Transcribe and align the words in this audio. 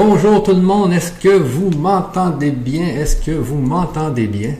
Bonjour 0.00 0.44
tout 0.44 0.52
le 0.52 0.60
monde, 0.60 0.92
est-ce 0.92 1.10
que 1.10 1.36
vous 1.36 1.70
m'entendez 1.70 2.52
bien? 2.52 2.86
Est-ce 2.86 3.16
que 3.16 3.32
vous 3.32 3.58
m'entendez 3.58 4.28
bien? 4.28 4.54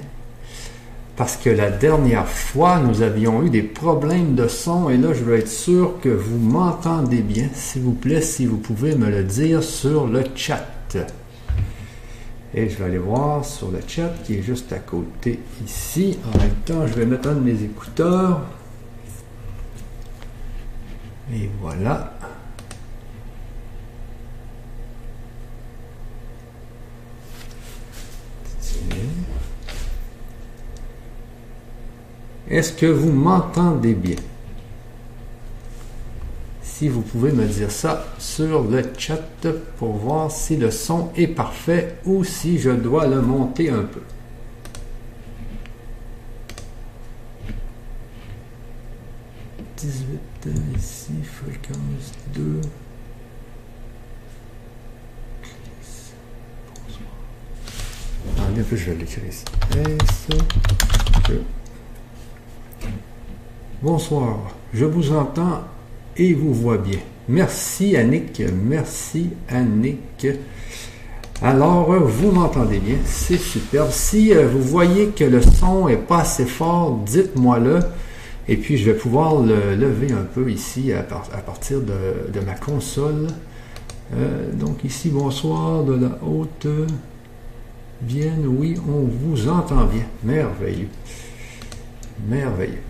Parce 1.14 1.36
que 1.36 1.48
la 1.48 1.70
dernière 1.70 2.26
fois, 2.26 2.80
nous 2.80 3.02
avions 3.02 3.44
eu 3.44 3.48
des 3.48 3.62
problèmes 3.62 4.34
de 4.34 4.48
son 4.48 4.90
et 4.90 4.96
là, 4.96 5.12
je 5.12 5.22
veux 5.22 5.36
être 5.36 5.48
sûr 5.48 6.00
que 6.02 6.08
vous 6.08 6.38
m'entendez 6.38 7.22
bien. 7.22 7.50
S'il 7.54 7.82
vous 7.82 7.92
plaît, 7.92 8.20
si 8.20 8.46
vous 8.46 8.56
pouvez 8.56 8.96
me 8.96 9.08
le 9.08 9.22
dire 9.22 9.62
sur 9.62 10.08
le 10.08 10.24
chat. 10.34 10.96
Et 12.52 12.68
je 12.68 12.76
vais 12.76 12.86
aller 12.86 12.98
voir 12.98 13.44
sur 13.44 13.70
le 13.70 13.78
chat 13.86 14.10
qui 14.24 14.38
est 14.38 14.42
juste 14.42 14.72
à 14.72 14.80
côté 14.80 15.38
ici. 15.64 16.18
En 16.34 16.36
même 16.36 16.56
temps, 16.64 16.84
je 16.84 16.94
vais 16.94 17.06
mettre 17.06 17.28
un 17.28 17.34
de 17.34 17.40
mes 17.40 17.62
écouteurs. 17.62 18.40
Et 21.32 21.48
voilà. 21.62 22.17
Est-ce 32.50 32.72
que 32.72 32.86
vous 32.86 33.12
m'entendez 33.12 33.94
bien? 33.94 34.16
Si 36.62 36.88
vous 36.88 37.02
pouvez 37.02 37.32
me 37.32 37.44
dire 37.44 37.70
ça 37.70 38.06
sur 38.18 38.62
le 38.62 38.82
chat 38.96 39.46
pour 39.78 39.92
voir 39.94 40.30
si 40.30 40.56
le 40.56 40.70
son 40.70 41.10
est 41.16 41.26
parfait 41.26 41.96
ou 42.06 42.24
si 42.24 42.58
je 42.58 42.70
dois 42.70 43.06
le 43.06 43.20
monter 43.20 43.68
un 43.68 43.82
peu. 43.82 44.00
«18 49.78 50.48
ici, 50.76 51.12
fréquence 51.22 52.12
2. 52.34 52.60
Attendez 58.36 58.60
un 58.60 58.64
peu, 58.64 58.76
je 58.76 58.90
vais 58.90 58.96
l'écrire 58.96 59.24
ici. 59.26 59.44
Bonsoir, 63.82 64.38
je 64.74 64.84
vous 64.84 65.12
entends 65.12 65.60
et 66.16 66.34
vous 66.34 66.52
vois 66.52 66.78
bien. 66.78 66.98
Merci 67.28 67.96
Annick, 67.96 68.42
merci 68.64 69.30
Annick. 69.48 70.26
Alors, 71.40 71.92
vous 71.92 72.32
m'entendez 72.32 72.80
bien, 72.80 72.96
c'est 73.04 73.38
superbe. 73.38 73.90
Si 73.92 74.34
euh, 74.34 74.48
vous 74.48 74.60
voyez 74.60 75.08
que 75.08 75.22
le 75.22 75.40
son 75.40 75.86
est 75.86 75.96
pas 75.96 76.22
assez 76.22 76.46
fort, 76.46 76.98
dites-moi-le. 77.06 77.78
Et 78.48 78.56
puis, 78.56 78.76
je 78.76 78.90
vais 78.90 78.96
pouvoir 78.96 79.40
le 79.40 79.76
lever 79.76 80.10
un 80.10 80.24
peu 80.24 80.50
ici 80.50 80.92
à, 80.92 81.02
partir 81.02 81.80
de, 81.80 82.40
ma 82.44 82.54
console. 82.54 83.28
Euh, 84.16 84.50
donc 84.52 84.82
ici, 84.82 85.10
bonsoir 85.10 85.84
de 85.84 85.92
la 85.92 86.18
haute 86.26 86.66
Vienne. 88.02 88.44
Oui, 88.46 88.74
on 88.88 89.02
vous 89.06 89.48
entend 89.48 89.84
bien. 89.84 90.06
Merveilleux. 90.24 90.88
Merveilleux. 92.26 92.82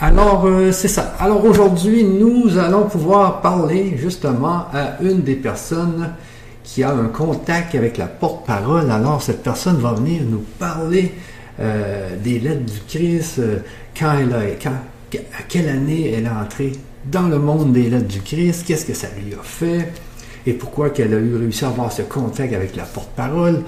Alors, 0.00 0.46
euh, 0.46 0.70
c'est 0.70 0.88
ça. 0.88 1.14
Alors 1.18 1.44
aujourd'hui, 1.44 2.04
nous 2.04 2.56
allons 2.56 2.84
pouvoir 2.84 3.40
parler 3.40 3.96
justement 3.96 4.66
à 4.72 5.02
une 5.02 5.22
des 5.22 5.34
personnes 5.34 6.12
qui 6.62 6.84
a 6.84 6.92
un 6.92 7.06
contact 7.06 7.74
avec 7.74 7.96
la 7.96 8.06
porte-parole. 8.06 8.90
Alors, 8.90 9.22
cette 9.22 9.42
personne 9.42 9.78
va 9.78 9.94
venir 9.94 10.22
nous 10.22 10.44
parler 10.58 11.14
euh, 11.58 12.10
des 12.22 12.38
lettres 12.38 12.66
du 12.66 12.80
Christ, 12.86 13.40
euh, 13.40 13.58
quand 13.98 14.12
elle 14.20 14.32
a, 14.32 14.42
quand, 14.62 15.18
à 15.36 15.42
quelle 15.48 15.68
année 15.68 16.12
elle 16.12 16.26
est 16.26 16.28
entrée 16.28 16.72
dans 17.06 17.26
le 17.26 17.38
monde 17.40 17.72
des 17.72 17.90
lettres 17.90 18.06
du 18.06 18.20
Christ, 18.20 18.64
qu'est-ce 18.66 18.84
que 18.84 18.94
ça 18.94 19.08
lui 19.20 19.34
a 19.34 19.42
fait, 19.42 19.90
et 20.46 20.52
pourquoi 20.52 20.90
qu'elle 20.90 21.14
a 21.14 21.18
eu 21.18 21.36
réussi 21.36 21.64
à 21.64 21.68
avoir 21.68 21.90
ce 21.90 22.02
contact 22.02 22.52
avec 22.52 22.76
la 22.76 22.84
porte-parole. 22.84 23.62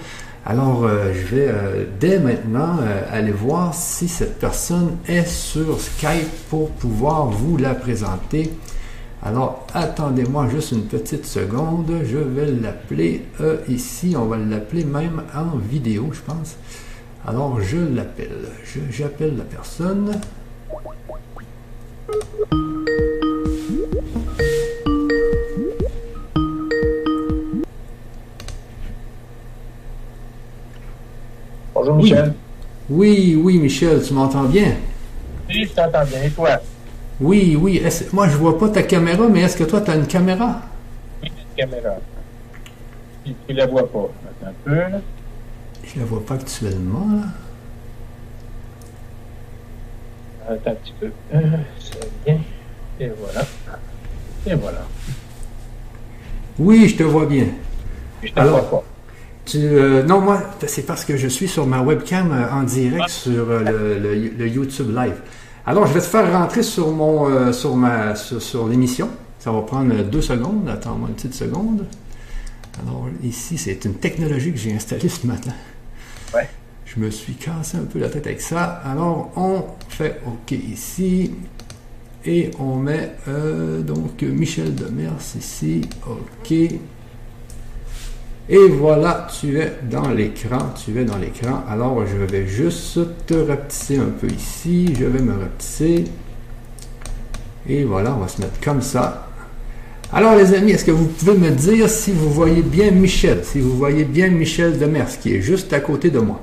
Alors, 0.46 0.84
euh, 0.84 1.12
je 1.12 1.34
vais 1.34 1.48
euh, 1.48 1.84
dès 2.00 2.18
maintenant 2.18 2.78
euh, 2.80 3.02
aller 3.12 3.30
voir 3.30 3.74
si 3.74 4.08
cette 4.08 4.38
personne 4.38 4.96
est 5.06 5.26
sur 5.26 5.78
Skype 5.78 6.48
pour 6.48 6.70
pouvoir 6.70 7.26
vous 7.26 7.58
la 7.58 7.74
présenter. 7.74 8.50
Alors, 9.22 9.66
attendez-moi 9.74 10.48
juste 10.48 10.72
une 10.72 10.86
petite 10.86 11.26
seconde. 11.26 11.92
Je 12.04 12.16
vais 12.16 12.46
l'appeler 12.46 13.26
ici. 13.68 14.14
On 14.16 14.24
va 14.24 14.38
l'appeler 14.38 14.82
même 14.82 15.22
en 15.34 15.58
vidéo, 15.58 16.08
je 16.12 16.20
pense. 16.20 16.56
Alors, 17.26 17.60
je 17.60 17.76
l'appelle. 17.76 18.48
J'appelle 18.90 19.36
la 19.36 19.44
personne. 19.44 20.18
Oui, 32.90 33.40
oui, 33.40 33.58
Michel, 33.58 34.02
tu 34.02 34.12
m'entends 34.12 34.44
bien? 34.44 34.74
Oui, 35.48 35.64
je 35.64 35.68
t'entends 35.68 36.04
bien. 36.04 36.24
Et 36.24 36.30
toi? 36.30 36.60
Oui, 37.20 37.54
oui. 37.54 37.80
Moi, 38.12 38.28
je 38.28 38.36
vois 38.36 38.58
pas 38.58 38.68
ta 38.68 38.82
caméra, 38.82 39.28
mais 39.28 39.42
est-ce 39.42 39.56
que 39.56 39.62
toi, 39.62 39.80
tu 39.80 39.92
as 39.92 39.94
une 39.94 40.08
caméra? 40.08 40.60
Oui, 41.22 41.30
j'ai 41.56 41.62
une 41.62 41.70
caméra. 41.70 41.94
Tu, 43.24 43.32
ne 43.48 43.54
la 43.54 43.66
vois 43.66 43.86
pas. 43.86 44.08
Attends 44.24 44.50
un 44.50 44.54
peu. 44.64 44.74
Là. 44.74 45.00
Je 45.84 46.00
la 46.00 46.04
vois 46.04 46.26
pas 46.26 46.34
actuellement, 46.34 47.06
là. 47.12 47.22
Attends 50.48 50.70
un 50.72 50.74
petit 50.74 50.94
peu. 50.98 51.12
Euh, 51.32 51.40
c'est 51.78 52.24
bien. 52.24 52.40
Et 52.98 53.08
voilà. 53.08 53.46
Et 54.48 54.54
voilà. 54.54 54.80
Oui, 56.58 56.88
je 56.88 56.96
te 56.96 57.04
vois 57.04 57.26
bien. 57.26 57.46
Je 58.20 58.32
te 58.32 58.40
vois 58.40 58.68
pas. 58.68 58.82
Euh, 59.56 60.02
non, 60.02 60.20
moi, 60.20 60.42
c'est 60.66 60.86
parce 60.86 61.04
que 61.04 61.16
je 61.16 61.28
suis 61.28 61.48
sur 61.48 61.66
ma 61.66 61.82
webcam 61.82 62.30
euh, 62.32 62.50
en 62.52 62.62
direct 62.62 63.08
sur 63.08 63.50
euh, 63.50 63.98
le, 64.36 64.48
YouTube 64.48 64.94
Live. 64.94 65.16
Alors, 65.66 65.86
je 65.86 65.94
vais 65.94 66.00
te 66.00 66.06
faire 66.06 66.32
rentrer 66.32 66.62
sur 66.62 66.90
mon 66.90 67.52
sur 67.52 67.76
ma 67.76 68.14
sur, 68.16 68.66
l'émission. 68.68 69.08
Ça 69.38 69.52
va 69.52 69.60
prendre 69.62 69.94
deux 70.04 70.22
secondes. 70.22 70.68
Attends-moi 70.68 71.08
une 71.08 71.14
petite 71.14 71.34
seconde. 71.34 71.86
Alors, 72.82 73.06
ici, 73.22 73.58
c'est 73.58 73.84
une 73.84 73.94
technologie 73.94 74.52
que 74.52 74.58
j'ai 74.58 74.72
installée 74.72 75.08
ce 75.08 75.26
matin. 75.26 75.52
Ouais. 76.34 76.48
Je 76.86 76.98
me 76.98 77.10
suis 77.10 77.34
cassé 77.34 77.76
un 77.76 77.84
peu 77.84 77.98
la 77.98 78.08
tête 78.08 78.26
avec 78.26 78.40
ça. 78.40 78.82
Alors, 78.84 79.30
on 79.36 79.64
fait 79.88 80.20
OK 80.26 80.52
ici. 80.52 81.32
Et 82.24 82.50
on 82.58 82.76
met 82.76 83.14
donc 83.80 84.22
Michel 84.22 84.74
Demers 84.74 85.20
ici. 85.38 85.82
OK. 86.06 86.54
Et 88.52 88.66
voilà, 88.66 89.28
tu 89.38 89.60
es 89.60 89.72
dans 89.88 90.10
l'écran, 90.10 90.74
tu 90.74 91.00
es 91.00 91.04
dans 91.04 91.18
l'écran. 91.18 91.62
Alors, 91.68 92.04
je 92.04 92.16
vais 92.16 92.48
juste 92.48 92.98
te 93.24 93.34
rapetisser 93.34 93.98
un 93.98 94.08
peu 94.20 94.26
ici. 94.26 94.92
Je 94.98 95.04
vais 95.04 95.20
me 95.20 95.34
rapetisser. 95.34 96.04
Et 97.68 97.84
voilà, 97.84 98.12
on 98.12 98.18
va 98.18 98.26
se 98.26 98.40
mettre 98.40 98.60
comme 98.60 98.82
ça. 98.82 99.28
Alors, 100.12 100.34
les 100.34 100.52
amis, 100.52 100.72
est-ce 100.72 100.84
que 100.84 100.90
vous 100.90 101.06
pouvez 101.06 101.38
me 101.38 101.50
dire 101.50 101.88
si 101.88 102.10
vous 102.10 102.28
voyez 102.28 102.62
bien 102.62 102.90
Michel, 102.90 103.44
si 103.44 103.60
vous 103.60 103.76
voyez 103.76 104.02
bien 104.02 104.28
Michel 104.28 104.76
Demers, 104.76 105.20
qui 105.20 105.36
est 105.36 105.40
juste 105.40 105.72
à 105.72 105.78
côté 105.78 106.10
de 106.10 106.18
moi? 106.18 106.40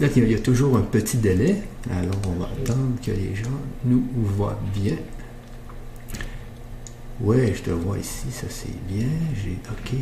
Il 0.00 0.28
y 0.28 0.34
a 0.34 0.38
toujours 0.40 0.76
un 0.76 0.80
petit 0.80 1.18
délai. 1.18 1.58
Alors, 1.88 2.16
on 2.26 2.40
va 2.40 2.46
attendre 2.46 2.96
que 3.00 3.12
les 3.12 3.36
gens 3.36 3.60
nous 3.84 4.02
voient 4.16 4.58
bien. 4.74 4.96
Ouais, 7.22 7.54
je 7.54 7.62
te 7.62 7.70
vois 7.70 7.98
ici, 7.98 8.32
ça 8.32 8.48
c'est 8.50 8.76
bien. 8.86 9.06
J'ai. 9.36 9.56
Ok. 9.70 9.96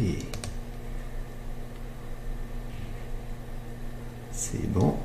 C'est 4.32 4.72
bon. 4.72 4.96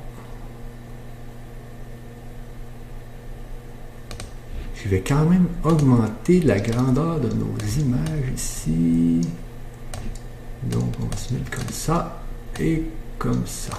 Je 4.76 4.88
vais 4.88 5.02
quand 5.02 5.26
même 5.26 5.48
augmenter 5.64 6.40
la 6.42 6.60
grandeur 6.60 7.20
de 7.20 7.28
nos 7.30 7.54
images 7.80 8.32
ici. 8.34 9.20
Donc 10.64 10.94
on 11.02 11.08
va 11.08 11.18
se 11.18 11.34
mettre 11.34 11.52
comme 11.52 11.70
ça 11.70 12.22
et 12.60 12.84
comme 13.20 13.46
ça. 13.46 13.74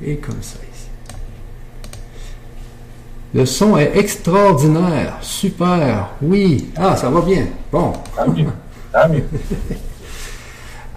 Et 0.00 0.16
comme 0.18 0.42
ça. 0.42 0.58
Le 3.32 3.46
son 3.46 3.78
est 3.78 3.96
extraordinaire, 3.96 5.18
super, 5.20 6.10
oui. 6.20 6.66
Ah, 6.76 6.96
ça 6.96 7.08
va 7.10 7.20
bien. 7.20 7.46
Bon. 7.70 7.92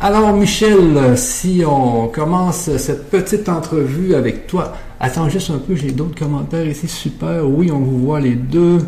Alors, 0.02 0.34
Michel, 0.34 1.16
si 1.16 1.64
on 1.66 2.08
commence 2.08 2.76
cette 2.78 3.12
petite 3.12 3.48
entrevue 3.50 4.16
avec 4.16 4.48
toi, 4.48 4.74
attends 5.00 5.30
juste 5.30 5.52
un 5.52 5.60
peu, 5.60 5.76
j'ai 5.76 5.92
d'autres 5.92 6.18
commentaires 6.18 6.68
ici. 6.68 6.88
Super, 6.88 7.48
oui, 7.48 7.72
on 7.72 7.80
vous 7.80 8.00
voit 8.00 8.20
les 8.20 8.34
deux. 8.34 8.80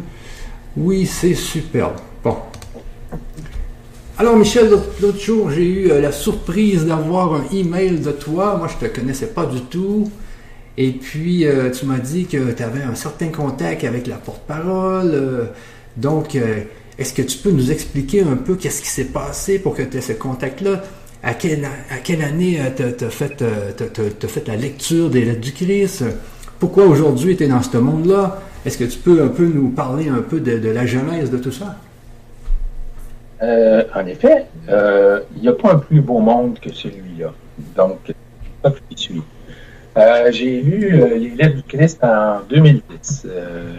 Oui, 0.75 1.05
c'est 1.05 1.35
super. 1.35 1.91
Bon. 2.23 2.37
Alors, 4.17 4.37
Michel, 4.37 4.71
l'autre 5.01 5.19
jour, 5.19 5.51
j'ai 5.51 5.67
eu 5.67 5.91
euh, 5.91 6.01
la 6.01 6.11
surprise 6.11 6.85
d'avoir 6.85 7.35
un 7.35 7.43
email 7.53 7.99
de 7.99 8.11
toi. 8.11 8.55
Moi, 8.57 8.67
je 8.67 8.83
ne 8.83 8.89
te 8.89 8.99
connaissais 8.99 9.27
pas 9.27 9.45
du 9.45 9.61
tout. 9.61 10.09
Et 10.77 10.91
puis, 10.91 11.45
tu 11.73 11.85
m'as 11.85 11.99
dit 11.99 12.25
que 12.25 12.51
tu 12.51 12.63
avais 12.63 12.83
un 12.83 12.95
certain 12.95 13.29
contact 13.29 13.83
avec 13.83 14.07
la 14.07 14.17
porte-parole. 14.17 15.49
donc, 15.95 16.37
est-ce 16.97 17.13
que 17.13 17.21
tu 17.21 17.37
peux 17.37 17.51
nous 17.51 17.71
expliquer 17.71 18.21
un 18.21 18.35
peu 18.35 18.55
qu'est-ce 18.55 18.81
qui 18.81 18.89
s'est 18.89 19.05
passé 19.05 19.59
pour 19.59 19.75
que 19.75 19.83
tu 19.83 19.97
aies 19.97 20.01
ce 20.01 20.13
contact-là? 20.13 20.83
À 21.23 21.33
quelle, 21.33 21.65
à 21.65 21.97
quelle 22.03 22.21
année 22.21 22.59
tu 22.75 22.83
as, 22.83 23.09
fait, 23.09 23.43
fait 24.27 24.47
la 24.47 24.55
lecture 24.55 25.09
des 25.09 25.23
lettres 25.23 25.41
du 25.41 25.53
Christ? 25.53 26.03
Pourquoi 26.59 26.85
aujourd'hui 26.85 27.35
tu 27.35 27.43
es 27.43 27.47
dans 27.47 27.61
ce 27.61 27.77
monde-là? 27.77 28.41
Est-ce 28.65 28.77
que 28.77 28.85
tu 28.85 28.97
peux 28.97 29.21
un 29.21 29.27
peu 29.27 29.45
nous 29.45 29.69
parler 29.69 30.07
un 30.07 30.21
peu 30.21 30.39
de, 30.39 30.69
la 30.69 30.85
genèse 30.85 31.29
de 31.29 31.37
tout 31.37 31.51
ça? 31.51 31.75
Euh, 33.43 33.83
en 33.93 34.05
effet, 34.07 34.45
euh, 34.69 35.19
il 35.35 35.43
n'y 35.43 35.47
a 35.49 35.53
pas 35.53 35.73
un 35.73 35.79
plus 35.79 36.01
beau 36.01 36.19
monde 36.19 36.57
que 36.59 36.73
celui-là. 36.73 37.33
Donc, 37.75 37.99
je 38.63 38.95
suis. 38.95 39.21
Euh, 39.97 40.31
j'ai 40.31 40.61
lu 40.61 40.91
les 41.17 41.29
lettres 41.29 41.55
du 41.55 41.63
Christ 41.63 42.03
en 42.03 42.41
2010. 42.49 43.27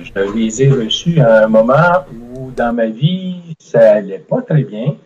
je 0.02 0.34
les 0.34 0.62
ai 0.62 0.70
reçues 0.70 1.20
à 1.20 1.44
un 1.44 1.48
moment 1.48 2.06
où, 2.34 2.50
dans 2.50 2.72
ma 2.72 2.86
vie, 2.86 3.36
ça 3.58 3.92
allait 3.92 4.18
pas 4.18 4.40
très 4.42 4.64
bien 4.64 4.96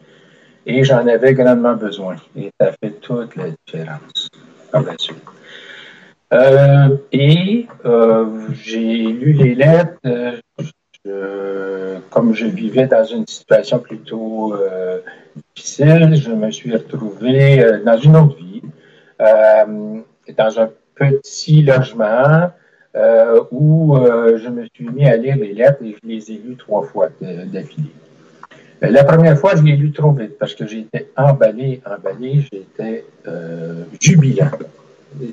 et 0.67 0.85
j'en 0.85 1.07
avais 1.07 1.35
grandement 1.35 1.75
besoin. 1.75 2.17
Et 2.37 2.51
ça 2.61 2.73
fait 2.81 2.91
toute 3.01 3.35
la 3.37 3.51
différence 3.51 4.29
par 4.71 4.83
la 4.83 4.95
suite. 4.99 5.17
Euh, 6.33 6.97
et 7.13 7.67
euh, 7.85 8.27
j'ai 8.53 9.03
lu 9.03 9.33
les 9.33 9.55
lettres. 9.55 9.99
Euh, 11.07 11.99
comme 12.11 12.35
je 12.35 12.47
vivais 12.47 12.87
dans 12.87 13.05
une 13.05 13.27
situation 13.27 13.79
plutôt 13.79 14.55
difficile, 15.57 16.15
je 16.15 16.31
me 16.31 16.51
suis 16.51 16.73
retrouvé 16.73 17.81
dans 17.85 17.97
une 17.97 18.17
autre 18.17 18.37
vie, 18.37 18.63
dans 19.19 20.61
un 20.61 20.71
petit 21.01 21.63
logement 21.63 22.51
où 23.51 23.97
je 23.97 24.49
me 24.49 24.67
suis 24.75 24.89
mis 24.91 25.07
à 25.07 25.17
lire 25.17 25.37
les 25.37 25.55
lettres 25.55 25.83
et 25.83 25.97
je 26.01 26.09
les 26.09 26.31
ai 26.31 26.43
lues 26.45 26.57
trois 26.57 26.83
fois 26.83 27.09
d'affilée. 27.21 27.91
La 28.83 29.05
première 29.05 29.39
fois, 29.39 29.57
je 29.57 29.63
l'ai 29.63 29.77
lu 29.77 29.93
trop 29.93 30.13
vite 30.13 30.39
parce 30.39 30.55
que 30.55 30.67
j'étais 30.67 31.11
emballé, 31.17 31.81
emballé, 31.87 32.47
j'étais 32.53 33.05
jubilant 34.01 34.51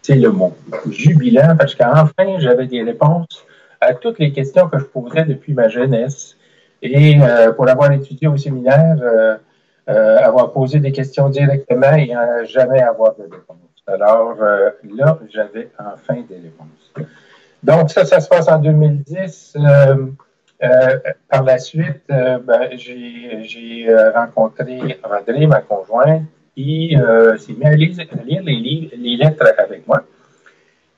c'est 0.03 0.15
le 0.15 0.31
mot, 0.31 0.53
jubilant, 0.89 1.55
parce 1.57 1.75
qu'enfin, 1.75 2.39
j'avais 2.39 2.67
des 2.67 2.83
réponses 2.83 3.45
à 3.81 3.93
toutes 3.93 4.19
les 4.19 4.31
questions 4.31 4.67
que 4.67 4.79
je 4.79 4.85
posais 4.85 5.23
depuis 5.25 5.53
ma 5.53 5.69
jeunesse. 5.69 6.35
Et 6.81 7.19
euh, 7.21 7.51
pour 7.53 7.67
avoir 7.67 7.91
étudié 7.91 8.27
au 8.27 8.37
séminaire, 8.37 8.97
euh, 9.01 9.35
euh, 9.89 10.17
avoir 10.19 10.51
posé 10.51 10.79
des 10.79 10.91
questions 10.91 11.29
directement 11.29 11.93
et 11.95 12.11
jamais 12.45 12.81
avoir 12.81 13.15
de 13.15 13.23
réponse. 13.23 13.57
Alors 13.87 14.35
là, 14.37 15.19
j'avais 15.29 15.69
enfin 15.79 16.21
des 16.27 16.35
réponses. 16.35 17.07
Donc 17.63 17.89
ça, 17.89 18.05
ça 18.05 18.19
se 18.19 18.27
passe 18.27 18.47
en 18.47 18.59
2010. 18.59 19.57
par 21.29 21.43
la 21.43 21.57
suite, 21.57 22.03
ben, 22.07 22.69
j'ai 22.73 23.87
rencontré 24.13 24.99
André, 25.03 25.47
ma 25.47 25.61
conjointe, 25.61 26.23
qui 26.57 26.97
euh, 26.97 27.37
s'est 27.37 27.53
mis 27.53 27.65
à 27.65 27.75
lire, 27.75 27.93
les, 28.43 29.15
lettres 29.15 29.53
avec 29.59 29.87
moi. 29.87 30.03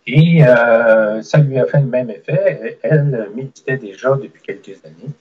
Et 0.07 0.41
euh, 0.41 1.21
ça 1.21 1.37
lui 1.39 1.59
a 1.59 1.65
fait 1.65 1.81
le 1.81 1.87
même 1.87 2.09
effet. 2.09 2.79
Elle 2.81 3.27
méditait 3.35 3.75
déjà 3.75 4.15
depuis 4.15 4.41
quelques 4.41 4.79
années. 4.85 5.13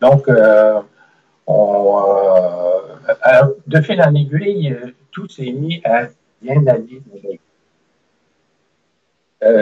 Donc, 0.00 0.28
euh, 0.28 0.80
de 3.66 3.80
fil 3.80 4.00
en 4.00 4.14
aiguille, 4.14 4.76
tout 5.10 5.28
s'est 5.28 5.50
mis 5.50 5.82
à 5.84 6.06
bien 6.40 6.66
aller. 6.66 7.02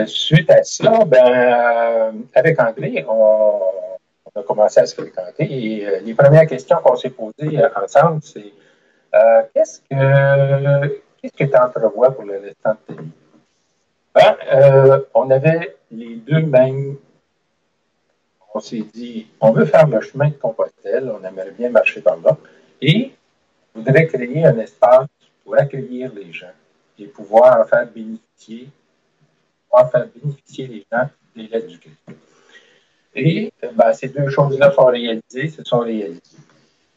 suite 0.06 0.50
à 0.50 0.62
ça, 0.62 1.04
ben, 1.04 2.24
avec 2.34 2.60
André, 2.60 3.04
on, 3.08 3.60
a 4.34 4.42
commencé 4.42 4.80
à 4.80 4.86
se 4.86 4.94
fréquenter 4.94 5.44
et 5.50 6.00
les 6.00 6.14
premières 6.14 6.46
questions 6.46 6.76
qu'on 6.82 6.96
s'est 6.96 7.10
posées 7.10 7.58
ensemble, 7.76 8.20
c'est 8.22 8.52
euh, 9.14 9.42
qu'est-ce 9.54 9.80
que 9.80 11.00
qu'est-ce 11.20 11.32
que 11.32 11.44
tu 11.44 11.56
entrevois 11.56 12.10
pour 12.14 12.24
le 12.24 12.38
restant 12.38 12.76
de 12.88 12.94
ta 12.94 13.02
vie? 13.02 13.08
Ben, 14.14 14.36
euh, 14.52 15.00
on 15.14 15.30
avait 15.30 15.76
les 15.90 16.16
deux 16.16 16.42
mêmes. 16.42 16.96
On 18.54 18.60
s'est 18.60 18.84
dit, 18.92 19.28
on 19.40 19.52
veut 19.52 19.66
faire 19.66 19.86
le 19.86 20.00
chemin 20.00 20.28
de 20.28 20.34
Compostelle, 20.34 21.10
on 21.10 21.24
aimerait 21.24 21.52
bien 21.52 21.70
marcher 21.70 22.00
par 22.00 22.16
là, 22.16 22.36
et 22.80 23.12
on 23.74 23.80
voudrait 23.80 24.06
créer 24.06 24.44
un 24.44 24.58
espace 24.58 25.06
pour 25.44 25.56
accueillir 25.56 26.12
les 26.14 26.32
gens 26.32 26.46
et 26.98 27.06
pouvoir 27.06 27.68
faire 27.68 27.86
bénéficier, 27.86 28.68
pouvoir 29.68 29.90
faire 29.90 30.06
bénéficier 30.14 30.66
les 30.66 30.86
gens 30.90 31.08
des 31.34 31.48
lettres 31.48 31.68
du. 31.68 31.78
Et 33.14 33.52
ben, 33.74 33.92
ces 33.92 34.08
deux 34.08 34.28
choses-là 34.28 34.70
sont 34.72 34.86
réalisées, 34.86 35.48
se 35.48 35.64
sont 35.64 35.80
réalisées. 35.80 36.20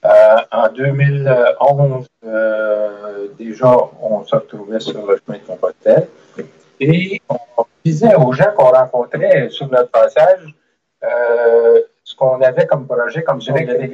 Euh, 0.03 0.36
en 0.51 0.69
2011, 0.69 2.07
euh, 2.25 3.27
déjà, 3.38 3.75
on 4.01 4.24
se 4.24 4.36
retrouvait 4.36 4.80
sur 4.80 5.06
le 5.06 5.18
chemin 5.18 5.38
de 5.38 5.44
Compostelle 5.44 6.07
et 6.80 7.21
on 7.30 7.65
disait 7.86 8.15
aux 8.15 8.33
gens 8.33 8.51
qu'on 8.56 8.71
rencontrait 8.71 9.50
sur 9.50 9.69
notre 9.69 9.92
passage 9.92 10.56
euh, 11.03 11.81
ce 12.03 12.15
qu'on 12.15 12.42
avait 12.42 12.65
comme 12.65 12.88
projet, 12.88 13.24
comme 13.24 13.42
si 13.42 13.51
on 13.51 13.56
avait 13.56 13.88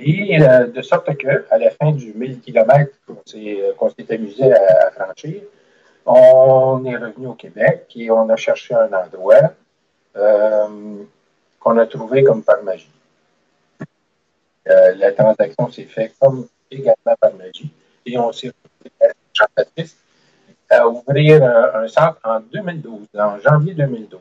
Et 0.00 0.38
de 0.38 0.82
sorte 0.82 1.16
que, 1.16 1.44
à 1.50 1.58
la 1.58 1.70
fin 1.70 1.92
du 1.92 2.12
1000 2.14 2.40
km 2.40 2.92
qu'on 3.76 3.90
s'est 3.90 4.14
amusé 4.14 4.52
à, 4.52 4.90
franchir, 4.92 5.42
on 6.06 6.84
est 6.84 6.96
revenu 6.96 7.26
au 7.26 7.34
Québec 7.34 7.86
et 7.96 8.10
on 8.10 8.28
a 8.28 8.36
cherché 8.36 8.74
un 8.74 8.90
endroit 8.92 9.52
qu'on 10.14 11.76
a 11.78 11.86
trouvé 11.86 12.22
comme 12.22 12.42
par 12.42 12.62
magie. 12.62 12.90
Euh, 14.68 14.94
la 14.96 15.12
transaction 15.12 15.70
s'est 15.70 15.84
faite 15.84 16.14
comme 16.20 16.46
également 16.70 17.16
par 17.20 17.32
magie. 17.34 17.70
Et 18.04 18.18
on 18.18 18.32
s'est 18.32 18.48
retrouvé 18.48 19.14
Jean-Baptiste 19.32 19.98
à 20.70 20.86
ouvrir 20.86 21.42
un, 21.42 21.88
centre 21.88 22.18
en 22.24 22.40
2012, 22.40 23.06
en 23.14 23.40
janvier 23.40 23.74
2012. 23.74 24.20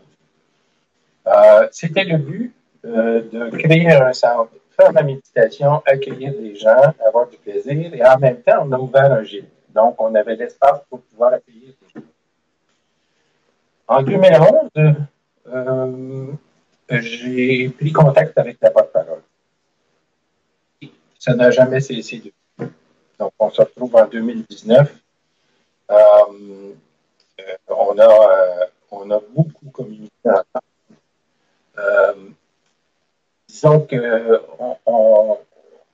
Euh, 1.27 1.67
c'était 1.71 2.05
le 2.05 2.17
but 2.17 2.53
euh, 2.85 3.21
de 3.29 3.49
créer 3.57 3.91
un 3.91 4.13
centre, 4.13 4.51
faire 4.79 4.91
la 4.93 5.03
méditation, 5.03 5.81
accueillir 5.85 6.33
des 6.33 6.55
gens, 6.55 6.93
avoir 7.05 7.27
du 7.27 7.37
plaisir, 7.37 7.93
et 7.93 8.05
en 8.05 8.17
même 8.19 8.41
temps, 8.41 8.65
on 8.65 8.71
a 8.71 8.79
ouvert 8.79 9.11
un 9.11 9.23
gîte. 9.23 9.49
Donc, 9.73 9.99
on 9.99 10.13
avait 10.15 10.35
l'espace 10.35 10.81
pour 10.89 11.01
pouvoir 11.01 11.33
accueillir 11.33 11.73
des 11.81 12.01
gens. 12.01 12.05
En 13.87 14.03
2011, 14.03 14.69
j'ai 16.89 17.69
pris 17.69 17.91
contact 17.91 18.37
avec 18.37 18.57
la 18.61 18.71
porte-parole 18.71 19.21
ça 21.27 21.35
n'a 21.35 21.51
jamais 21.51 21.79
cessé 21.81 22.17
depuis. 22.17 22.71
Donc, 23.19 23.33
on 23.39 23.49
se 23.49 23.61
retrouve 23.61 23.95
en 23.95 24.07
2019. 24.07 24.95
Euh, 25.89 25.95
euh, 25.95 27.43
on, 27.67 27.97
a, 27.97 28.05
euh, 28.05 28.65
on 28.91 29.11
a 29.11 29.19
beaucoup 29.35 29.69
communiqué 29.71 30.11
ensemble. 30.25 30.65
Disons 33.57 33.87
qu'on 33.89 35.37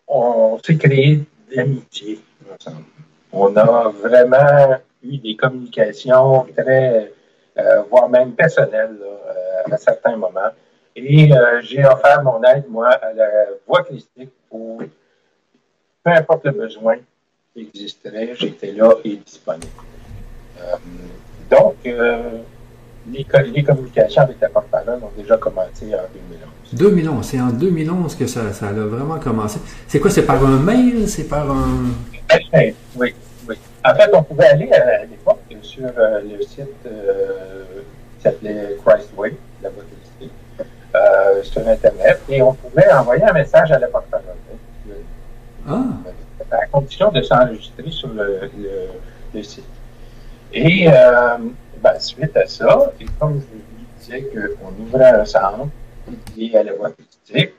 on, 0.07 0.59
s'est 0.63 0.77
créé 0.77 1.21
d'amitié 1.55 2.19
ensemble. 2.53 2.85
On 3.31 3.55
a 3.55 3.89
vraiment 3.89 4.77
eu 5.03 5.17
des 5.17 5.35
communications 5.35 6.45
très, 6.55 7.11
voire 7.89 8.09
même 8.09 8.33
personnelles 8.33 8.99
à 9.71 9.77
certains 9.77 10.17
moments. 10.17 10.51
Et 10.95 11.31
j'ai 11.61 11.85
offert 11.85 12.21
mon 12.23 12.43
aide, 12.43 12.65
moi, 12.69 12.89
à 12.89 13.13
la 13.13 13.27
voix 13.65 13.83
christique 13.83 14.31
pour 14.49 14.81
peu 16.03 16.11
importe 16.11 16.45
le 16.45 16.51
besoin 16.51 16.97
qui 17.53 17.61
existerait, 17.61 18.35
j'étais 18.35 18.73
là 18.73 18.91
et 19.03 19.15
disponible. 19.15 19.67
Euh, 20.59 20.75
donc, 21.49 21.75
euh, 23.07 23.41
les, 23.53 23.63
communications 23.63 24.21
avec 24.21 24.37
la 24.39 24.49
porte-parole 24.49 24.99
ont 25.03 25.11
déjà 25.21 25.37
commencé 25.37 25.93
en 25.93 26.07
2011. 26.13 26.73
2011, 26.73 27.25
c'est 27.25 27.39
en 27.39 27.49
2011 27.49 28.15
que 28.15 28.27
ça, 28.27 28.41
a 28.41 28.71
vraiment 28.71 29.19
commencé. 29.19 29.59
C'est 29.87 29.99
quoi, 29.99 30.09
c'est 30.09 30.25
par 30.25 30.43
un 30.43 30.59
mail, 30.59 31.07
c'est 31.07 31.25
par 31.25 31.49
un... 31.51 31.91
Oui, 32.95 33.13
oui. 33.47 33.55
En 33.85 33.93
fait, 33.93 34.09
on 34.13 34.23
pouvait 34.23 34.47
aller 34.47 34.71
à, 34.71 35.05
l'époque 35.05 35.41
sur 35.61 35.85
euh, 35.85 36.21
le 36.21 36.41
site 36.41 36.67
qui 36.83 38.23
s'appelait 38.23 38.77
Christway, 38.85 39.35
la 39.61 39.69
boîte 39.69 39.85
sur 41.43 41.67
Internet, 41.67 42.21
et 42.29 42.41
on 42.41 42.53
pouvait 42.53 42.91
envoyer 42.93 43.23
un 43.23 43.33
message 43.33 43.71
à 43.71 43.79
la 43.79 43.87
porte-parole. 43.87 44.35
Ah. 45.67 45.83
À 46.51 46.65
condition 46.67 47.11
de 47.11 47.21
s'enregistrer 47.21 47.89
sur 47.89 48.09
le, 48.09 49.43
site. 49.43 49.63
Et 50.53 50.87
euh, 50.87 51.37
ben, 51.83 51.99
suite 51.99 52.37
à 52.37 52.47
ça, 52.47 52.93
et 52.97 53.05
comme 53.19 53.41
je 53.41 53.55
lui 53.55 53.85
disais 53.97 54.21
qu'on 54.31 54.69
ouvrait 54.81 55.09
un 55.09 55.25
centre 55.25 55.67
lié 56.37 56.55
à 56.55 56.63
la 56.63 56.73
voie 56.73 56.91
politique, 56.91 57.55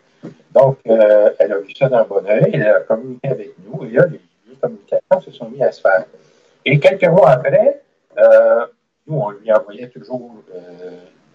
donc 0.51 0.79
euh, 0.89 1.31
elle 1.39 1.53
a 1.53 1.59
vu 1.59 1.75
ça 1.75 1.91
d'un 1.91 2.05
bon 2.05 2.25
oeil, 2.27 2.51
elle 2.55 2.67
a 2.67 2.81
communiqué 2.81 3.29
avec 3.29 3.51
nous, 3.59 3.85
et 3.85 3.91
là, 3.91 4.07
les, 4.07 4.21
communications 4.63 5.21
se 5.21 5.31
sont 5.31 5.51
mis 5.51 5.63
à 5.63 5.71
se 5.71 5.83
faire. 5.83 6.07
Et 6.65 6.79
quelques 6.79 7.07
mois 7.07 7.33
après, 7.33 7.83
euh, 8.17 8.65
nous, 9.07 9.19
on 9.19 9.31
lui 9.31 9.53
envoyait 9.53 9.89
toujours 9.89 10.37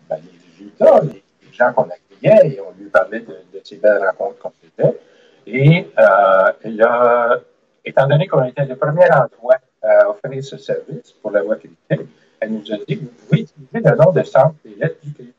ben, 0.09 0.17
les 0.23 0.49
résultats, 0.49 1.01
les, 1.03 1.21
gens 1.51 1.71
qu'on 1.73 1.83
accueillait, 1.83 2.55
et 2.55 2.59
on 2.61 2.71
lui 2.81 2.89
parlait 2.89 3.19
de, 3.19 3.35
ces 3.63 3.75
belles 3.75 4.01
rencontres 4.03 4.39
qu'on 4.39 4.51
faisait. 4.63 4.97
Et 5.45 5.85
là, 5.95 7.39
étant 7.85 8.07
donné 8.07 8.27
qu'on 8.27 8.43
était 8.45 8.65
le 8.65 8.75
premier 8.77 9.05
endroit 9.11 9.57
à 9.83 10.09
offrir 10.09 10.43
ce 10.43 10.57
service 10.57 11.11
pour 11.21 11.29
la 11.29 11.43
voie 11.43 11.57
critique, 11.57 12.07
elle 12.39 12.51
nous 12.51 12.71
a 12.71 12.77
dit 12.87 12.95
vous 12.95 13.07
pouvez 13.07 13.41
utiliser 13.41 13.89
le 13.89 13.95
nom 13.95 14.11
de 14.11 14.23
centre 14.23 14.55
des 14.63 14.75
lettres 14.75 14.99
du 15.03 15.13
Christ. 15.13 15.33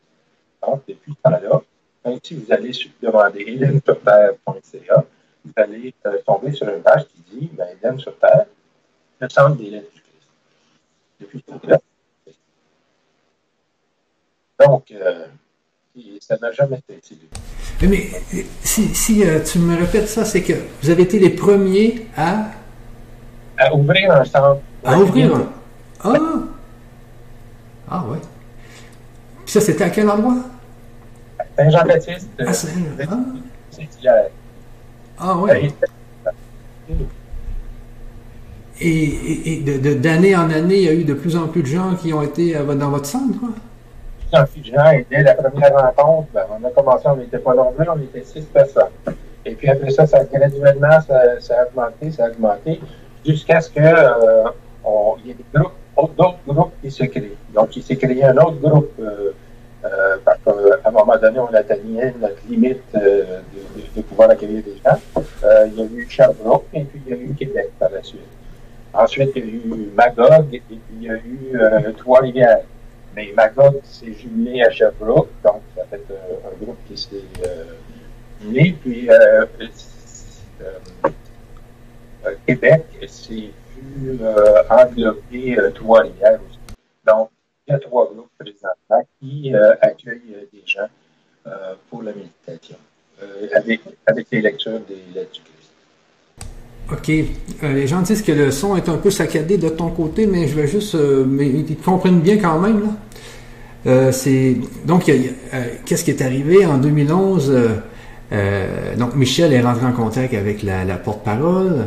Donc, 0.63 0.83
depuis 0.87 1.13
ce 1.13 1.23
temps-là, 1.23 1.63
si 2.23 2.35
vous 2.35 2.53
allez 2.53 2.73
demander 3.03 3.41
hélène-sur-terre.ca, 3.47 5.05
vous 5.45 5.53
allez 5.57 5.95
euh, 6.07 6.19
tomber 6.27 6.53
sur 6.53 6.69
une 6.69 6.83
page 6.83 7.07
qui 7.07 7.23
dit 7.33 7.51
ben, 7.53 7.67
Hélène 7.83 7.99
sur 7.99 8.17
Terre, 8.19 8.47
le 9.21 9.29
centre 9.29 9.57
des 9.57 9.71
lettres 9.71 9.93
du 9.93 10.01
Christ. 10.01 10.29
Depuis 11.21 11.45
ce 11.47 11.53
temps-là. 11.53 11.79
Donc, 14.67 14.91
euh, 14.91 15.27
ça 16.21 16.37
n'a 16.41 16.53
jamais 16.53 16.79
été 16.89 17.17
Mais 17.83 18.11
si, 18.63 18.95
si 18.95 19.25
euh, 19.25 19.43
tu 19.43 19.59
me 19.59 19.77
répètes 19.77 20.09
ça, 20.09 20.25
c'est 20.25 20.43
que 20.43 20.53
vous 20.83 20.91
avez 20.91 21.03
été 21.03 21.19
les 21.19 21.31
premiers 21.31 22.07
à. 22.17 22.51
À 23.57 23.75
ouvrir 23.75 24.13
un 24.13 24.25
centre. 24.25 24.61
À 24.85 24.99
ouvrir 24.99 25.35
un. 25.35 25.53
Ah! 26.03 26.17
Ah, 27.91 28.05
ouais. 28.09 28.19
Puis 29.45 29.53
ça, 29.53 29.61
c'était 29.61 29.85
à 29.85 29.91
quel 29.91 30.09
endroit? 30.09 30.37
Saint-Jean-Baptiste. 31.57 32.29
Ah, 32.39 32.53
Saint-Hilaire. 32.53 34.29
Ah, 35.19 35.37
ouais. 35.37 35.73
Et, 38.81 39.53
et, 39.53 39.61
d'année 39.97 40.35
en 40.35 40.51
année, 40.51 40.77
il 40.77 40.85
y 40.85 40.89
a 40.89 40.95
eu 40.95 41.05
de 41.05 41.15
plus 41.15 41.37
en 41.37 41.49
plus 41.49 41.63
de 41.63 41.67
gens 41.67 41.95
qui 41.97 42.15
ont 42.15 42.23
été 42.23 42.55
dans 42.55 42.91
votre 42.91 43.07
centre, 43.07 43.39
quoi? 43.39 43.51
plus 44.31 44.39
en 44.39 44.45
plus 44.47 44.61
de 44.61 44.77
gens. 44.77 44.91
Et 44.91 45.07
dès 45.11 45.23
la 45.23 45.35
première 45.35 45.73
rencontre, 45.75 46.29
ben, 46.33 46.45
on 46.51 46.67
a 46.67 46.71
commencé, 46.71 47.07
on 47.07 47.17
n'était 47.17 47.39
pas 47.39 47.55
nombreux, 47.55 47.87
on 47.89 48.01
était 48.01 48.25
six 48.25 48.43
personnes. 48.43 48.91
Et 49.45 49.55
puis 49.55 49.69
après 49.69 49.91
ça, 49.91 50.07
ça 50.07 50.25
graduellement, 50.25 51.01
ça, 51.07 51.41
ça 51.41 51.61
a 51.61 51.67
augmenté, 51.67 52.11
ça 52.11 52.27
a 52.27 52.31
augmenté, 52.31 52.81
jusqu'à 53.27 53.61
ce 53.61 53.71
qu'il 53.71 53.83
euh, 53.83 54.45
y 55.25 55.31
ait 55.31 55.35
des 55.35 55.45
groupes, 55.55 56.17
d'autres 56.17 56.39
groupes 56.47 56.73
qui 56.83 56.91
se 56.91 57.05
créent. 57.05 57.37
Donc, 57.55 57.77
il 57.77 57.83
s'est 57.83 57.97
créé 57.97 58.25
un 58.25 58.37
autre 58.37 58.61
groupe, 58.61 58.93
euh, 59.01 59.33
euh, 59.85 60.17
parce 60.25 60.39
qu'à 60.45 60.89
un 60.89 60.91
moment 60.91 61.17
donné, 61.17 61.39
on 61.39 61.53
atteignait 61.55 62.15
notre 62.21 62.41
limite 62.49 62.83
euh, 62.95 63.41
de, 63.97 64.03
pouvoir 64.03 64.31
accueillir 64.31 64.63
des 64.63 64.77
gens. 64.85 64.99
Euh, 65.45 65.69
il 65.69 65.79
y 65.79 65.83
a 65.83 65.85
eu 65.85 66.07
Sherbrooke, 66.09 66.67
et 66.75 66.85
puis 66.85 67.01
il 67.07 67.11
y 67.11 67.15
a 67.15 67.21
eu 67.21 67.35
Québec 67.35 67.71
par 67.79 67.91
la 67.91 68.03
suite. 68.03 68.21
Ensuite, 68.93 69.31
il 69.37 69.45
y 69.45 69.49
a 69.49 69.53
eu 69.53 69.91
Magog, 69.95 70.47
et 70.53 70.61
puis 70.61 70.79
il 70.93 71.03
y 71.03 71.09
a 71.09 71.15
eu 71.15 71.55
euh, 71.55 71.93
Trois-Rivières. 71.97 72.65
Mais 73.17 73.33
Magog 73.35 73.81
s'est 73.85 74.13
jumelé 74.13 74.63
à 74.63 74.71
Sherbrooke, 74.71 75.31
donc 75.43 75.63
ça 75.75 75.83
fait 75.91 76.05
un 76.11 76.65
groupe 76.65 76.79
qui 76.87 76.97
s'est 76.97 77.25
jumelé. 78.41 78.77
Puis 78.81 79.09
Québec 82.47 82.85
s'est 83.09 83.51
vu 83.77 84.19
englober 84.69 85.57
Trois-Rivières 85.75 86.39
aussi. 86.49 86.59
Donc, 87.05 87.31
y 87.71 87.75
a 87.75 87.79
trois 87.79 88.13
groupes 88.13 88.31
présentement 88.39 89.07
qui 89.21 89.53
accueillent 89.81 90.49
des 90.53 90.63
gens 90.65 90.89
pour 91.89 92.03
la 92.03 92.13
méditation, 92.13 92.77
avec, 93.55 93.81
avec 94.07 94.27
les 94.31 94.41
lectures 94.41 94.81
des 94.81 95.03
lettres 95.15 95.33
du 95.33 95.41
Christ. 95.41 95.61
OK. 96.93 97.09
Euh, 97.09 97.73
les 97.73 97.87
gens 97.87 98.03
disent 98.03 98.23
que 98.23 98.33
le 98.33 98.51
son 98.51 98.77
est 98.77 98.89
un 98.89 98.97
peu 98.97 99.11
saccadé 99.11 99.59
de 99.59 99.69
ton 99.69 99.91
côté, 99.91 100.27
mais 100.27 100.49
je 100.49 100.55
vais 100.55 100.67
juste. 100.67 100.95
Euh, 100.95 101.25
mais 101.27 101.47
ils 101.47 101.77
comprennent 101.77 102.21
bien 102.21 102.39
quand 102.39 102.59
même, 102.59 102.81
là. 102.81 102.89
Euh, 103.87 104.13
c'est 104.13 104.57
donc 104.85 105.05
qu'est-ce 105.05 106.05
qui 106.05 106.11
est 106.11 106.21
arrivé 106.21 106.67
en 106.67 106.77
2011 106.77 107.59
Donc 108.99 109.15
Michel 109.17 109.55
est 109.55 109.63
rentré 109.63 109.87
en 109.87 109.93
contact 109.93 110.35
avec 110.35 110.63
la, 110.63 110.97
porte-parole 110.97 111.87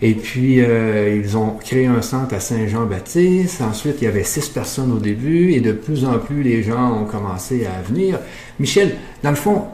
et 0.00 0.14
puis 0.14 0.58
ils 0.58 1.36
ont 1.36 1.56
créé 1.56 1.86
un 1.86 2.02
centre 2.02 2.34
à 2.34 2.40
Saint-Jean-Baptiste. 2.40 3.62
Ensuite 3.62 3.96
il 4.00 4.04
y 4.04 4.06
avait 4.06 4.22
six 4.22 4.48
personnes 4.48 4.92
au 4.92 4.98
début 4.98 5.52
et 5.52 5.60
de 5.60 5.72
plus 5.72 6.04
en 6.04 6.18
plus 6.18 6.42
les 6.42 6.62
gens 6.62 7.02
ont 7.02 7.04
commencé 7.04 7.66
à 7.66 7.82
venir. 7.82 8.18
Michel, 8.60 8.96
dans 9.22 9.30
le 9.30 9.36
fond, 9.36 9.64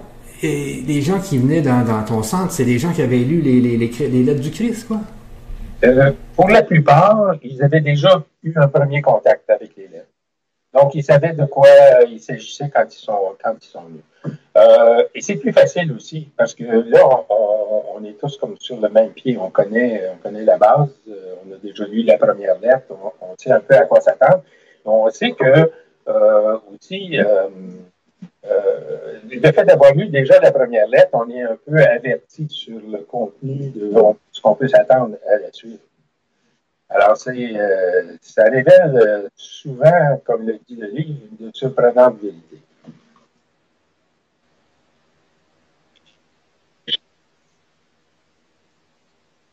les 0.42 1.02
gens 1.02 1.20
qui 1.20 1.38
venaient 1.38 1.62
dans, 1.62 2.04
ton 2.04 2.22
centre, 2.22 2.52
c'est 2.52 2.64
des 2.64 2.78
gens 2.78 2.92
qui 2.92 3.02
avaient 3.02 3.18
lu 3.18 3.40
les, 3.40 3.76
lettres 3.76 4.40
du 4.40 4.50
Christ, 4.50 4.86
quoi? 4.86 5.00
Euh, 5.84 6.12
pour 6.36 6.48
la 6.48 6.62
plupart, 6.62 7.34
ils 7.42 7.62
avaient 7.62 7.80
déjà 7.80 8.24
eu 8.42 8.52
un 8.56 8.68
premier 8.68 9.02
contact 9.02 9.48
avec 9.50 9.70
les 9.76 9.88
lettres. 9.88 10.13
Donc, 10.74 10.94
ils 10.94 11.04
savaient 11.04 11.32
de 11.32 11.44
quoi 11.44 11.68
il 12.10 12.20
s'agissait 12.20 12.68
quand 12.68 12.84
ils 12.92 12.98
sont, 12.98 13.36
quand 13.42 13.54
ils 13.60 13.66
sont 13.66 13.82
venus. 13.82 14.02
Euh, 14.56 15.04
et 15.14 15.20
c'est 15.20 15.36
plus 15.36 15.52
facile 15.52 15.92
aussi, 15.92 16.28
parce 16.36 16.54
que 16.54 16.64
là, 16.64 17.00
on, 17.28 18.04
est 18.04 18.18
tous 18.18 18.36
comme 18.36 18.56
sur 18.58 18.80
le 18.80 18.88
même 18.88 19.10
pied. 19.10 19.38
On 19.38 19.50
connaît, 19.50 20.02
on 20.12 20.16
connaît 20.16 20.44
la 20.44 20.58
base, 20.58 20.88
euh, 21.08 21.34
on 21.46 21.52
a 21.54 21.56
déjà 21.56 21.86
lu 21.86 22.02
la 22.02 22.18
première 22.18 22.58
lettre, 22.60 22.86
on, 23.20 23.34
sait 23.38 23.50
un 23.50 23.60
peu 23.60 23.74
à 23.74 23.84
quoi 23.84 24.00
s'attendre. 24.00 24.42
On 24.84 25.08
sait 25.10 25.32
que 25.32 25.70
aussi, 26.70 27.18
euh, 27.18 27.48
le 29.30 29.52
fait 29.52 29.64
d'avoir 29.64 29.94
lu 29.94 30.08
déjà 30.08 30.38
la 30.40 30.52
première 30.52 30.86
lettre, 30.88 31.10
on 31.14 31.28
est 31.30 31.42
un 31.42 31.56
peu 31.66 31.78
averti 31.78 32.46
sur 32.48 32.78
le 32.78 32.98
contenu 32.98 33.70
de 33.70 33.92
ce 34.32 34.40
qu'on 34.40 34.54
peut 34.54 34.68
s'attendre 34.68 35.16
à 35.26 35.38
la 35.38 35.52
suite. 35.52 35.80
Alors, 36.94 37.16
c'est, 37.16 37.32
euh, 37.32 38.16
ça 38.20 38.44
révèle 38.44 38.96
euh, 38.96 39.28
souvent, 39.34 40.22
comme 40.24 40.46
le 40.46 40.60
dit 40.68 40.76
le 40.76 40.86
livre, 40.86 41.18
de 41.40 41.50
surprenantes 41.52 42.20
vérités. 42.22 42.60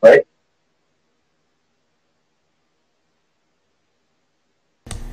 Oui. 0.04 0.10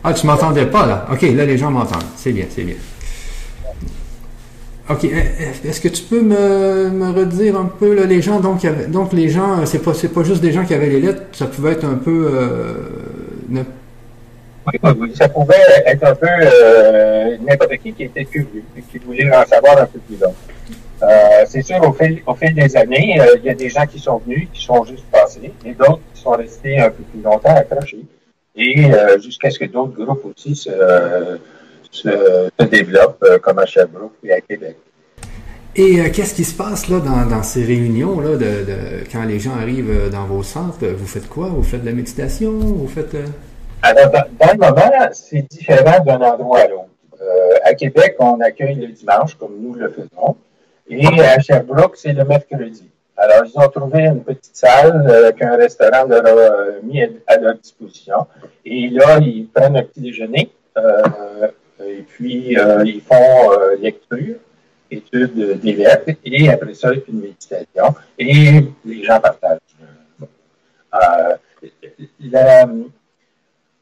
Ah, 0.04 0.14
tu 0.14 0.28
m'entendais 0.28 0.68
pas 0.68 0.86
là. 0.86 1.08
OK, 1.12 1.22
là, 1.24 1.46
les 1.46 1.58
gens 1.58 1.72
m'entendent. 1.72 2.04
C'est 2.16 2.32
bien, 2.32 2.46
c'est 2.48 2.64
bien. 2.64 2.76
OK. 4.90 5.04
Eh, 5.04 5.12
eh, 5.14 5.68
est-ce 5.68 5.80
que 5.80 5.88
tu 5.88 6.04
peux 6.04 6.22
me, 6.22 7.12
redire 7.12 7.58
un 7.58 7.66
peu 7.66 7.94
là, 7.94 8.06
les 8.06 8.22
gens, 8.22 8.40
donc, 8.40 8.66
donc 8.90 9.14
les 9.14 9.30
gens, 9.30 9.66
c'est 9.66 9.84
pas, 9.84 9.92
pas 9.92 10.24
juste 10.24 10.42
des 10.42 10.52
gens 10.52 10.66
qui 10.66 10.74
avaient 10.74 10.90
les 10.90 11.00
lettres, 11.00 11.22
ça 11.34 11.46
pouvait 11.46 11.74
être 11.74 11.86
un 11.86 11.96
peu 11.96 12.30
euh, 12.34 13.64
oui, 14.68 15.12
ça 15.16 15.30
pouvait 15.30 15.56
être 15.86 16.04
un 16.04 16.16
peu 16.16 16.28
euh, 16.28 17.38
n'importe 17.48 17.78
qui 17.78 17.94
qui 17.94 18.04
était 18.04 18.26
curieux 18.26 18.64
et 18.78 18.82
qui 18.82 18.98
voulait 19.00 19.30
en 19.36 19.46
savoir 19.46 19.78
un 19.80 19.86
peu 19.86 20.00
plus 20.00 20.18
long. 20.18 20.34
Euh, 21.02 21.46
c'est 21.48 21.62
sûr, 21.62 21.82
au 21.88 21.94
fil, 21.94 22.22
au 22.26 22.36
fil 22.36 22.54
des 22.54 22.76
années, 22.76 23.20
il 23.38 23.46
y 23.46 23.50
a 23.50 23.54
des 23.54 23.70
gens 23.70 23.86
qui 23.86 24.00
sont 24.00 24.18
venus, 24.18 24.48
qui 24.54 24.64
sont 24.64 24.84
juste 24.86 25.06
passés, 25.12 25.54
et 25.66 25.74
d'autres 25.74 26.02
qui 26.14 26.22
sont 26.22 26.32
restés 26.32 26.80
un 26.80 26.90
peu 26.90 27.04
plus 27.04 27.22
longtemps 27.22 27.56
accrochés. 27.56 28.06
Et 28.56 28.92
jusqu'à 29.22 29.50
ce 29.50 29.60
que 29.60 29.66
d'autres 29.66 29.94
groupes 30.04 30.26
aussi 30.26 30.56
se, 30.56 30.70
se, 31.92 32.50
développe, 32.66 33.24
euh, 33.24 33.40
comme 33.40 33.60
à 33.60 33.66
Sherbrooke 33.66 34.14
et 34.24 34.34
à 34.34 34.42
Québec. 34.42 34.78
Et 35.76 36.00
euh, 36.00 36.10
qu'est-ce 36.14 36.34
qui 36.34 36.44
se 36.44 36.56
passe 36.56 36.90
là 36.90 37.00
dans, 37.00 37.44
ces 37.44 37.64
réunions 37.64 38.20
là, 38.20 38.36
de, 38.38 39.04
quand 39.12 39.24
les 39.24 39.40
gens 39.40 39.56
arrivent 39.56 39.92
euh, 39.92 40.10
dans 40.10 40.26
vos 40.26 40.44
centres 40.44 40.86
Vous 40.86 41.08
faites 41.08 41.30
quoi? 41.30 41.48
Vous 41.48 41.64
faites 41.64 41.82
de 41.82 41.88
la 41.88 41.94
méditation? 41.94 42.52
Vous 42.52 42.88
faites 42.88 43.16
Alors 43.82 44.12
dans, 44.12 44.52
le 44.52 44.58
moment, 44.58 45.10
c'est 45.12 45.48
différent 45.50 46.04
d'un 46.04 46.22
endroit 46.22 46.60
à 46.60 46.68
l'autre. 46.68 46.90
à 47.64 47.74
Québec, 47.74 48.16
on 48.20 48.40
accueille 48.42 48.76
le 48.76 48.88
dimanche 48.88 49.36
comme 49.36 49.56
nous 49.62 49.76
le 49.76 49.90
faisons, 49.90 50.36
et 50.90 51.06
à 51.06 51.40
Sherbrooke, 51.40 51.96
c'est 51.98 52.14
le 52.14 52.26
mercredi. 52.26 52.90
Alors 53.16 53.46
ils 53.46 53.60
ont 53.60 53.68
trouvé 53.68 54.06
une 54.06 54.24
petite 54.24 54.56
salle 54.56 55.34
qu'un 55.38 55.58
restaurant 55.58 56.06
leur 56.08 56.26
a 56.26 56.52
mis 56.82 57.04
à, 57.28 57.38
leur 57.38 57.56
disposition, 57.56 58.26
et 58.66 58.88
là 58.90 59.20
ils 59.20 59.48
prennent 59.54 59.78
un 59.78 59.84
petit 59.84 60.02
déjeuner. 60.02 60.50
Et 61.90 62.04
puis, 62.04 62.58
euh, 62.58 62.84
ils 62.86 63.02
font 63.02 63.52
euh, 63.52 63.76
lecture, 63.78 64.36
étude 64.92 65.60
des 65.60 65.74
lettres, 65.74 66.12
et 66.24 66.50
après 66.50 66.74
ça, 66.74 66.92
une 67.08 67.22
méditation. 67.22 67.96
Et 68.18 68.64
les 68.86 69.04
gens 69.04 69.20
partagent. 69.20 69.60
Euh, 70.94 71.36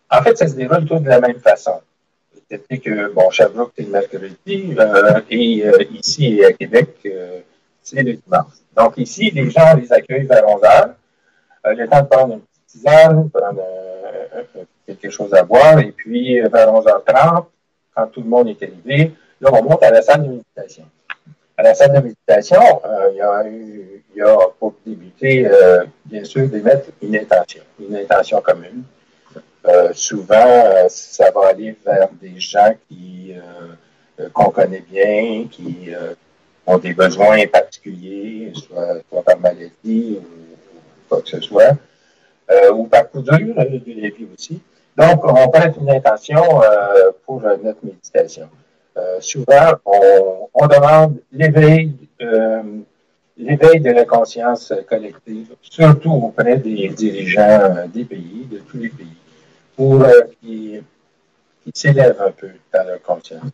en 0.10 0.22
fait, 0.24 0.38
ça 0.38 0.48
se 0.48 0.56
déroule 0.56 0.86
tout 0.86 1.00
de 1.00 1.10
la 1.10 1.20
même 1.20 1.40
façon. 1.40 1.82
C'est 2.50 2.78
que, 2.78 3.12
bon, 3.14 3.30
Sherbrooke, 3.30 3.74
c'est 3.78 3.84
le 3.84 3.90
mercredi, 3.90 4.74
et 5.30 5.88
ici, 5.92 6.44
à 6.46 6.54
Québec, 6.54 7.06
c'est 7.82 8.04
le 8.04 8.14
dimanche. 8.14 8.54
Donc, 8.76 8.98
ici, 8.98 9.32
les 9.32 9.50
gens 9.50 9.76
les 9.76 9.92
accueillent 9.92 10.26
vers 10.26 10.48
11 10.48 10.64
heures. 10.64 10.94
le 11.66 11.88
temps 11.88 12.02
de 12.02 12.08
prendre 12.08 12.34
une 12.36 12.42
petite 12.42 12.68
tisane, 12.68 13.30
prendre 13.30 13.62
quelque 14.86 15.10
chose 15.10 15.34
à 15.34 15.44
boire, 15.44 15.80
et 15.80 15.92
puis 15.92 16.40
vers 16.40 16.72
11h30, 16.72 17.48
quand 17.98 18.08
tout 18.08 18.22
le 18.22 18.30
monde 18.30 18.48
est 18.50 18.62
arrivé, 18.62 19.12
là, 19.42 19.50
on 19.52 19.64
monte 19.64 19.82
à 19.82 19.90
la 19.90 20.04
salle 20.04 20.24
de 20.24 20.30
méditation. 20.30 20.84
À 21.58 21.64
la 21.64 21.74
salle 21.74 21.96
de 21.96 22.00
méditation, 22.00 22.62
euh, 22.86 23.10
il, 23.12 23.18
y 23.18 23.22
a 23.22 23.48
eu, 23.48 24.04
il 24.14 24.20
y 24.20 24.22
a 24.22 24.38
pour 24.60 24.76
débuter, 24.86 25.48
euh, 25.48 25.84
bien 26.06 26.24
sûr, 26.24 26.48
d'émettre 26.48 26.90
une 27.02 27.16
intention, 27.16 27.64
une 27.80 27.96
intention 27.96 28.40
commune. 28.42 28.84
souvent, 29.94 30.88
ça 30.88 31.32
va 31.32 31.48
aller 31.48 31.76
vers 31.86 32.10
des 32.22 32.40
gens 32.40 32.74
qui 32.88 33.34
qu'on 34.34 34.50
connaît 34.52 34.86
bien, 34.90 35.48
qui 35.52 35.90
ont 36.66 36.78
des 36.78 36.94
besoins 36.94 37.46
particuliers, 37.48 38.54
soit, 38.56 39.24
par 39.24 39.40
maladie 39.40 40.20
ou, 40.22 41.08
quoi 41.10 41.22
que 41.22 41.30
ce 41.30 41.42
soit, 41.42 41.74
ou 42.74 42.86
par 42.86 43.10
coup 43.10 43.22
dur 43.22 43.56
du 43.70 43.94
début 43.94 44.28
aussi. 44.34 44.62
Donc, 44.98 45.24
on 45.24 45.50
peut 45.50 45.60
être 45.60 45.80
une 45.80 45.92
intention 45.92 46.44
pour 47.26 47.42
notre 47.42 47.84
méditation. 47.84 48.50
souvent, 49.20 49.74
on, 49.86 50.68
demande 50.68 51.20
l'éveil 51.32 51.92
de 53.80 53.92
la 53.92 54.06
conscience 54.06 54.74
collective, 54.90 55.56
surtout 55.62 56.14
auprès 56.14 56.58
des 56.58 56.90
dirigeants 56.90 57.88
des 57.94 58.06
pays, 58.06 58.48
de 58.52 58.58
tous 58.60 58.78
les 58.78 58.90
pays, 58.90 59.18
pour 59.76 60.02
euh, 60.02 60.24
qu'ils 60.42 60.84
s'élèvent 61.74 62.22
un 62.22 62.32
peu 62.32 62.50
dans 62.74 62.88
leur 62.88 63.02
conscience. 63.02 63.52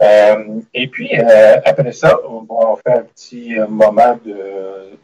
Euh, 0.00 0.60
et 0.72 0.86
puis, 0.88 1.10
euh, 1.12 1.60
après 1.64 1.92
ça, 1.92 2.18
on, 2.26 2.76
fait 2.76 2.92
un 2.92 3.02
petit 3.02 3.54
moment 3.68 4.18
de, 4.24 4.96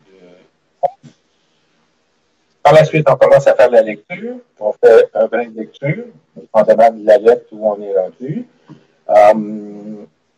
Par 2.65 2.73
la 2.73 2.85
suite, 2.85 3.07
on 3.09 3.17
commence 3.17 3.47
à 3.47 3.55
faire 3.55 3.71
la 3.71 3.83
lecture. 3.83 4.37
On 4.59 4.73
fait 4.73 5.11
un 5.15 5.27
brin 5.27 5.47
de 5.47 5.57
lecture. 5.57 6.05
On 6.53 6.63
demande 6.63 7.05
la 7.05 7.19
lettre 7.19 7.45
où 7.53 7.69
on 7.69 7.81
est 7.81 7.95
rendu. 7.97 8.47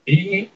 et 0.06 0.50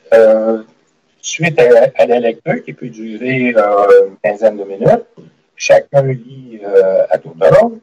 suite 1.22 1.60
à, 1.60 2.06
la 2.06 2.18
lecture 2.18 2.64
qui 2.64 2.72
peut 2.72 2.88
durer 2.88 3.54
euh, 3.56 4.08
une 4.08 4.16
quinzaine 4.22 4.56
de 4.56 4.64
minutes. 4.64 5.06
Chacun 5.54 6.02
lit 6.02 6.60
euh, 6.64 7.06
à 7.08 7.18
tour 7.18 7.34
de 7.36 7.46
rôle. 7.46 7.78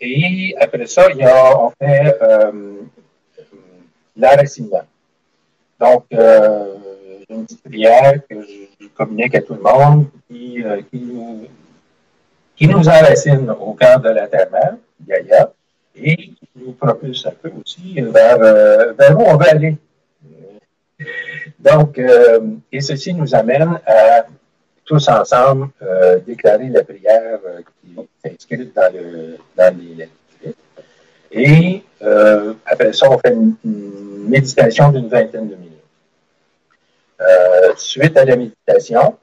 Et 0.00 0.54
après 0.58 0.86
ça, 0.86 1.06
il 1.10 1.18
y 1.18 1.22
a, 1.22 1.58
on 1.60 1.70
fait 1.70 2.18
euh, 2.22 2.80
l'enracinement. 4.16 4.82
Donc, 5.78 6.04
euh, 6.12 6.74
une 7.30 7.44
petite 7.44 7.62
prière 7.62 8.14
que 8.28 8.42
je, 8.42 8.86
communique 8.94 9.34
à 9.34 9.42
tout 9.42 9.54
le 9.54 9.60
monde 9.60 10.06
euh, 10.32 10.82
qui, 10.90 11.00
nous, 11.00 11.46
qui 12.62 12.68
nous 12.68 12.88
enracine 12.88 13.50
au 13.50 13.72
cœur 13.72 13.98
de 14.00 14.10
la 14.10 14.28
terre-mère, 14.28 14.76
Gaïa, 15.04 15.52
et 15.96 16.16
qui 16.16 16.48
nous 16.54 16.72
propulse 16.72 17.26
un 17.26 17.32
peu 17.32 17.50
aussi 17.60 18.00
vers, 18.00 18.38
vers 18.38 19.18
où 19.18 19.22
on 19.22 19.36
va 19.36 19.46
aller 19.50 19.76
donc, 21.58 21.98
euh, 21.98 22.40
et 22.72 22.80
ceci 22.80 23.14
nous 23.14 23.34
amène 23.34 23.80
à 23.86 24.26
tous 24.84 25.08
ensemble 25.08 25.68
euh, 25.82 26.18
déclarer 26.26 26.68
la 26.68 26.82
prière 26.82 27.38
euh, 27.46 27.60
qui 27.80 27.96
est 28.24 28.34
inscrite 28.34 28.74
dans, 28.74 28.92
le, 28.92 29.36
dans 29.56 29.76
les. 29.78 30.08
Et 31.30 31.82
après 32.66 32.92
ça, 32.92 33.10
on 33.10 33.18
fait 33.18 33.32
une, 33.32 33.54
méditation 34.28 34.90
d'une 34.92 35.08
vingtaine 35.08 35.48
de 35.48 35.56
minutes. 35.56 35.72
suite 37.76 38.16
à 38.16 38.24
la 38.24 38.36
méditation, 38.36 39.16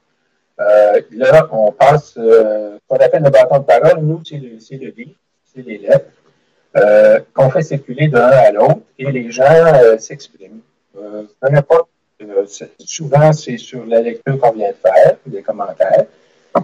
là, 1.12 1.48
on 1.52 1.72
passe 1.72 2.12
ce 2.14 2.78
qu'on 2.86 2.96
appelle 2.96 3.22
le 3.22 3.30
bâton 3.30 3.58
de 3.58 3.64
parole. 3.64 4.00
Nous, 4.02 4.20
c'est 4.24 4.36
le, 4.36 4.58
c'est 4.58 4.76
le 4.76 4.90
livre, 4.90 5.14
c'est 5.44 5.62
les 5.62 5.78
lettres, 5.78 7.24
qu'on 7.34 7.50
fait 7.50 7.62
circuler 7.62 8.08
d'un 8.08 8.28
à 8.28 8.50
l'autre 8.50 8.80
et 8.98 9.10
les 9.10 9.30
gens 9.30 9.98
s'expriment. 9.98 10.60
peu 10.92 11.48
importe 11.52 11.88
euh, 12.22 12.44
souvent, 12.78 13.32
c'est 13.32 13.56
sur 13.56 13.86
la 13.86 14.00
lecture 14.00 14.38
qu'on 14.38 14.52
vient 14.52 14.70
de 14.70 14.74
faire, 14.74 15.16
des 15.26 15.42
commentaires, 15.42 16.04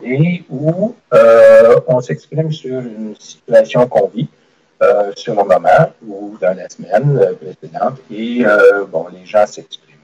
et 0.02 0.44
où 0.50 0.94
euh, 1.14 1.80
on 1.86 2.00
s'exprime 2.00 2.52
sur 2.52 2.78
une 2.80 3.14
situation 3.18 3.86
qu'on 3.86 4.08
vit 4.08 4.28
euh, 4.82 5.12
sur 5.16 5.34
le 5.34 5.44
moment 5.44 5.92
ou 6.06 6.36
dans 6.40 6.54
la 6.54 6.68
semaine 6.68 7.36
précédente, 7.40 7.98
et 8.10 8.44
bon, 8.90 9.06
les 9.12 9.24
gens 9.24 9.46
s'expriment. 9.46 9.96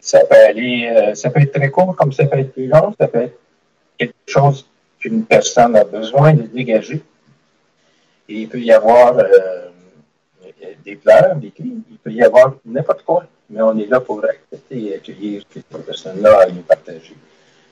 Ça 0.00 0.20
peut 0.24 0.36
aller, 0.36 1.12
ça 1.14 1.30
peut 1.30 1.40
être 1.40 1.52
très 1.52 1.70
court, 1.70 1.94
comme 1.96 2.12
ça 2.12 2.26
peut 2.26 2.38
être 2.38 2.52
plus 2.52 2.66
long, 2.66 2.94
ça 2.98 3.08
peut 3.08 3.22
être 3.22 3.38
quelque 3.98 4.14
chose 4.26 4.66
qu'une 4.98 5.24
personne 5.24 5.76
a 5.76 5.84
besoin 5.84 6.34
de 6.34 6.42
dégager. 6.42 7.02
Et 8.28 8.34
il 8.40 8.48
peut 8.48 8.60
y 8.60 8.72
avoir 8.72 9.16
des 10.84 10.96
pleurs, 10.96 11.36
des 11.36 11.50
cris, 11.50 11.72
il 11.90 11.98
peut 11.98 12.12
y 12.12 12.22
avoir 12.22 12.54
n'importe 12.64 13.02
quoi 13.02 13.24
mais 13.48 13.62
on 13.62 13.76
est 13.78 13.86
là 13.86 14.00
pour 14.00 14.24
accepter 14.24 14.90
et 14.90 14.94
accueillir 14.96 15.42
cette 15.52 15.66
personne-là 15.66 16.40
à 16.40 16.46
nous 16.46 16.62
partager. 16.62 17.16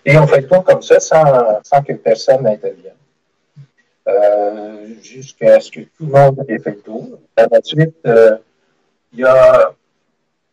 Et 0.05 0.17
on 0.19 0.27
fait 0.27 0.43
tout 0.43 0.61
comme 0.61 0.83
ça 0.83 1.01
sans, 1.01 1.83
que 1.83 1.95
personne 1.95 2.43
n'intervienne. 2.43 2.93
Euh, 4.07 4.87
jusqu'à 5.03 5.61
ce 5.61 5.71
que 5.71 5.81
tout 5.81 6.05
le 6.05 6.13
monde 6.13 6.45
ait 6.47 6.59
fait 6.59 6.73
le 6.73 6.81
tour. 6.81 7.19
Par 7.35 7.47
la 7.51 7.63
suite, 7.63 7.97
euh, 8.07 8.37
il 9.15 9.21
y 9.21 9.25
a 9.25 9.73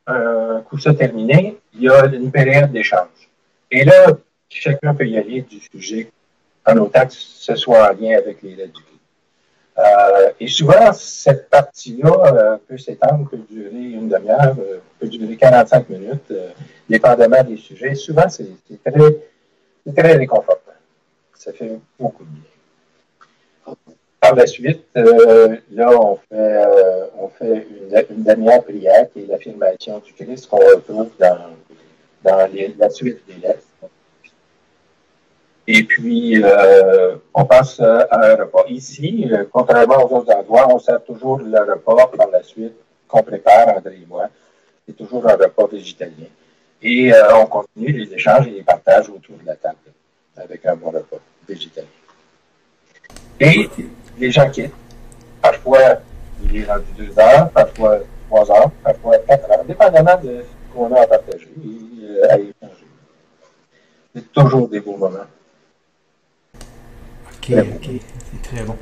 un 0.07 0.61
coup 0.61 0.77
ça 0.77 0.93
terminé, 0.93 1.57
il 1.73 1.83
y 1.83 1.89
a 1.89 2.05
une 2.05 2.31
période 2.31 2.71
d'échange. 2.71 3.29
Et 3.69 3.83
là, 3.83 4.07
chacun 4.49 4.93
peut 4.93 5.07
y 5.07 5.17
aller 5.17 5.41
du 5.41 5.59
sujet 5.59 6.11
en 6.65 6.77
autant 6.77 7.05
que 7.05 7.13
ce 7.13 7.55
soit 7.55 7.91
en 7.91 7.93
lien 7.93 8.17
avec 8.17 8.41
les 8.41 8.55
lettres 8.55 8.73
du 8.73 8.91
euh, 9.77 10.31
et 10.39 10.47
souvent, 10.47 10.91
cette 10.93 11.49
partie-là 11.49 12.11
euh, 12.11 12.57
peut 12.67 12.77
s'étendre, 12.77 13.29
peut 13.29 13.39
durer 13.49 13.71
une 13.71 14.09
demi-heure, 14.09 14.55
euh, 14.59 14.79
peut 14.99 15.07
durer 15.07 15.35
45 15.37 15.89
minutes, 15.89 16.33
dépendamment 16.89 17.43
des 17.43 17.57
sujets. 17.57 17.95
Souvent, 17.95 18.27
c'est 18.29 18.47
très, 18.83 19.15
très 19.95 20.13
réconfortant. 20.13 20.71
Ça 21.35 21.53
fait 21.53 21.71
beaucoup 21.99 22.23
de 22.23 22.29
bien. 22.29 22.50
La 24.35 24.47
suite, 24.47 24.85
là, 24.95 25.89
on 25.99 26.17
fait, 26.29 26.63
on 27.19 27.27
fait 27.27 27.67
une, 28.09 28.23
demi-heure 28.23 28.63
prière 28.63 29.07
qui 29.11 29.21
est 29.21 29.27
l'affirmation 29.27 29.99
du 29.99 30.13
Christ 30.13 30.47
qu'on 30.47 30.57
retrouve 30.57 31.09
dans, 31.19 31.37
dans 32.23 32.49
la 32.79 32.89
suite 32.89 33.19
des 33.27 33.47
lettres. 33.47 33.67
Et 35.67 35.83
puis, 35.83 36.43
euh, 36.43 37.15
on 37.33 37.45
passe 37.45 37.79
à 37.79 38.07
un 38.11 38.35
repas. 38.35 38.65
Ici, 38.67 39.29
euh, 39.31 39.45
contrairement 39.51 40.03
aux 40.03 40.17
autres 40.17 40.33
endroits, 40.33 40.67
on 40.73 40.79
sert 40.79 41.03
toujours 41.03 41.39
le 41.39 41.59
repas 41.59 42.07
par 42.07 42.29
la 42.29 42.43
suite 42.43 42.73
qu'on 43.07 43.23
prépare, 43.23 43.77
André 43.77 43.95
et 43.95 44.05
moi. 44.05 44.27
C'est 44.85 44.97
toujours 44.97 45.27
un 45.29 45.35
repas 45.35 45.67
végétalien. 45.67 46.25
Et 46.81 47.13
euh, 47.13 47.37
on 47.37 47.45
continue 47.45 47.91
les 47.91 48.13
échanges 48.13 48.47
et 48.47 48.51
les 48.51 48.63
partages 48.63 49.07
autour 49.09 49.37
de 49.37 49.45
la 49.45 49.55
table 49.55 49.77
avec 50.35 50.65
un 50.65 50.75
bon 50.75 50.89
repas 50.89 51.19
végétalien. 51.47 51.87
Et 53.39 53.69
les 54.21 54.31
gens 54.31 54.49
quittent. 54.49 54.71
Parfois, 55.41 55.79
il 56.43 56.57
est 56.57 56.65
rendu 56.65 56.85
deux 56.97 57.19
heures, 57.19 57.49
parfois 57.49 57.99
trois 58.29 58.51
heures, 58.51 58.71
parfois 58.83 59.17
quatre 59.27 59.49
heures, 59.51 59.65
dépendamment 59.65 60.17
de 60.23 60.43
ce 60.43 60.73
qu'on 60.73 60.93
a 60.95 61.01
à 61.01 61.07
partager 61.07 61.49
et 61.57 62.23
à 62.29 62.35
échanger. 62.37 62.87
C'est 64.15 64.31
toujours 64.31 64.69
des 64.69 64.79
beaux 64.79 64.97
moments. 64.97 65.17
Ok, 66.53 67.51
ok, 67.51 67.89
c'est 68.31 68.41
très 68.43 68.63
bon. 68.63 68.77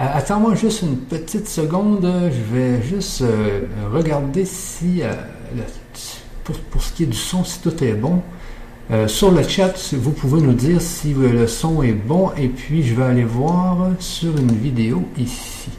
Euh, 0.00 0.04
attends-moi 0.14 0.54
juste 0.54 0.82
une 0.82 0.96
petite 0.96 1.46
seconde. 1.46 2.02
Je 2.04 2.54
vais 2.54 2.82
juste 2.82 3.20
euh, 3.20 3.66
regarder 3.92 4.46
si, 4.46 5.02
euh, 5.02 5.12
pour, 6.44 6.82
ce 6.82 6.92
qui 6.94 7.02
est 7.02 7.06
du 7.06 7.16
son, 7.16 7.44
si 7.44 7.60
tout 7.60 7.84
est 7.84 7.92
bon. 7.92 8.22
Sur 9.06 9.30
le 9.30 9.42
chat, 9.46 9.72
vous 9.94 10.10
pouvez 10.10 10.40
nous 10.40 10.52
dire 10.52 10.80
si 10.80 11.14
le 11.14 11.46
son 11.46 11.82
est 11.82 11.92
bon. 11.92 12.32
Et 12.36 12.48
puis, 12.48 12.82
je 12.82 12.94
vais 12.94 13.04
aller 13.04 13.24
voir 13.24 13.90
sur 13.98 14.36
une 14.36 14.52
vidéo 14.52 15.04
ici. 15.16 15.70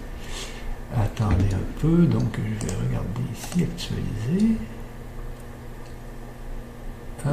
Attendez 0.95 1.53
un 1.53 1.79
peu. 1.81 2.05
Donc, 2.05 2.37
je 2.37 2.65
vais 2.67 2.73
regarder 2.73 3.21
ici, 3.33 3.63
actualiser. 3.63 4.55
je 7.25 7.29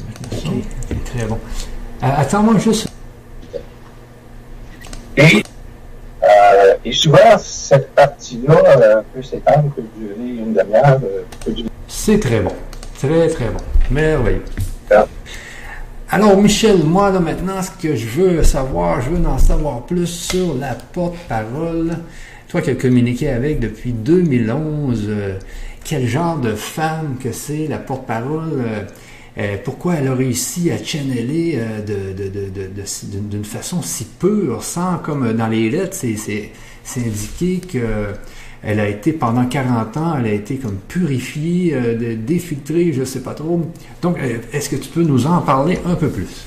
vais 0.00 0.06
mettre 0.08 0.64
C'est 0.88 1.04
très 1.04 1.26
bon. 1.26 1.38
attends-moi 2.00 2.58
juste. 2.58 2.88
Et, 5.16 5.42
euh, 6.22 6.74
et 6.84 6.92
souvent, 6.92 7.38
cette 7.38 7.94
partie-là 7.94 8.62
euh, 8.66 9.02
peut 9.14 9.22
s'étendre, 9.22 9.70
peut 9.74 9.82
durer 9.96 10.42
une 10.42 10.52
demi-heure. 10.52 11.00
Euh, 11.04 11.52
C'est 11.86 12.18
très 12.18 12.40
bon. 12.40 12.52
Très, 12.98 13.28
très 13.28 13.46
bon. 13.46 13.60
Merveilleux. 13.90 14.42
Ah. 14.90 15.06
Alors, 16.10 16.40
Michel, 16.40 16.84
moi, 16.84 17.10
là, 17.10 17.20
maintenant, 17.20 17.62
ce 17.62 17.70
que 17.70 17.96
je 17.96 18.06
veux 18.06 18.42
savoir, 18.42 19.00
je 19.00 19.10
veux 19.10 19.26
en 19.26 19.38
savoir 19.38 19.84
plus 19.86 20.06
sur 20.06 20.54
la 20.54 20.74
porte-parole. 20.74 21.96
Toi 22.48 22.62
qui 22.62 22.70
as 22.70 22.74
communiqué 22.74 23.28
avec 23.30 23.58
depuis 23.58 23.92
2011, 23.92 25.10
quel 25.82 26.06
genre 26.06 26.38
de 26.38 26.54
femme 26.54 27.16
que 27.22 27.32
c'est, 27.32 27.66
la 27.66 27.78
porte-parole? 27.78 28.62
Euh, 29.36 29.56
pourquoi 29.64 29.94
elle 29.96 30.06
a 30.06 30.14
réussi 30.14 30.70
à 30.70 30.82
channeler 30.82 31.58
euh, 31.58 32.12
d'une 33.12 33.44
façon 33.44 33.82
si 33.82 34.04
pure, 34.04 34.62
sans, 34.62 34.98
comme 34.98 35.32
dans 35.32 35.48
les 35.48 35.70
lettres, 35.70 35.96
c'est 35.96 36.52
indiqué 36.96 37.60
qu'elle 38.64 38.80
a 38.80 38.88
été 38.88 39.12
pendant 39.12 39.46
40 39.46 39.96
ans, 39.96 40.14
elle 40.18 40.26
a 40.26 40.32
été 40.32 40.56
comme 40.56 40.78
purifiée, 40.88 41.74
euh, 41.74 42.16
défiltrée, 42.16 42.92
je 42.92 43.00
ne 43.00 43.04
sais 43.04 43.20
pas 43.20 43.34
trop. 43.34 43.60
Donc, 44.02 44.18
est-ce 44.52 44.68
que 44.68 44.76
tu 44.76 44.88
peux 44.88 45.02
nous 45.02 45.26
en 45.26 45.40
parler 45.40 45.78
un 45.86 45.94
peu 45.94 46.08
plus? 46.08 46.46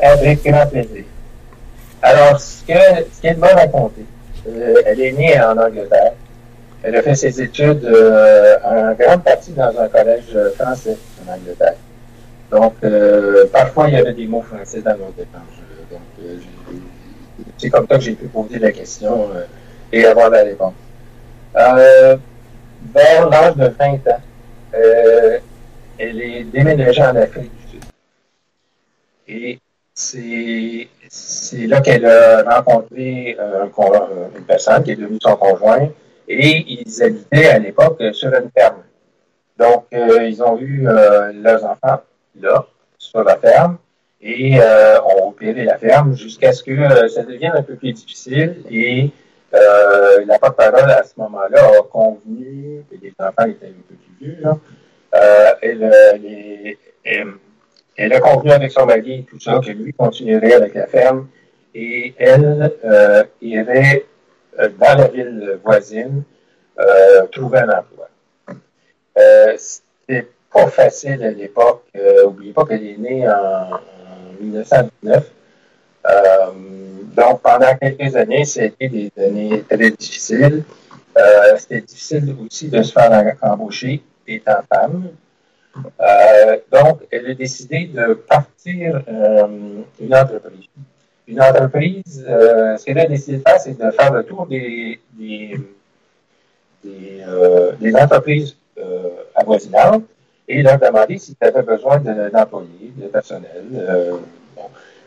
Avec 0.00 0.44
grand 0.44 0.66
plaisir. 0.66 1.04
Alors, 2.02 2.40
ce 2.40 2.64
qu'elle 2.64 3.36
m'a 3.38 3.48
raconté, 3.48 4.02
elle 4.86 5.00
est 5.00 5.12
née 5.12 5.40
en 5.40 5.56
Angleterre. 5.56 6.12
Elle 6.82 6.94
a 6.96 7.02
fait 7.02 7.16
ses 7.16 7.42
études 7.42 7.84
en 8.64 8.94
grande 8.94 9.24
partie 9.24 9.50
dans 9.52 9.76
un 9.78 9.88
collège 9.88 10.36
français 10.56 10.96
en 11.26 11.32
Angleterre. 11.32 11.74
Donc, 12.50 12.74
parfois, 13.52 13.88
il 13.88 13.94
y 13.94 13.96
avait 13.96 14.14
des 14.14 14.26
mots 14.26 14.42
français 14.42 14.80
dans 14.80 14.96
nos 14.96 15.12
échanges. 15.18 15.58
Donc, 15.90 16.00
c'est 17.56 17.70
comme 17.70 17.86
ça 17.88 17.96
que 17.96 18.04
j'ai 18.04 18.12
pu 18.12 18.26
poser 18.26 18.60
la 18.60 18.70
question 18.70 19.28
et 19.92 20.04
avoir 20.04 20.30
la 20.30 20.44
réponse. 20.44 20.74
Vers 21.54 23.28
l'âge 23.30 23.56
de 23.56 23.66
20 23.66 24.08
ans, 24.08 24.22
elle 25.98 26.22
est 26.22 26.44
déménagée 26.44 27.02
en 27.02 27.16
Afrique 27.16 27.50
du 27.52 27.70
Sud. 27.70 27.84
Et 29.28 29.58
c'est 29.98 31.66
là 31.66 31.80
qu'elle 31.80 32.06
a 32.06 32.60
rencontré 32.60 33.36
euh, 33.38 33.66
une 34.36 34.44
personne 34.44 34.82
qui 34.82 34.92
est 34.92 34.96
devenue 34.96 35.18
son 35.20 35.36
conjoint 35.36 35.88
et 36.28 36.64
ils 36.68 37.02
habitaient 37.02 37.48
à 37.48 37.58
l'époque 37.58 38.02
sur 38.12 38.32
une 38.34 38.50
ferme. 38.56 38.82
Donc, 39.58 39.86
euh, 39.92 40.24
ils 40.24 40.42
ont 40.42 40.58
eu 40.58 40.86
euh, 40.86 41.32
leurs 41.32 41.64
enfants 41.64 42.02
là, 42.40 42.66
sur 42.96 43.24
la 43.24 43.36
ferme, 43.36 43.78
et 44.20 44.58
ont 44.60 45.28
opéré 45.28 45.64
la 45.64 45.78
ferme 45.78 46.14
jusqu'à 46.16 46.52
ce 46.52 46.64
que 46.64 47.08
ça 47.08 47.22
devienne 47.22 47.52
un 47.54 47.62
peu 47.62 47.76
plus 47.76 47.92
difficile 47.92 48.56
et 48.68 49.10
la 49.52 50.38
porte-parole 50.38 50.90
à 50.90 51.02
ce 51.02 51.14
moment-là 51.18 51.70
a 51.78 51.82
convenu, 51.82 52.84
et 52.92 52.98
les 53.00 53.12
enfants 53.18 53.46
étaient 53.46 53.66
un 53.66 53.82
peu 53.88 53.94
plus 53.94 54.26
vieux, 54.26 54.42
euh, 55.14 55.54
elle, 57.96 58.12
a 58.12 58.20
convenu 58.20 58.52
avec 58.52 58.70
son 58.70 58.86
mari, 58.86 59.26
tout 59.28 59.40
ça, 59.40 59.60
que 59.64 59.70
lui 59.70 59.92
continuerait 59.92 60.52
avec 60.54 60.74
la 60.74 60.86
ferme 60.86 61.28
et 61.74 62.14
elle 62.18 62.72
euh, 62.84 63.24
irait 63.40 64.04
euh, 64.58 64.68
dans 64.78 64.98
la 64.98 65.08
ville 65.08 65.58
voisine 65.64 66.22
trouver 67.32 67.58
un 67.58 67.70
emploi. 67.70 68.08
C'était 69.56 70.28
pas 70.52 70.68
facile 70.68 71.24
à 71.24 71.30
l'époque. 71.30 71.84
N'oubliez 71.94 72.52
pas 72.52 72.64
qu'elle 72.64 72.86
est 72.86 72.96
née 72.96 73.28
en, 73.28 73.80
1919. 74.40 75.32
Donc, 77.16 77.42
pendant 77.42 77.74
quelques 77.76 78.14
années, 78.16 78.44
c'était 78.44 78.88
des 78.88 79.10
années 79.16 79.64
très 79.68 79.90
difficiles. 79.90 80.62
c'était 81.56 81.80
difficile 81.80 82.36
aussi 82.44 82.68
de 82.68 82.82
se 82.82 82.92
faire 82.92 83.36
embaucher 83.42 84.02
étant 84.26 84.60
femme. 84.72 85.08
Euh, 86.00 86.58
donc, 86.72 87.00
elle 87.10 87.30
a 87.30 87.34
décidé 87.34 87.86
de 87.86 88.14
partir 88.14 89.02
euh, 89.08 89.46
une 90.00 90.14
entreprise. 90.14 90.66
Une 91.26 91.42
entreprise, 91.42 92.24
euh, 92.28 92.76
ce 92.76 92.84
qu'elle 92.84 92.98
a 92.98 93.06
décidé 93.06 93.38
de 93.38 93.42
faire, 93.42 93.60
c'est 93.60 93.78
de 93.78 93.90
faire 93.90 94.12
le 94.12 94.24
tour 94.24 94.46
des, 94.46 94.98
des, 95.12 95.56
des, 96.84 97.94
entreprises 97.96 98.56
avoisinantes 99.34 100.04
et 100.48 100.62
leur 100.62 100.78
demander 100.78 101.18
s'ils 101.18 101.36
avaient 101.40 101.62
besoin 101.62 101.98
d'employés, 101.98 102.92
de, 102.96 103.08
personnel. 103.08 103.64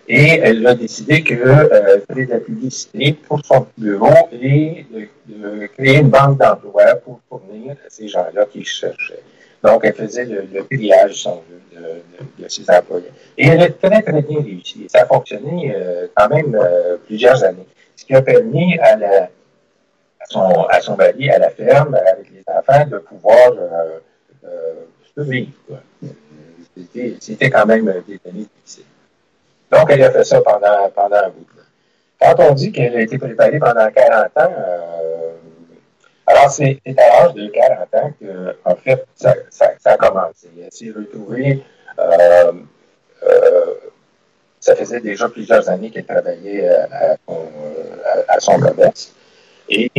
Et 0.07 0.39
elle 0.43 0.65
a 0.67 0.75
décidé 0.75 1.23
qu'elle 1.23 2.03
ferait 2.09 2.25
de 2.25 2.31
la 2.31 2.39
publicité 2.39 3.13
pour 3.13 3.43
son 3.45 3.67
bureau 3.77 4.29
et 4.31 4.85
de, 5.27 5.67
créer 5.67 5.97
une 5.97 6.09
banque 6.09 6.37
d'emploi 6.37 6.95
pour 7.03 7.21
fournir 7.29 7.75
ces 7.87 8.07
gens-là 8.07 8.45
qui 8.51 8.63
cherchaient. 8.65 9.23
Donc, 9.63 9.81
elle 9.83 9.93
faisait 9.93 10.25
le, 10.25 10.43
le 10.51 10.63
triage, 10.65 11.27
de, 12.39 12.47
ses 12.47 12.69
employés. 12.69 13.11
Et 13.37 13.47
elle 13.47 13.61
a 13.61 13.69
très, 13.69 14.01
très 14.01 14.21
bien 14.21 14.41
réussi. 14.41 14.87
Ça 14.89 15.03
a 15.03 15.05
fonctionné 15.05 15.73
euh, 15.75 16.07
quand 16.15 16.29
même 16.29 16.55
euh, 16.55 16.97
plusieurs 17.05 17.43
années. 17.43 17.67
Ce 17.95 18.05
qui 18.05 18.13
a 18.13 18.21
permis 18.21 18.77
à, 18.79 19.29
son, 20.29 20.41
à 20.41 20.95
mari, 20.97 21.29
à 21.29 21.39
la 21.39 21.49
ferme, 21.49 21.95
avec 21.95 22.31
les 22.31 22.43
enfants, 22.47 22.85
de 22.87 22.97
pouvoir 22.97 23.51
euh, 24.43 24.83
se 25.15 25.21
vivre. 25.21 25.51
C'était 27.19 27.49
quand 27.49 27.65
même 27.65 27.85
des 28.07 28.19
années 28.27 28.47
difficiles. 28.55 28.85
Donc, 29.71 29.89
elle 29.89 30.03
a 30.03 30.12
fait 30.12 30.23
ça 30.23 30.41
pendant, 30.41 30.89
pendant 30.93 31.15
un 31.15 31.29
bout. 31.29 31.47
Quand 32.21 32.36
on 32.39 32.53
dit 32.53 32.71
qu'elle 32.71 32.95
a 32.95 33.01
été 33.01 33.17
préparée 33.17 33.57
pendant 33.57 33.89
40 33.89 34.25
ans, 34.38 34.53
euh, 34.57 35.31
alors 36.27 36.51
c'est 36.51 36.79
à 36.86 37.23
l'âge 37.23 37.34
de 37.34 37.47
40 37.47 37.95
ans 37.95 38.13
que, 38.19 38.55
en 38.63 38.75
fait, 38.75 39.05
ça 39.15 39.34
a 39.86 39.97
commencé. 39.97 40.47
Elle 40.62 40.71
s'est 40.71 40.93
retrouvée, 40.95 41.63
euh, 41.97 42.51
euh, 43.23 43.73
ça 44.60 44.75
faisait 44.75 44.99
déjà 44.99 45.29
plusieurs 45.29 45.67
années 45.67 45.89
qu'elle 45.89 46.05
travaillait 46.05 46.69
à, 46.69 47.17
à, 48.27 48.39
son 48.39 48.60
commerce. 48.60 49.15
Et 49.67 49.89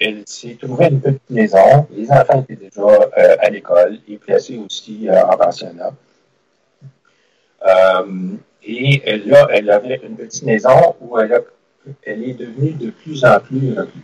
elle 0.00 0.22
s'est 0.26 0.58
trouvée 0.60 0.86
une 0.86 1.00
petite 1.00 1.30
maison. 1.30 1.86
Les 1.92 2.10
enfants 2.10 2.44
étaient 2.48 2.64
déjà 2.64 3.08
à 3.40 3.48
l'école 3.48 3.98
et 4.08 4.16
placés 4.16 4.58
aussi 4.58 5.08
en 5.08 5.36
pensionnat. 5.36 5.92
Et 8.64 9.02
là, 9.26 9.48
elle 9.50 9.70
avait 9.70 10.00
une 10.02 10.16
petite 10.16 10.44
maison 10.44 10.94
où 11.00 11.18
elle, 11.18 11.42
elle 12.04 12.22
est 12.22 12.34
devenue 12.34 12.72
de 12.72 12.90
plus 12.90 13.24
en 13.24 13.40
plus 13.40 13.70
recluse. 13.70 14.02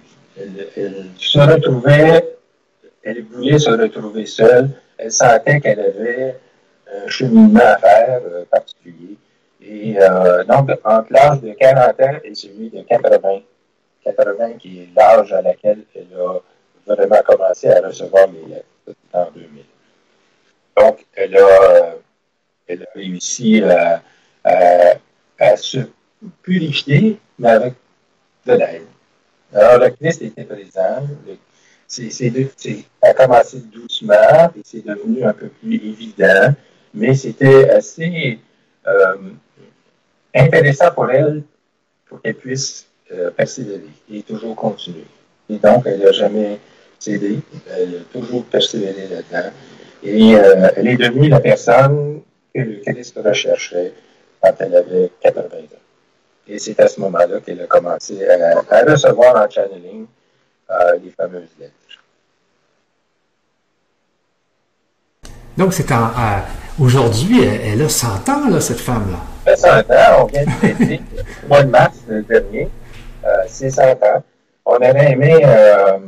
Elle, 0.76 1.06
se 1.18 1.38
retrouvait, 1.38 2.36
elle 3.02 3.22
voulait 3.24 3.58
se 3.58 3.70
retrouver 3.70 4.26
seule. 4.26 4.70
Elle 4.98 5.12
sentait 5.12 5.60
qu'elle 5.60 5.80
avait 5.80 6.36
un 6.92 7.08
cheminement 7.08 7.60
à 7.60 7.78
faire 7.78 8.20
euh, 8.24 8.44
particulier. 8.50 9.16
Et 9.60 9.96
euh, 9.98 10.44
donc, 10.44 10.70
entre 10.84 11.12
l'âge 11.12 11.40
de 11.40 11.52
40 11.52 12.00
ans 12.00 12.18
et 12.22 12.34
celui 12.34 12.70
de 12.70 12.82
80, 12.82 13.40
80 14.04 14.52
qui 14.58 14.82
est 14.82 14.88
l'âge 14.96 15.32
à 15.32 15.42
laquelle 15.42 15.84
elle 15.94 16.18
a 16.18 16.38
vraiment 16.86 17.22
commencé 17.24 17.68
à 17.68 17.86
recevoir 17.86 18.26
les 18.28 18.54
lettres 18.54 18.98
en 19.12 19.26
2000. 19.34 19.64
Donc, 20.76 21.06
elle 21.14 21.36
a, 21.36 21.40
euh, 21.40 21.94
elle 22.68 22.82
a 22.82 22.86
réussi 22.94 23.62
à 23.62 24.02
à, 24.44 25.56
se 25.56 25.78
purifier, 26.42 27.18
mais 27.38 27.50
avec 27.50 27.74
de 28.46 28.52
l'aide. 28.52 28.82
Alors, 29.52 29.78
le 29.78 29.90
Christ 29.90 30.22
était 30.22 30.44
présent. 30.44 31.06
C'est, 31.86 32.10
a 33.02 33.14
commencé 33.14 33.62
doucement, 33.72 34.50
et 34.56 34.62
c'est 34.64 34.84
devenu 34.84 35.24
un 35.24 35.32
peu 35.32 35.48
plus 35.48 35.74
évident, 35.74 36.54
mais 36.92 37.14
c'était 37.14 37.70
assez 37.70 38.38
euh, 38.86 39.16
intéressant 40.34 40.90
pour 40.92 41.10
elle, 41.10 41.42
pour 42.06 42.20
qu'elle 42.20 42.34
puisse 42.34 42.86
euh, 43.12 43.30
persévérer 43.30 43.90
et 44.10 44.22
toujours 44.22 44.56
continuer. 44.56 45.04
Et 45.48 45.58
donc, 45.58 45.84
elle 45.86 46.00
n'a 46.00 46.12
jamais 46.12 46.58
cédé, 46.98 47.38
elle 47.70 47.96
a 47.96 48.12
toujours 48.12 48.44
persévéré 48.46 49.08
là-dedans. 49.08 49.50
Et 50.02 50.34
euh, 50.34 50.68
elle 50.76 50.88
est 50.88 50.96
devenue 50.96 51.28
la 51.28 51.40
personne 51.40 52.22
que 52.54 52.60
le 52.60 52.80
Christ 52.80 53.18
recherchait 53.24 53.92
quand 54.44 54.54
elle 54.60 54.76
avait 54.76 55.10
80 55.22 55.42
ans. 55.42 55.82
Et 56.46 56.58
c'est 56.58 56.78
à 56.78 56.88
ce 56.88 57.00
moment-là 57.00 57.40
qu'elle 57.40 57.62
a 57.62 57.66
commencé 57.66 58.18
à, 58.28 58.82
recevoir 58.84 59.36
en 59.36 59.48
channeling 59.48 60.06
euh, 60.70 60.98
les 61.02 61.10
fameuses 61.10 61.48
lettres. 61.58 61.72
Donc, 65.56 65.72
c'est 65.72 65.90
en, 65.92 66.10
aujourd'hui, 66.78 67.44
elle, 67.44 67.80
a 67.80 67.88
100 67.88 68.28
ans, 68.28 68.50
là, 68.50 68.60
cette 68.60 68.80
femme-là. 68.80 69.18
Elle 69.46 69.52
a 69.52 69.56
100 69.56 69.68
ans, 69.68 70.22
on 70.22 70.24
vient 70.26 70.44
de 70.44 70.50
fêter 70.50 71.00
le 71.42 71.48
mois 71.48 71.62
de 71.62 71.70
mars 71.70 71.96
dernier, 72.28 72.68
euh, 73.24 73.28
c'est 73.46 73.70
100 73.70 73.82
ans. 73.82 74.22
On 74.66 74.76
avait 74.76 75.12
aimé 75.12 75.40
euh 75.44 75.98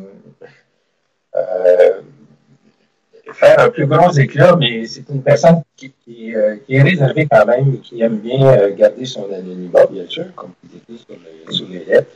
faire 3.36 3.60
un 3.60 3.70
plus 3.70 3.86
gros 3.86 4.10
éclat, 4.12 4.56
mais 4.56 4.86
c'est 4.86 5.08
une 5.10 5.22
personne 5.22 5.62
euh, 5.82 5.86
qui, 6.04 6.32
est 6.32 6.82
réservée 6.82 7.26
quand 7.30 7.46
même, 7.46 7.80
qui 7.80 8.00
aime 8.02 8.18
bien 8.18 8.46
euh, 8.46 8.74
garder 8.74 9.04
son 9.04 9.30
anonymat, 9.32 9.86
bien 9.86 10.04
sûr, 10.08 10.26
comme 10.34 10.52
vous 10.62 10.76
écrit 10.76 11.04
sur, 11.06 11.54
sur, 11.54 11.68
les 11.68 11.84
lettres. 11.84 12.10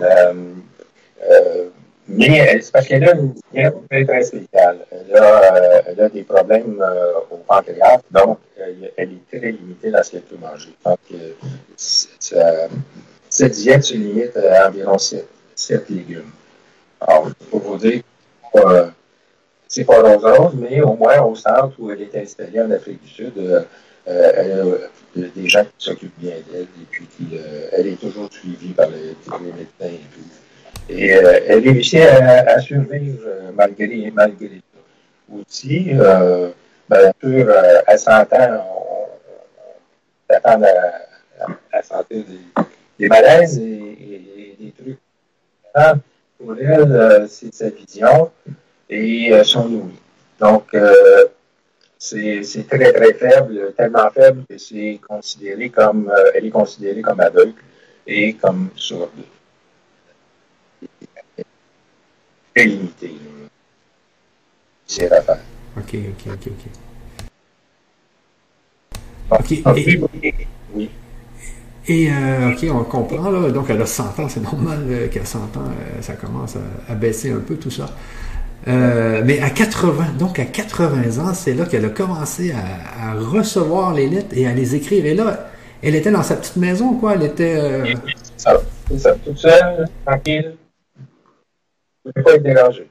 Euh, 0.00 0.32
mais 2.08 2.60
c'est 2.60 2.72
parce 2.72 2.86
qu'elle 2.86 3.08
a 3.08 3.14
une 3.14 3.34
diète 3.52 3.74
très, 3.90 4.04
très 4.04 4.22
spéciale. 4.22 4.78
Elle 4.90 5.16
a, 5.16 5.82
elle 5.88 6.00
a 6.00 6.08
des 6.08 6.22
problèmes 6.22 6.82
au 7.30 7.36
pancréas, 7.38 8.00
donc 8.12 8.38
elle 8.96 9.10
est 9.12 9.38
très 9.38 9.50
limitée 9.50 9.90
dans 9.90 10.02
ce 10.04 10.12
qu'elle 10.12 10.20
peut 10.22 10.36
manger. 10.40 10.70
Donc, 10.84 10.98
cette 13.28 13.52
diète 13.52 13.82
se 13.82 13.94
limite 13.94 14.36
à 14.36 14.68
environ 14.68 14.98
7, 14.98 15.26
7 15.56 15.90
légumes. 15.90 16.30
Alors, 17.00 17.28
pour 17.50 17.60
vous 17.60 17.76
dire, 17.76 18.02
c'est 19.68 19.84
pas 19.84 20.00
rose 20.00 20.54
mais 20.54 20.80
au 20.80 20.94
moins 20.94 21.20
au 21.22 21.34
centre 21.34 21.74
où 21.78 21.90
elle 21.90 22.02
est 22.02 22.16
installée 22.16 22.60
en 22.60 22.70
Afrique 22.70 23.02
du 23.02 23.08
Sud, 23.08 23.32
euh, 23.38 23.62
euh, 24.08 24.32
elle 24.36 24.52
a 24.52 24.54
euh, 24.54 24.88
des 25.34 25.48
gens 25.48 25.64
qui 25.64 25.70
s'occupent 25.78 26.18
bien 26.18 26.36
d'elle 26.50 26.62
et 26.62 26.86
puis 26.88 27.06
qui, 27.06 27.36
elle 27.72 27.88
est 27.88 28.00
toujours 28.00 28.32
suivie 28.32 28.72
par 28.72 28.88
les, 28.88 29.52
médecins 29.52 29.66
et. 29.82 30.00
Et 30.88 31.08
elle 31.08 31.68
réussit 31.68 32.00
à, 32.00 32.60
survivre 32.60 33.26
malgré, 33.54 34.12
malgré 34.14 34.48
tout. 34.48 35.34
Aussi, 35.40 35.90
bien 36.88 37.12
sûr, 37.20 37.52
à 37.86 37.98
100 37.98 38.12
ans, 38.12 38.26
on, 38.30 40.32
s'attend 40.32 40.62
à, 41.72 41.82
sentir 41.82 42.24
des, 42.24 42.62
des 43.00 43.08
malaises 43.08 43.58
et, 43.58 44.56
des 44.60 44.72
trucs. 44.78 44.98
Pour 46.38 46.56
elle, 46.56 47.26
c'est 47.28 47.52
sa 47.52 47.68
vision 47.70 48.30
et 48.88 49.32
son 49.44 49.66
ouïe. 49.70 49.98
Donc, 50.40 50.76
c'est 51.98 52.68
très, 52.68 52.92
très 52.92 53.14
faible, 53.14 53.72
tellement 53.76 54.10
faible 54.10 54.44
que 54.48 54.58
c'est 54.58 55.00
considéré 55.06 55.70
comme, 55.70 56.12
elle 56.34 56.46
est 56.46 56.50
considérée 56.50 57.02
comme 57.02 57.20
aveugle 57.20 57.54
et 58.06 58.34
comme 58.34 58.68
sourde. 58.76 59.10
Très 62.54 62.64
limité. 62.64 63.12
C'est 64.86 65.08
la 65.08 65.20
fin. 65.22 65.38
OK, 65.76 65.94
OK, 65.94 66.32
OK, 66.32 66.46
OK. 66.46 66.70
Et, 69.76 70.00
oui. 70.72 70.90
Et, 71.88 72.10
euh, 72.10 72.52
OK, 72.52 72.66
on 72.70 72.84
comprend, 72.84 73.30
là. 73.30 73.50
Donc, 73.50 73.66
elle 73.70 73.82
a 73.82 73.86
100 73.86 74.18
ans, 74.18 74.28
c'est 74.28 74.40
normal 74.40 74.84
euh, 74.88 75.08
qu'à 75.08 75.24
100 75.24 75.38
ans, 75.38 75.44
euh, 75.56 76.02
ça 76.02 76.14
commence 76.14 76.56
à, 76.88 76.94
baisser 76.94 77.30
un 77.30 77.40
peu 77.40 77.56
tout 77.56 77.70
ça. 77.70 77.86
Mais 78.66 79.40
à 79.40 79.50
80, 79.50 80.14
donc 80.18 80.38
à 80.38 80.44
80 80.44 81.24
ans, 81.24 81.34
c'est 81.34 81.54
là 81.54 81.66
qu'elle 81.66 81.84
a 81.84 81.90
commencé 81.90 82.52
à, 82.52 83.14
recevoir 83.14 83.94
les 83.94 84.08
lettres 84.08 84.36
et 84.36 84.46
à 84.46 84.52
les 84.52 84.74
écrire. 84.74 85.06
Et 85.06 85.14
là, 85.14 85.48
elle 85.82 85.94
était 85.94 86.10
dans 86.10 86.22
sa 86.22 86.36
petite 86.36 86.56
maison, 86.56 86.94
quoi. 86.94 87.14
Elle 87.14 87.22
était. 87.22 87.94
Ça, 88.36 88.60
ça, 88.98 89.14
toute 89.14 89.38
seule, 89.38 89.88
tranquille. 90.04 90.56
ne 92.04 92.10
pouvait 92.12 92.24
pas 92.24 92.34
être 92.34 92.42
dérangée. 92.42 92.88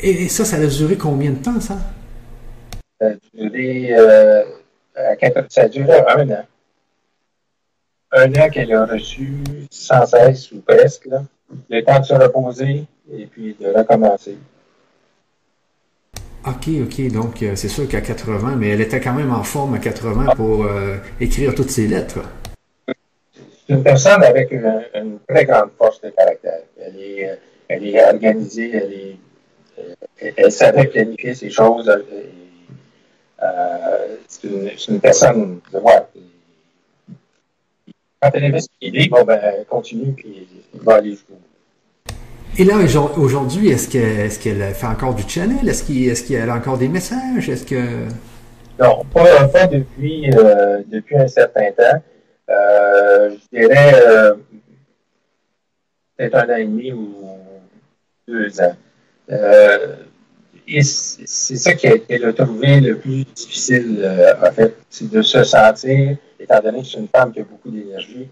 Et 0.00 0.28
ça, 0.28 0.44
ça 0.44 0.56
a 0.56 0.66
duré 0.66 0.96
combien 0.96 1.30
de 1.30 1.42
temps, 1.42 1.60
ça? 1.60 1.76
Ça 3.00 3.08
a 3.08 3.12
duré, 3.34 3.96
euh, 3.96 4.44
ça 5.48 5.62
a 5.62 5.68
duré 5.68 5.92
un 6.08 6.30
an. 6.30 6.44
Un 8.12 8.34
an 8.34 8.48
qu'elle 8.48 8.72
a 8.72 8.86
reçu 8.86 9.42
sans 9.70 10.06
cesse 10.06 10.52
ou 10.52 10.60
presque, 10.60 11.06
là, 11.06 11.22
le 11.68 11.82
temps 11.82 12.00
de 12.00 12.04
se 12.04 12.14
reposer 12.14 12.84
et 13.12 13.26
puis 13.26 13.56
de 13.60 13.68
recommencer. 13.68 14.38
OK, 16.48 16.68
OK. 16.82 17.12
Donc, 17.12 17.42
euh, 17.42 17.56
c'est 17.56 17.68
sûr 17.68 17.86
qu'à 17.88 18.00
80, 18.00 18.56
mais 18.56 18.70
elle 18.70 18.80
était 18.80 19.00
quand 19.00 19.14
même 19.14 19.32
en 19.32 19.42
forme 19.42 19.74
à 19.74 19.78
80 19.78 20.34
pour 20.34 20.64
euh, 20.64 20.96
écrire 21.20 21.54
toutes 21.54 21.70
ses 21.70 21.86
lettres. 21.86 22.20
C'est 22.86 23.74
une 23.74 23.82
personne 23.82 24.22
avec 24.22 24.50
une, 24.50 25.18
très 25.28 25.44
grande 25.44 25.70
force 25.76 26.00
de 26.00 26.10
caractère. 26.10 26.62
Elle 26.80 26.96
est, 27.00 27.38
elle 27.68 27.86
est 27.86 28.04
organisée, 28.04 28.70
elle 28.74 28.92
est 28.92 29.16
elle 30.36 30.52
savait 30.52 30.86
planifier 30.86 31.34
ces 31.34 31.50
choses. 31.50 31.88
Euh, 31.88 32.02
euh, 33.42 34.16
c'est 34.26 34.88
une, 34.88 35.00
personne 35.00 35.60
de. 35.72 35.78
Quand 38.20 38.30
elle 38.34 38.44
avait 38.44 38.60
cette 38.60 38.70
idée, 38.80 39.08
bon, 39.08 39.24
ben, 39.24 39.38
elle 39.42 39.64
continue, 39.66 40.12
puis 40.12 40.48
il 40.74 40.80
va 40.80 40.96
aller 40.96 41.10
jusqu'au 41.10 41.34
bout. 41.34 41.47
Et 42.56 42.64
là, 42.64 42.76
aujourd'hui, 43.16 43.68
est-ce 43.68 43.88
qu'elle 43.88 44.74
fait 44.74 44.86
encore 44.86 45.14
du 45.14 45.22
channel? 45.28 45.68
Est-ce 45.68 46.24
qu'elle 46.24 46.48
a 46.48 46.54
encore 46.54 46.78
des 46.78 46.88
messages? 46.88 47.48
Est-ce 47.48 47.64
que. 47.64 48.06
Non, 48.80 49.04
pas, 49.12 49.66
depuis, 49.66 50.30
euh, 50.32 50.82
depuis 50.86 51.16
un 51.16 51.28
certain 51.28 51.70
temps. 51.72 52.02
je 52.48 53.56
dirais 53.56 53.92
peut-être 56.16 56.34
un 56.34 56.52
an 56.52 56.56
et 56.56 56.64
demi 56.64 56.92
ou 56.92 57.14
deux 58.26 58.60
ans. 58.60 58.76
Euh, 59.30 59.96
et 60.66 60.82
c'est 60.82 61.56
ça 61.56 61.74
qui 61.74 61.86
a 61.86 61.94
été 61.94 62.18
le 62.18 62.34
trouvé 62.34 62.80
le 62.80 62.98
plus 62.98 63.24
difficile, 63.24 64.00
euh, 64.02 64.34
en 64.46 64.52
fait, 64.52 64.76
c'est 64.90 65.10
de 65.10 65.22
se 65.22 65.42
sentir, 65.44 66.16
étant 66.38 66.60
donné 66.60 66.82
que 66.82 66.86
c'est 66.86 66.98
une 66.98 67.08
femme 67.08 67.32
qui 67.32 67.40
a 67.40 67.44
beaucoup 67.44 67.70
d'énergie, 67.70 68.28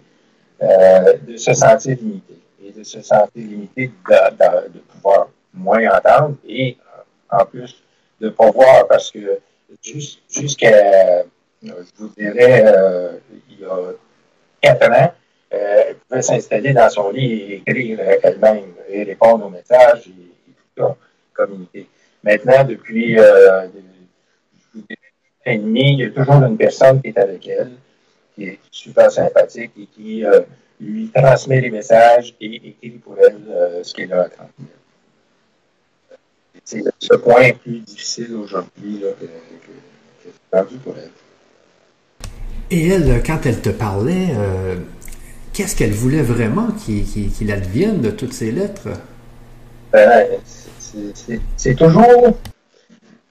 euh, 0.62 1.14
de 1.26 1.36
se 1.36 1.54
sentir 1.54 1.96
limité. 1.98 2.34
Et 2.66 2.72
de 2.72 2.82
se 2.82 3.00
sentir 3.00 3.30
limité 3.34 3.92
de, 4.08 4.68
de, 4.72 4.78
pouvoir 4.80 5.28
moins 5.54 5.88
entendre 5.88 6.36
et 6.48 6.76
en 7.30 7.44
plus 7.44 7.82
de 8.20 8.28
pouvoir, 8.30 8.88
parce 8.88 9.10
que 9.10 9.38
jusqu'à, 9.82 11.22
je 11.62 11.72
vous 11.96 12.08
dirais, 12.16 12.64
il 13.50 13.60
y 13.60 13.64
a 13.64 13.92
quatre 14.60 14.90
ans, 14.90 15.12
elle 15.50 15.96
pouvait 16.08 16.22
s'installer 16.22 16.72
dans 16.72 16.90
son 16.90 17.10
lit 17.10 17.32
et 17.32 17.54
écrire 17.56 18.00
elle-même 18.22 18.72
et 18.88 19.04
répondre 19.04 19.46
aux 19.46 19.50
messages 19.50 20.10
communiquer. 21.36 21.88
Maintenant, 22.22 22.64
depuis 22.64 23.18
euh, 23.18 23.62
un 23.62 23.70
et 25.44 25.58
demi, 25.58 25.92
il 25.92 25.98
y 26.00 26.04
a 26.04 26.10
toujours 26.10 26.42
une 26.42 26.56
personne 26.56 27.00
qui 27.00 27.08
est 27.08 27.18
avec 27.18 27.46
elle, 27.46 27.72
qui 28.34 28.48
est 28.48 28.58
super 28.70 29.10
sympathique 29.10 29.72
et 29.78 29.86
qui 29.86 30.24
euh, 30.24 30.40
lui 30.80 31.10
transmet 31.14 31.60
les 31.60 31.70
messages 31.70 32.34
et 32.40 32.56
écrit 32.56 32.90
pour 32.90 33.16
elle 33.18 33.40
euh, 33.48 33.82
ce 33.82 33.94
qu'elle 33.94 34.12
a 34.12 34.22
à 34.22 34.28
transmettre. 34.28 34.72
C'est 36.64 36.82
ce 36.98 37.14
point 37.14 37.52
plus 37.52 37.80
difficile 37.80 38.34
aujourd'hui 38.34 39.00
que, 39.20 39.26
que, 39.26 40.56
rendu 40.56 40.76
pour 40.78 40.94
elle. 40.96 41.10
Et 42.70 42.88
elle, 42.88 43.22
quand 43.24 43.46
elle 43.46 43.60
te 43.60 43.68
parlait, 43.68 44.30
qu'est-ce 45.52 45.76
qu'elle 45.76 45.92
voulait 45.92 46.22
vraiment 46.22 46.68
qu'il 46.72 47.52
advienne 47.52 48.00
de 48.00 48.10
toutes 48.10 48.32
ces 48.32 48.50
lettres? 48.50 48.88
Ben, 49.92 50.26
c'est 51.56 51.74
toujours, 51.74 52.38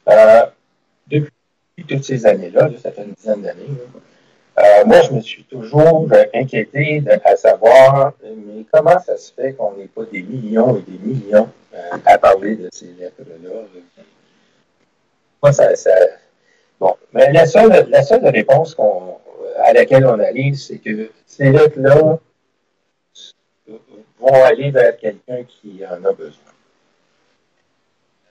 euh, 0.10 0.46
depuis 1.08 1.32
toutes 1.88 2.04
ces 2.04 2.26
années-là, 2.26 2.70
ça 2.82 2.92
fait 2.92 3.04
une 3.04 3.14
dizaine 3.14 3.42
d'années, 3.42 3.70
euh, 4.58 4.86
moi, 4.86 5.02
je 5.02 5.12
me 5.12 5.20
suis 5.22 5.44
toujours 5.44 6.08
inquiété 6.34 7.04
à 7.26 7.36
savoir, 7.36 8.14
mais 8.24 8.66
comment 8.72 9.00
ça 9.00 9.18
se 9.18 9.34
fait 9.34 9.54
qu'on 9.54 9.74
n'ait 9.74 9.88
pas 9.88 10.04
des 10.06 10.22
millions 10.22 10.78
et 10.78 10.82
des 10.82 10.98
millions 10.98 11.50
euh, 11.74 11.98
à 12.06 12.18
parler 12.18 12.56
de 12.56 12.70
ces 12.72 12.88
lettres-là? 12.98 13.36
Moi, 15.44 15.52
ça, 15.52 15.70
Bon, 16.80 16.96
mais 17.14 17.32
la 17.32 17.46
seule, 17.46 17.88
la 17.90 18.04
seule 18.04 18.26
réponse 18.28 18.76
à 19.58 19.74
laquelle 19.74 20.06
on 20.06 20.20
arrive, 20.20 20.56
c'est 20.56 20.78
que 20.78 21.10
ces 21.26 21.52
lettres-là 21.52 22.20
vont 24.20 24.44
aller 24.44 24.72
vers 24.72 24.98
quelqu'un 24.98 25.44
qui 25.44 25.82
en 25.86 26.04
a 26.04 26.12
besoin 26.14 26.55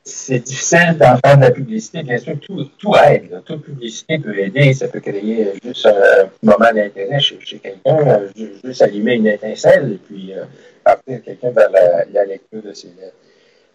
c'est 0.05 0.41
difficile 0.41 0.99
d'en 0.99 1.17
faire 1.17 1.39
de 1.39 1.43
la 1.43 1.51
publicité. 1.51 2.03
Bien 2.03 2.19
sûr, 2.19 2.39
tout, 2.39 2.65
tout 2.79 2.95
aide. 2.97 3.43
Toute 3.47 3.65
publicité 3.65 4.19
peut 4.19 4.39
aider. 4.39 4.75
Ça 4.75 4.89
peut 4.89 5.01
créer 5.01 5.53
juste 5.65 5.87
un 5.87 6.29
moment 6.43 6.73
d'intérêt 6.75 7.21
chez, 7.21 7.39
quelqu'un, 7.39 7.97
euh, 8.07 8.29
juste 8.63 8.83
allumer 8.83 9.15
une 9.15 9.29
étincelle 9.29 9.93
et 9.93 9.97
puis 9.97 10.35
euh, 10.35 10.45
partir 10.85 11.23
quelqu'un 11.23 11.51
vers 11.51 11.71
la, 11.71 12.25
lecture 12.27 12.63
de 12.63 12.73
ses 12.75 12.89
lettres. 12.89 13.17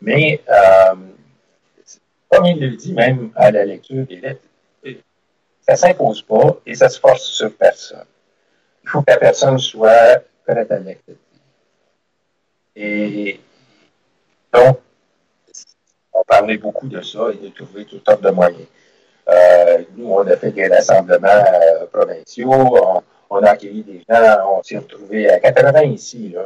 Mais, 0.01 0.39
euh, 0.47 0.95
comme 2.29 2.45
il 2.45 2.59
le 2.59 2.75
dit 2.75 2.93
même 2.93 3.31
à 3.35 3.49
la 3.49 3.65
lecture 3.65 4.05
des 4.05 4.17
lettres, 4.17 4.41
ça 5.61 5.73
ne 5.73 5.77
s'impose 5.77 6.21
pas 6.21 6.59
et 6.65 6.75
ça 6.75 6.89
se 6.89 6.99
force 6.99 7.23
sur 7.23 7.51
personne. 7.55 8.05
Il 8.83 8.89
faut 8.89 9.01
que 9.01 9.11
la 9.11 9.17
personne 9.17 9.57
soit 9.57 10.23
prête 10.45 10.71
à 10.71 10.77
l'accepter. 10.77 11.17
Et 12.75 13.39
donc, 14.53 14.79
on 16.19 16.23
parlait 16.23 16.57
beaucoup 16.57 16.87
de 16.87 17.01
ça 17.01 17.27
et 17.31 17.37
de 17.37 17.53
trouver 17.53 17.85
toutes 17.85 18.07
sortes 18.07 18.23
de 18.23 18.29
moyens. 18.29 18.67
Euh, 19.29 19.83
nous, 19.95 20.11
on 20.11 20.25
a 20.27 20.35
fait 20.35 20.51
des 20.51 20.67
rassemblements 20.67 21.27
euh, 21.27 21.85
provinciaux, 21.91 23.03
on, 23.29 23.43
a 23.43 23.49
accueilli 23.51 23.83
des 23.83 24.03
gens, 24.09 24.57
on 24.57 24.63
s'est 24.63 24.77
retrouvé 24.77 25.29
à 25.29 25.39
80 25.39 25.81
ici, 25.83 26.29
là, 26.29 26.41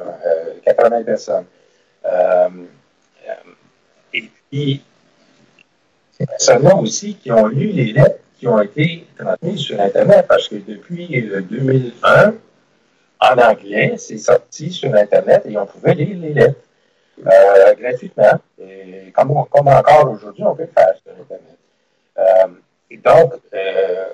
80 0.66 0.92
euh, 0.92 1.04
personnes. 1.04 1.46
et 4.14 4.30
puis, 4.52 4.82
ces 6.12 6.26
personnes-là 6.26 6.76
aussi 6.76 7.16
qui 7.16 7.32
ont 7.32 7.48
lu 7.48 7.68
les 7.68 7.94
lettres 7.94 8.20
qui 8.38 8.48
ont 8.48 8.62
été 8.62 9.08
transmises 9.18 9.60
sur 9.60 9.80
Internet, 9.80 10.26
parce 10.28 10.50
que 10.50 10.56
depuis 10.56 11.08
2001, 11.50 12.34
en 13.22 13.38
anglais, 13.38 13.96
c'est 13.98 14.18
sorti 14.18 14.70
sur 14.72 14.94
Internet 14.94 15.44
et 15.46 15.58
on 15.58 15.66
pouvait 15.66 15.96
lire 15.96 16.18
les 16.20 16.34
lettres. 16.34 16.60
Euh, 17.20 17.76
gratuitement. 17.76 18.40
Et 18.60 19.12
comme, 19.14 19.32
encore 19.32 20.12
aujourd'hui, 20.12 20.44
on 20.44 20.56
peut 20.56 20.64
le 20.64 20.70
faire 20.70 20.94
sur 21.02 21.12
Internet. 21.12 21.58
Euh, 22.18 22.48
et 22.90 22.98
donc, 22.98 23.34
euh, 23.54 24.06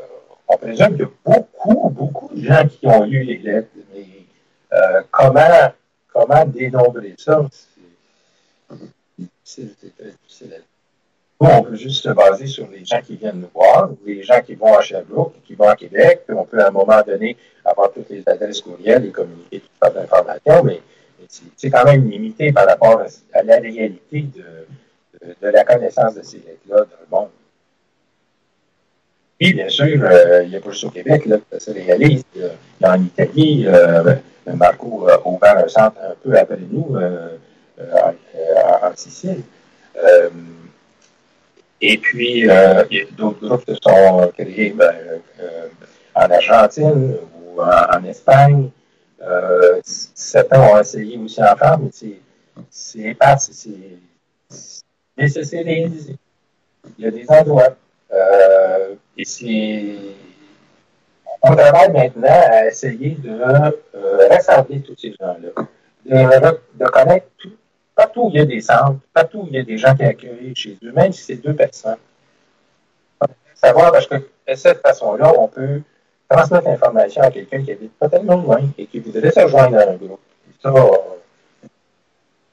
on 0.47 0.57
présume 0.57 0.89
qu'il 0.89 0.99
y 0.99 1.03
a 1.03 1.09
beaucoup, 1.25 1.89
beaucoup 1.89 2.33
de 2.33 2.41
gens 2.41 2.67
qui 2.67 2.87
ont 2.87 3.03
lu 3.03 3.23
les 3.23 3.37
lettres, 3.37 3.69
mais 3.93 4.05
comment, 5.11 5.71
comment 6.13 6.45
dénombrer 6.45 7.15
ça? 7.17 7.45
C'est 9.43 9.75
très 9.97 10.11
difficile. 10.11 10.61
Nous, 11.41 11.49
on 11.49 11.63
peut 11.63 11.75
juste 11.75 12.03
se 12.03 12.09
baser 12.09 12.47
sur 12.47 12.67
les 12.67 12.83
gens 12.83 13.01
qui 13.01 13.15
viennent 13.15 13.39
nous 13.39 13.49
voir, 13.53 13.91
ou 13.91 13.97
les 14.05 14.23
gens 14.23 14.41
qui 14.41 14.55
vont 14.55 14.77
à 14.77 14.81
Sherbrooke, 14.81 15.35
qui 15.45 15.55
vont 15.55 15.69
à 15.69 15.75
Québec, 15.75 16.23
puis 16.27 16.35
on 16.37 16.43
peut 16.43 16.61
à 16.61 16.67
un 16.67 16.71
moment 16.71 17.01
donné 17.01 17.37
avoir 17.63 17.91
toutes 17.93 18.09
les 18.09 18.23
adresses 18.27 18.61
courriels 18.61 19.05
et 19.05 19.11
communiquer 19.11 19.61
toutes 19.61 19.71
sortes 19.81 19.95
d'informations, 19.95 20.63
mais 20.63 20.81
c'est 21.27 21.69
quand 21.69 21.85
même 21.85 22.09
limité 22.09 22.51
par 22.51 22.67
rapport 22.67 23.01
à, 23.33 23.43
la 23.43 23.59
réalité 23.59 24.25
de, 25.41 25.47
la 25.47 25.63
connaissance 25.63 26.15
de 26.15 26.21
ces 26.21 26.37
lettres-là 26.37 26.77
dans 26.77 26.83
le 26.83 27.07
monde. 27.11 27.29
Oui, 29.41 29.53
bien 29.53 29.69
sûr, 29.69 30.03
euh, 30.03 30.43
il 30.43 30.51
y 30.51 30.55
a 30.55 30.59
pas 30.59 30.69
au 30.69 30.89
Québec 30.89 31.25
là, 31.25 31.37
ça 31.51 31.59
se 31.59 31.71
réalise. 31.71 32.23
En 32.83 33.01
Italie, 33.01 33.65
euh, 33.67 34.15
Marco 34.53 35.07
a 35.07 35.25
ouvert 35.27 35.57
un 35.57 35.67
centre 35.67 35.97
un 36.01 36.15
peu 36.21 36.37
après 36.37 36.57
nous 36.69 36.97
en, 37.79 38.95
Sicile. 38.95 39.43
et 41.79 41.97
puis, 41.97 42.47
d'autres 43.11 43.47
groupes 43.47 43.65
qui 43.65 43.77
sont 43.81 44.31
créés 44.37 44.71
ben, 44.71 44.91
en 46.15 46.29
Argentine 46.29 47.15
ou 47.33 47.61
en, 47.61 48.03
Espagne. 48.03 48.69
Certains 49.83 50.61
ont 50.61 50.79
essayé 50.79 51.17
aussi 51.17 51.41
en 51.43 51.55
France, 51.55 51.79
mais 51.81 51.89
c'est 51.91 52.19
c'est 52.69 53.77
mais 55.17 55.27
c'est 55.27 55.61
réalisé. 55.61 56.15
Il 56.97 57.05
y 57.05 57.07
a 57.07 57.11
des 57.11 57.25
endroits. 57.29 57.75
Euh, 58.11 58.95
et 59.17 59.25
c'est. 59.25 59.95
On 61.41 61.55
travaille 61.55 61.91
maintenant 61.91 62.27
à 62.27 62.67
essayer 62.67 63.11
de 63.11 63.29
euh, 63.29 64.27
rassembler 64.29 64.81
tous 64.81 64.95
ces 64.97 65.13
gens-là, 65.19 65.37
de, 66.05 66.57
de, 66.75 66.85
connaître 66.89 67.27
tout, 67.37 67.51
partout 67.95 68.23
où 68.23 68.29
il 68.29 68.35
y 68.35 68.41
a 68.41 68.45
des 68.45 68.59
centres, 68.59 68.99
partout 69.13 69.39
où 69.39 69.47
il 69.47 69.55
y 69.55 69.59
a 69.59 69.63
des 69.63 69.77
gens 69.77 69.95
qui 69.95 70.03
accueillent 70.03 70.53
chez 70.55 70.77
eux, 70.83 70.91
même 70.91 71.13
si 71.13 71.23
c'est 71.23 71.35
deux 71.35 71.53
personnes. 71.53 71.97
Savoir, 73.55 73.91
parce 73.93 74.07
que 74.07 74.15
de 74.15 74.55
cette 74.55 74.81
façon-là, 74.81 75.33
on 75.37 75.47
peut 75.47 75.81
transmettre 76.29 76.67
l'information 76.67 77.21
à 77.21 77.31
quelqu'un 77.31 77.63
qui 77.63 77.71
habite 77.71 77.93
pas 77.93 78.07
tellement 78.07 78.37
loin 78.37 78.61
et 78.77 78.85
qui 78.85 78.99
voudrait 78.99 79.31
se 79.31 79.39
rejoindre 79.39 79.71
dans 79.71 79.91
un 79.91 79.95
groupe. 79.95 80.19
ça, 80.61 80.71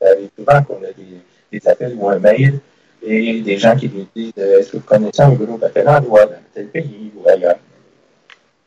ça 0.01 0.09
arrive 0.11 0.31
souvent 0.37 0.63
qu'on 0.63 0.83
a 0.83 0.93
des, 0.93 1.21
des, 1.53 1.69
appels 1.69 1.95
ou 1.97 2.09
un 2.09 2.19
mail 2.19 2.59
et 3.03 3.41
des 3.41 3.59
gens 3.59 3.77
qui 3.77 3.89
nous 3.89 4.07
disent 4.15 4.33
euh, 4.39 4.59
Est-ce 4.59 4.73
que 4.73 4.77
vous 4.79 4.83
connaissez 4.83 5.23
un 5.23 5.33
groupe 5.33 5.63
à 5.63 5.69
tel 5.69 5.89
endroit, 5.89 6.27
dans 6.27 6.43
tel 6.55 6.69
pays 6.69 7.13
ou 7.17 7.29
ailleurs 7.29 7.59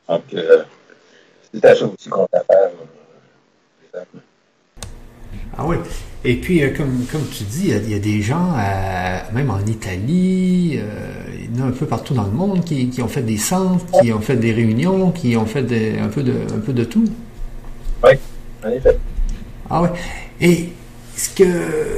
Donc, 0.07 0.23
euh, 0.33 0.63
c'est 1.51 1.65
à 1.65 1.75
ça 1.75 1.85
aussi 1.85 2.09
qu'on 2.09 2.27
s'appelle. 2.31 2.71
Euh, 3.95 4.03
ah 5.57 5.65
oui. 5.65 5.77
Et 6.25 6.35
puis, 6.35 6.61
euh, 6.61 6.75
comme, 6.75 7.05
comme 7.09 7.25
tu 7.31 7.43
dis, 7.43 7.69
il 7.69 7.89
y, 7.89 7.95
a 7.95 7.99
des 7.99 8.21
gens, 8.21 8.53
euh, 8.57 9.19
même 9.33 9.49
en 9.49 9.59
Italie, 9.65 10.77
euh, 10.77 11.23
il 11.33 11.57
y 11.57 11.61
en 11.61 11.65
a 11.65 11.67
un 11.69 11.71
peu 11.71 11.85
partout 11.85 12.13
dans 12.13 12.25
le 12.25 12.31
monde 12.31 12.65
qui, 12.65 12.89
qui, 12.89 13.01
ont 13.01 13.07
fait 13.07 13.21
des 13.21 13.37
centres, 13.37 13.85
qui 14.01 14.11
ont 14.11 14.19
fait 14.19 14.35
des 14.35 14.51
réunions, 14.51 15.11
qui 15.11 15.37
ont 15.37 15.45
fait 15.45 15.63
des, 15.63 15.97
un, 15.97 16.09
peu 16.09 16.21
de, 16.21 16.33
un 16.53 16.59
peu 16.59 16.73
de 16.73 16.83
tout. 16.83 17.05
Oui, 18.03 18.11
en 18.65 18.69
effet. 18.69 18.99
Ah 19.69 19.81
oui. 19.83 19.89
Et 20.41 20.69
ce 21.15 21.29
que 21.29 21.45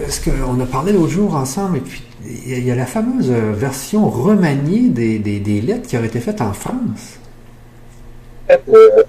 ce 0.10 0.30
qu'on 0.30 0.60
a 0.60 0.66
parlé 0.66 0.94
l'autre 0.94 1.12
jour 1.12 1.36
ensemble, 1.36 1.78
et 1.78 1.82
puis 1.82 2.04
il 2.24 2.64
y, 2.64 2.70
a 2.70 2.76
la 2.76 2.86
fameuse 2.86 3.32
version 3.32 4.08
remaniée 4.08 4.90
des, 4.90 5.18
des, 5.18 5.40
des, 5.40 5.62
lettres 5.62 5.88
qui 5.88 5.98
aurait 5.98 6.08
été 6.08 6.20
faite 6.20 6.42
en 6.42 6.54
France. 6.54 7.18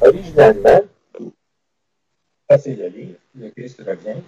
Originalement, 0.01 0.81
ça 2.49 2.59
c'est 2.59 2.75
le 2.77 2.89
livre, 2.89 3.17
le 3.35 3.51
Christ 3.51 3.83
revient. 3.87 4.21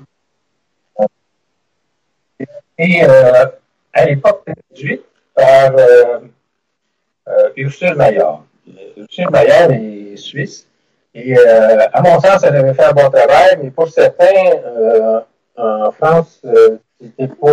Et 2.79 3.05
euh, 3.05 3.47
à 3.95 4.05
l'époque 4.07 4.45
traduite 4.45 5.05
par 5.35 5.73
euh, 5.77 6.19
euh, 7.29 7.51
Ursule 7.57 7.95
Maillard. 7.95 8.45
Ursule 8.97 9.31
Maillard 9.31 9.71
est 9.71 10.17
suisse. 10.17 10.67
Et 11.15 11.39
euh, 11.39 11.87
à 11.93 12.03
mon 12.03 12.21
sens, 12.21 12.43
elle 12.43 12.57
avait 12.57 12.75
fait 12.75 12.85
un 12.85 12.93
bon 12.93 13.09
travail, 13.09 13.59
mais 13.63 13.71
pour 13.71 13.89
certains, 13.89 14.35
en 15.57 15.93
France, 15.93 16.45
c'était 17.01 17.29
pas. 17.29 17.53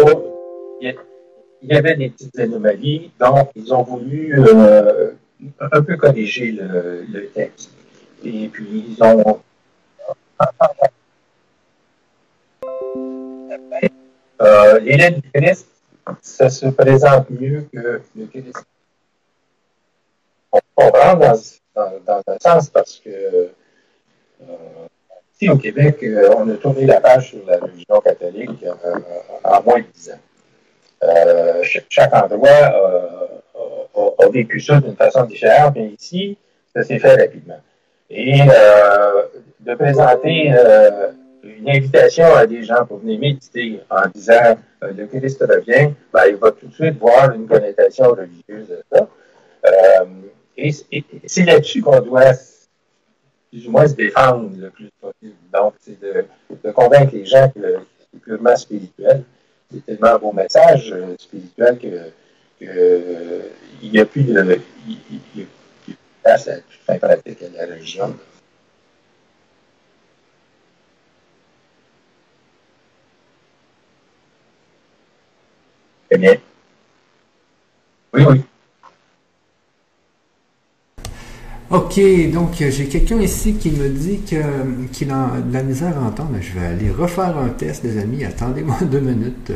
Il 1.63 1.71
y 1.71 1.75
avait 1.75 1.95
des 1.95 2.09
petites 2.09 2.39
anomalies, 2.39 3.11
donc 3.19 3.51
ils 3.55 3.71
ont 3.71 3.83
voulu 3.83 4.35
un 5.59 5.81
peu 5.83 5.95
corriger 5.95 6.53
le, 6.53 7.05
le, 7.07 7.27
texte. 7.27 7.69
Et 8.23 8.47
puis 8.47 8.95
ils 8.97 9.03
ont. 9.03 9.39
Euh, 14.41 14.80
du 14.80 15.21
Christ, 15.34 15.67
ça 16.21 16.49
se 16.49 16.67
présente 16.67 17.30
mieux 17.30 17.65
que 17.71 18.01
le 18.15 18.25
Christ. 18.25 18.65
On 20.51 20.60
comprend 20.75 21.15
dans, 21.15 21.39
dans, 21.75 21.91
dans 22.06 22.21
un 22.27 22.38
sens 22.39 22.69
parce 22.69 22.99
que 23.04 23.51
euh, 24.49 24.88
Ici, 25.34 25.49
au 25.49 25.58
Québec, 25.58 25.97
euh, 26.04 26.30
on 26.38 26.47
a 26.49 26.54
tourné 26.56 26.86
la 26.86 27.01
page 27.01 27.30
sur 27.30 27.39
la 27.47 27.58
religion 27.58 27.99
catholique 27.99 28.63
euh, 28.63 28.99
en 29.43 29.63
moins 29.63 29.80
de 29.80 29.86
dix 29.93 30.12
ans. 30.12 31.63
Chaque 31.89 32.13
endroit 32.13 32.49
a, 32.49 34.30
vécu 34.32 34.60
ça 34.60 34.80
d'une 34.80 34.95
façon 34.95 35.23
différente, 35.23 35.73
mais 35.75 35.88
ici, 35.88 36.38
ça 36.73 36.84
s'est 36.84 36.99
fait 36.99 37.15
rapidement. 37.15 37.60
Et 38.10 38.39
de 39.60 39.75
présenter 39.75 40.54
une 41.43 41.69
invitation 41.69 42.25
à 42.36 42.45
des 42.45 42.63
gens 42.63 42.86
pour 42.86 42.99
venir 42.99 43.19
méditer 43.19 43.80
en 43.89 44.08
disant 44.13 44.58
le 44.82 45.06
Christ 45.08 45.41
revient, 45.41 45.93
ben, 46.13 46.23
il 46.30 46.36
va 46.36 46.51
tout 46.51 46.67
de 46.67 46.73
suite 46.73 46.97
voir 46.99 47.32
une 47.34 47.47
connotation 47.47 48.10
religieuse 48.10 48.67
de 48.67 48.84
ça. 48.91 49.08
et 50.58 50.71
c'est 51.25 51.43
là-dessus 51.43 51.82
qu'on 51.82 51.99
doit 52.01 52.34
plus 53.51 53.67
ou 53.67 53.71
moins 53.71 53.88
se 53.88 53.95
défendre 53.95 54.49
le 54.58 54.69
plus 54.69 54.89
possible. 54.99 55.36
Donc, 55.54 55.73
c'est 55.82 55.99
de, 55.99 56.25
convaincre 56.71 57.13
les 57.13 57.25
gens 57.25 57.49
que 57.49 57.60
c'est 58.12 58.19
purement 58.21 58.56
spirituel. 58.56 59.23
C'est 59.71 59.86
tellement 59.86 60.15
un 60.15 60.17
beau 60.17 60.32
message 60.32 60.91
euh, 60.91 61.15
spirituel 61.17 61.77
que, 61.77 62.12
il 63.82 63.91
n'y 63.91 63.99
a 63.99 64.06
plus 64.06 64.23
de 64.23 64.60
place 66.23 66.47
à 66.47 66.56
toute 66.58 66.82
fin 66.86 66.97
pratique 66.97 67.39
à 67.41 67.65
la 67.65 67.73
religion. 67.73 68.15
Bien. 76.17 76.36
Oui, 78.13 78.24
oui. 78.30 78.41
OK, 81.69 82.02
donc 82.34 82.62
euh, 82.62 82.69
j'ai 82.69 82.88
quelqu'un 82.88 83.21
ici 83.21 83.54
qui 83.54 83.71
me 83.71 83.88
dit 83.88 84.19
qu'il 84.19 84.41
a 85.12 85.39
de 85.39 85.54
la 85.54 85.63
misère 85.63 85.97
à 85.97 86.02
entendre. 86.02 86.36
Je 86.41 86.60
vais 86.60 86.65
aller 86.65 86.91
refaire 86.91 87.38
un 87.38 87.47
test, 87.47 87.84
les 87.86 87.97
amis. 87.97 88.26
Attendez-moi 88.26 88.76
deux 88.82 89.00
minutes. 89.00 89.54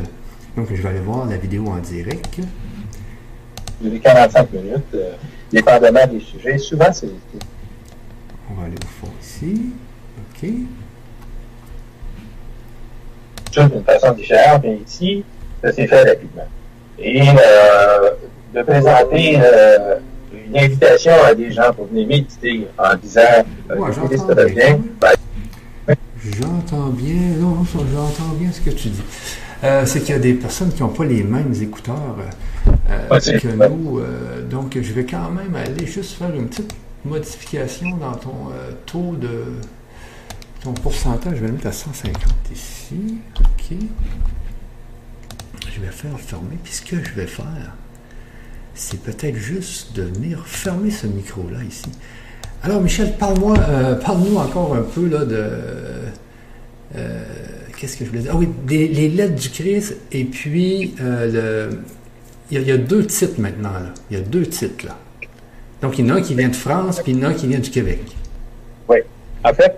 Donc, 0.56 0.68
je 0.70 0.80
vais 0.80 0.88
aller 0.88 1.00
voir 1.00 1.26
la 1.26 1.36
vidéo 1.36 1.66
en 1.66 1.76
direct. 1.76 2.40
J'ai 3.84 4.00
45 4.00 4.52
minutes, 4.54 4.80
euh, 4.94 5.12
dépendamment 5.52 6.06
des 6.06 6.20
sujets. 6.20 6.56
Souvent, 6.56 6.90
c'est. 6.90 7.10
On 8.50 8.54
va 8.54 8.64
aller 8.64 8.76
au 8.82 9.06
fond 9.06 9.12
ici. 9.20 9.72
OK. 10.32 10.48
d'une 13.68 13.84
façon 13.84 14.12
différente, 14.12 14.62
mais 14.62 14.78
ici, 14.86 15.24
ça 15.62 15.72
s'est 15.72 15.86
fait 15.86 16.02
rapidement. 16.02 16.48
Et 16.98 17.22
euh, 17.22 18.10
de 18.54 18.62
présenter. 18.62 19.38
Euh, 19.42 19.96
une 20.48 20.56
invitation 20.56 21.12
à 21.24 21.34
des 21.34 21.50
gens 21.50 21.72
pour 21.72 21.86
venir 21.86 22.06
méditer 22.06 22.66
en 22.78 22.94
disant 22.96 23.20
euh. 23.70 23.74
Ben, 25.86 25.94
j'entends 26.24 26.88
bien, 26.90 27.36
non, 27.38 27.64
j'entends 27.64 28.34
bien 28.38 28.50
ce 28.52 28.60
que 28.60 28.70
tu 28.70 28.88
dis. 28.88 29.02
Euh, 29.64 29.86
c'est 29.86 30.00
qu'il 30.00 30.10
y 30.10 30.18
a 30.18 30.18
des 30.18 30.34
personnes 30.34 30.72
qui 30.72 30.82
n'ont 30.82 30.90
pas 30.90 31.04
les 31.04 31.22
mêmes 31.22 31.54
écouteurs 31.60 32.16
euh, 32.90 33.18
que 33.18 33.68
nous. 33.68 33.98
Euh, 33.98 34.42
donc, 34.42 34.78
je 34.80 34.92
vais 34.92 35.04
quand 35.04 35.30
même 35.30 35.54
aller 35.54 35.86
juste 35.86 36.12
faire 36.18 36.34
une 36.34 36.48
petite 36.48 36.74
modification 37.04 37.96
dans 37.96 38.14
ton 38.14 38.50
taux 38.84 39.14
de 39.16 39.44
ton 40.62 40.72
pourcentage. 40.72 41.36
Je 41.36 41.40
vais 41.40 41.46
le 41.46 41.54
mettre 41.54 41.68
à 41.68 41.72
150 41.72 42.14
ici. 42.52 43.18
OK. 43.40 43.78
Je 45.76 45.82
vais 45.82 45.92
faire 45.92 46.18
fermer. 46.18 46.56
Puis 46.64 46.72
ce 46.72 46.82
que 46.82 46.96
je 47.04 47.12
vais 47.12 47.26
faire, 47.26 47.74
c'est 48.74 49.00
peut-être 49.00 49.36
juste 49.36 49.94
de 49.94 50.02
venir 50.02 50.46
fermer 50.46 50.90
ce 50.90 51.06
micro-là 51.06 51.58
ici. 51.68 51.90
Alors, 52.62 52.80
Michel, 52.80 53.12
parle-moi, 53.18 53.56
euh, 53.68 53.94
parle-nous 53.96 54.36
encore 54.36 54.74
un 54.74 54.82
peu 54.82 55.06
là, 55.06 55.26
de. 55.26 55.50
Euh, 56.96 57.24
qu'est-ce 57.78 57.98
que 57.98 58.06
je 58.06 58.10
voulais 58.10 58.22
dire? 58.22 58.30
Ah 58.32 58.38
oui, 58.38 58.48
des, 58.66 58.88
les 58.88 59.10
lettres 59.10 59.34
du 59.34 59.50
Christ, 59.50 59.98
et 60.12 60.24
puis 60.24 60.94
euh, 61.02 61.70
il, 62.50 62.62
y 62.62 62.72
a, 62.72 62.78
deux 62.78 63.04
titres 63.04 63.38
maintenant. 63.38 63.72
Il 64.10 64.16
y 64.16 64.20
a 64.20 64.22
deux 64.22 64.46
titres 64.46 64.86
là. 64.86 64.96
Donc, 65.82 65.98
il 65.98 66.06
y 66.06 66.10
en 66.10 66.14
a 66.14 66.18
un 66.18 66.22
qui 66.22 66.34
vient 66.34 66.48
de 66.48 66.56
France, 66.56 67.00
puis 67.02 67.12
il 67.12 67.18
y 67.18 67.20
en 67.22 67.28
a 67.28 67.30
un 67.32 67.34
qui 67.34 67.48
vient 67.48 67.58
du 67.58 67.70
Québec. 67.70 68.00
Oui. 68.88 68.98
En 69.44 69.52
fait, 69.52 69.76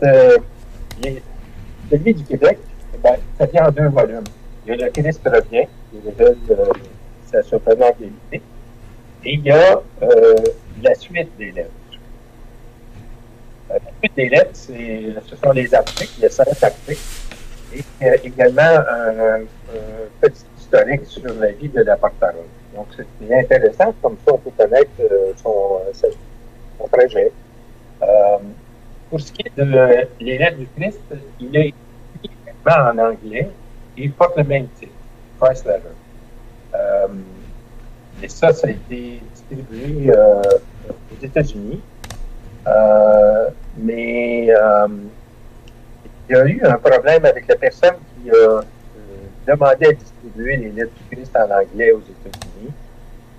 celui 1.90 2.14
du 2.14 2.22
Québec, 2.22 2.58
ben, 3.02 3.16
ça 3.36 3.46
vient 3.46 3.66
en 3.66 3.72
deux 3.72 3.88
volumes. 3.88 4.24
Il 4.64 4.76
y 4.76 4.82
a 4.82 4.86
le 4.86 4.92
Christ 4.92 5.20
revient, 5.24 5.66
révèle 6.04 6.36
euh, 6.50 6.72
sa 7.26 7.42
surprenante 7.42 7.96
vérité. 7.98 8.42
Et 9.24 9.34
il 9.34 9.40
y 9.42 9.50
a 9.50 9.80
euh, 10.02 10.34
la 10.82 10.94
suite 10.94 11.30
des 11.38 11.52
lettres. 11.52 11.70
Euh, 13.70 13.74
la 13.74 13.90
suite 14.00 14.16
des 14.16 14.28
lettres, 14.28 14.50
ce 14.54 15.36
sont 15.36 15.52
les 15.52 15.74
articles, 15.74 16.24
a 16.24 16.30
cinq 16.30 16.62
articles, 16.62 17.00
et 17.72 17.82
également 18.24 18.62
un, 18.62 19.40
petit 20.20 20.44
historique 20.58 21.04
sur 21.04 21.34
la 21.34 21.52
vie 21.52 21.68
de 21.68 21.82
la 21.82 21.96
porte-parole. 21.96 22.46
Donc, 22.74 22.86
c'est 22.96 23.34
intéressant, 23.34 23.94
comme 24.00 24.16
ça, 24.24 24.32
on 24.32 24.38
peut 24.38 24.50
connaître 24.56 24.90
son, 25.42 25.80
trajet. 26.90 27.30
pour 29.10 29.20
ce 29.20 29.32
qui 29.32 29.42
est 29.42 29.58
de 29.58 30.08
les 30.20 30.38
lettres 30.38 30.56
du 30.56 30.68
Christ, 30.76 31.00
il 31.40 31.56
est 31.56 31.74
écrit 32.22 32.36
en 32.66 32.98
anglais 32.98 33.48
et 33.96 34.04
il 34.04 34.12
porte 34.12 34.36
le 34.36 34.44
même 34.44 34.68
titre, 34.78 34.92
Christ 35.40 35.66
Letter. 35.66 35.94
et 38.22 38.28
ça, 38.28 38.52
ça 38.52 38.66
a 38.66 38.70
été 38.70 39.20
distribué 39.34 40.12
aux 40.12 41.24
États-Unis. 41.24 41.80
mais 43.76 44.52
il 46.28 46.36
y 46.36 46.38
a 46.38 46.44
eu 46.44 46.60
un 46.62 46.76
problème 46.76 47.24
avec 47.24 47.46
la 47.48 47.56
personne 47.56 47.94
qui 48.22 48.30
a 48.30 48.34
euh, 48.34 48.60
demandé 49.46 49.86
à 49.86 49.92
distribuer 49.92 50.56
les 50.58 50.70
lettres 50.70 50.92
du 51.10 51.16
Christ 51.16 51.34
en 51.36 51.44
anglais 51.44 51.92
aux 51.92 52.00
États-Unis. 52.00 52.72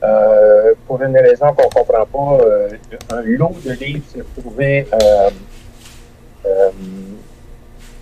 Euh, 0.02 0.74
pour 0.88 1.02
une 1.04 1.16
raison 1.16 1.54
qu'on 1.54 1.66
ne 1.66 1.86
comprend 1.86 2.06
pas, 2.06 2.44
euh, 2.44 2.70
un 3.12 3.22
lot 3.22 3.56
de 3.64 3.72
livres 3.74 4.04
s'est 4.12 4.24
retrouvé 4.36 4.88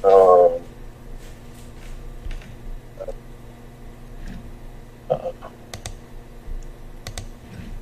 en, 0.03 0.49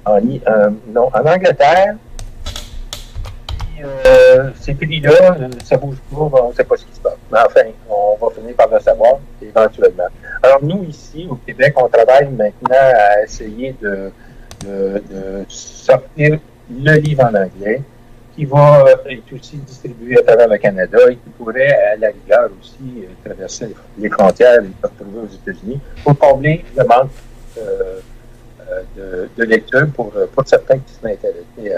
en, 0.06 0.22
non, 0.88 1.10
en 1.14 1.26
Angleterre, 1.26 1.96
euh, 3.84 4.50
ces 4.60 4.74
prix-là, 4.74 5.36
euh, 5.40 5.50
ça 5.64 5.78
bouge 5.78 5.98
pas, 6.12 6.42
on 6.42 6.50
ne 6.50 6.54
sait 6.54 6.64
pas 6.64 6.78
ce 6.78 6.86
qui 6.86 6.96
se 6.96 7.00
passe. 7.02 7.18
Mais 7.32 7.40
enfin, 7.46 7.62
on 7.90 8.26
va 8.26 8.34
finir 8.34 8.56
par 8.56 8.70
le 8.70 8.80
savoir 8.80 9.16
éventuellement. 9.42 10.08
Alors 10.42 10.64
nous, 10.64 10.84
ici, 10.86 11.28
au 11.30 11.36
Québec, 11.36 11.74
on 11.78 11.88
travaille 11.88 12.30
maintenant 12.30 12.76
à 12.76 13.24
essayer 13.24 13.76
de, 13.82 14.12
sortir 15.48 16.40
le 16.72 16.94
livre 16.94 17.24
en 17.24 17.36
anglais 17.36 17.82
qui 18.36 18.46
va 18.46 18.86
être 19.10 19.34
aussi 19.34 19.58
distribué 19.58 20.20
à 20.20 20.24
travers 20.24 20.48
le 20.48 20.58
Canada 20.58 20.98
et 21.10 21.16
qui 21.16 21.30
pourrait, 21.38 21.72
à 21.72 21.96
la 21.96 22.08
rigueur 22.10 22.50
aussi, 22.60 23.04
euh, 23.04 23.08
traverser 23.24 23.74
les 23.98 24.10
frontières 24.10 24.62
et 24.62 24.68
se 24.68 24.88
retrouver 24.88 25.20
aux 25.20 25.34
États-Unis 25.34 25.80
pour 26.04 26.18
combler 26.18 26.66
le 26.76 26.84
manque 26.84 27.12
de, 28.96 29.44
lecture 29.44 29.88
pour, 29.94 30.12
pour 30.12 30.48
certains 30.48 30.80
qui 30.80 30.94
sont 30.94 31.06
intéressés 31.06 31.74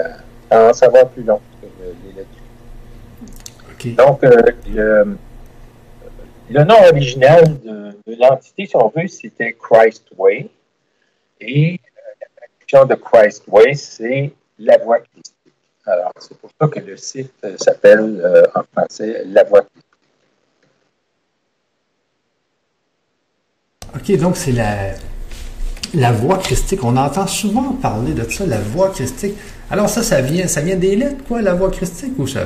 à 0.50 0.68
en 0.68 0.72
savoir 0.72 1.08
plus 1.08 1.22
long. 1.22 1.40
Donc, 3.84 4.24
euh, 4.24 4.42
le, 6.50 6.64
nom 6.64 6.74
original 6.90 7.60
de, 7.60 7.94
l'entité, 8.18 8.66
si 8.66 8.76
on 8.76 8.92
veut, 8.94 9.06
c'était 9.06 9.52
Christ 9.52 10.06
Way. 10.16 10.48
Et 11.40 11.74
euh, 11.74 11.76
la 12.20 12.26
traduction 12.36 12.84
de 12.86 12.94
Christ 12.94 13.44
Way, 13.46 13.74
c'est 13.74 14.32
la 14.58 14.78
voie. 14.78 14.98
Alors, 15.88 16.12
c'est 16.18 16.36
pour 16.38 16.50
ça 16.60 16.68
que 16.68 16.80
le 16.80 16.96
site 16.96 17.32
euh, 17.44 17.56
s'appelle 17.56 18.48
en 18.54 18.62
français 18.72 19.24
La 19.26 19.44
voie 19.44 19.62
christique. 19.62 19.84
OK, 23.94 24.16
donc 24.18 24.36
c'est 24.36 24.52
la, 24.52 24.92
la 25.94 26.12
voie 26.12 26.38
christique. 26.38 26.84
On 26.84 26.96
entend 26.96 27.26
souvent 27.26 27.72
parler 27.72 28.12
de 28.12 28.28
ça, 28.30 28.46
la 28.46 28.58
voie 28.58 28.90
christique. 28.90 29.34
Alors 29.70 29.88
ça, 29.88 30.02
ça 30.02 30.20
vient, 30.20 30.46
ça 30.46 30.60
vient 30.60 30.76
des 30.76 30.96
lettres, 30.96 31.24
quoi, 31.26 31.42
la 31.42 31.54
voie 31.54 31.70
christique, 31.70 32.18
ou 32.18 32.26
ça? 32.26 32.40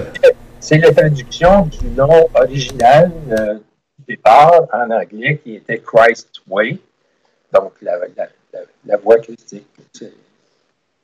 C'est 0.61 0.79
la 0.79 0.93
traduction 0.93 1.67
du 1.67 1.89
nom 1.91 2.29
original 2.35 3.11
euh, 3.31 3.55
du 3.99 4.15
départ 4.15 4.63
en 4.73 4.91
anglais 4.91 5.41
qui 5.43 5.57
était 5.57 5.81
Christ 5.81 6.43
Way, 6.49 6.79
donc 7.53 7.73
la, 7.83 7.99
la, 8.85 8.97
voie 8.97 9.19
christique. 9.19 9.67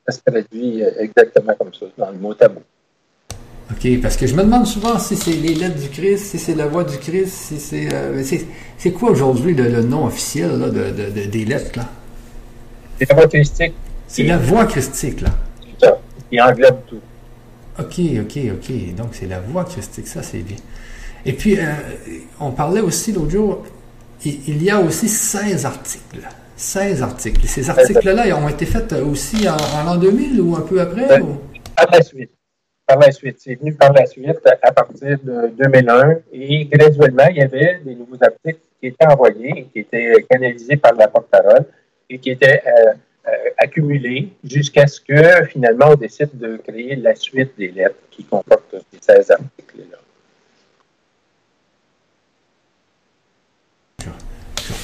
Ça 0.09 0.17
se 0.17 0.21
traduit 0.25 0.81
exactement 0.97 1.53
comme 1.59 1.73
ça, 1.73 1.85
dans 1.97 2.11
le 2.11 2.17
mot 2.17 2.33
tabou. 2.33 2.61
OK, 3.71 4.01
parce 4.01 4.17
que 4.17 4.25
je 4.25 4.33
me 4.33 4.41
demande 4.41 4.65
souvent 4.65 4.97
si 4.97 5.15
c'est 5.15 5.31
les 5.31 5.53
lettres 5.53 5.79
du 5.79 5.89
Christ, 5.89 6.25
si 6.25 6.39
c'est 6.39 6.55
la 6.55 6.65
voix 6.65 6.83
du 6.83 6.97
Christ, 6.97 7.31
si 7.31 7.59
c'est. 7.59 7.93
Euh, 7.93 8.23
c'est 8.77 8.91
quoi 8.91 9.11
aujourd'hui 9.11 9.53
le, 9.53 9.83
nom 9.83 10.05
officiel 10.05 10.59
là, 10.59 10.69
de, 10.69 11.27
des 11.27 11.45
lettres, 11.45 11.77
là? 11.77 11.87
C'est 12.97 13.09
la 13.09 13.15
voix 13.15 13.27
christique. 13.27 13.73
C'est 14.07 14.23
la 14.23 14.37
voix 14.37 14.65
christique, 14.65 15.21
là. 15.21 15.29
C'est 15.61 15.85
ça. 15.85 15.99
Il 16.31 16.41
englobe 16.41 16.79
tout. 16.87 17.01
OK, 17.79 17.99
OK, 18.21 18.39
OK. 18.53 18.95
Donc, 18.95 19.09
c'est 19.11 19.27
la 19.27 19.39
voix 19.39 19.65
christique. 19.65 20.07
Ça, 20.07 20.23
c'est 20.23 20.39
bien. 20.39 20.57
Et 21.25 21.33
puis, 21.33 21.59
euh, 21.59 21.63
on 22.39 22.51
parlait 22.51 22.81
aussi 22.81 23.11
l'autre 23.11 23.31
jour, 23.31 23.63
il, 24.25 24.63
y 24.63 24.71
a 24.71 24.79
aussi 24.79 25.07
16 25.07 25.65
articles. 25.65 26.27
16 26.59 27.01
articles. 27.03 27.47
Ces 27.47 27.69
articles-là 27.69 28.37
ont 28.37 28.49
été 28.49 28.65
faits 28.65 28.91
aussi 28.93 29.47
en, 29.47 29.83
l'an 29.85 29.95
2000 29.95 30.41
ou 30.41 30.55
un 30.57 30.61
peu 30.61 30.81
après? 30.81 31.07
Par 31.07 31.89
la 31.89 32.01
suite. 32.01 32.31
Par 32.85 32.99
la 32.99 33.11
suite. 33.11 33.37
C'est 33.39 33.55
venu 33.55 33.73
par 33.73 33.93
la 33.93 34.05
suite 34.05 34.45
à 34.61 34.71
partir 34.73 35.17
de 35.23 35.47
2001 35.57 36.17
et 36.33 36.65
graduellement, 36.65 37.27
il 37.29 37.37
y 37.37 37.41
avait 37.41 37.79
des 37.85 37.95
nouveaux 37.95 38.21
articles 38.21 38.59
qui 38.81 38.87
étaient 38.87 39.07
envoyés, 39.07 39.69
qui 39.71 39.79
étaient 39.79 40.25
canalisés 40.29 40.75
par 40.75 40.93
la 40.95 41.07
porte-parole 41.07 41.65
et 42.09 42.19
qui 42.19 42.31
étaient 42.31 42.61
euh, 42.67 42.93
euh, 43.27 43.31
accumulé 43.57 44.27
jusqu'à 44.43 44.85
ce 44.85 44.99
que 44.99 45.45
finalement 45.45 45.87
on 45.91 45.95
décide 45.95 46.37
de 46.37 46.57
créer 46.57 46.97
la 46.97 47.15
suite 47.15 47.53
des 47.57 47.69
lettres 47.69 47.95
qui 48.11 48.25
comportent 48.25 48.75
ces 48.91 49.15
16 49.15 49.31
articles-là. 49.31 49.97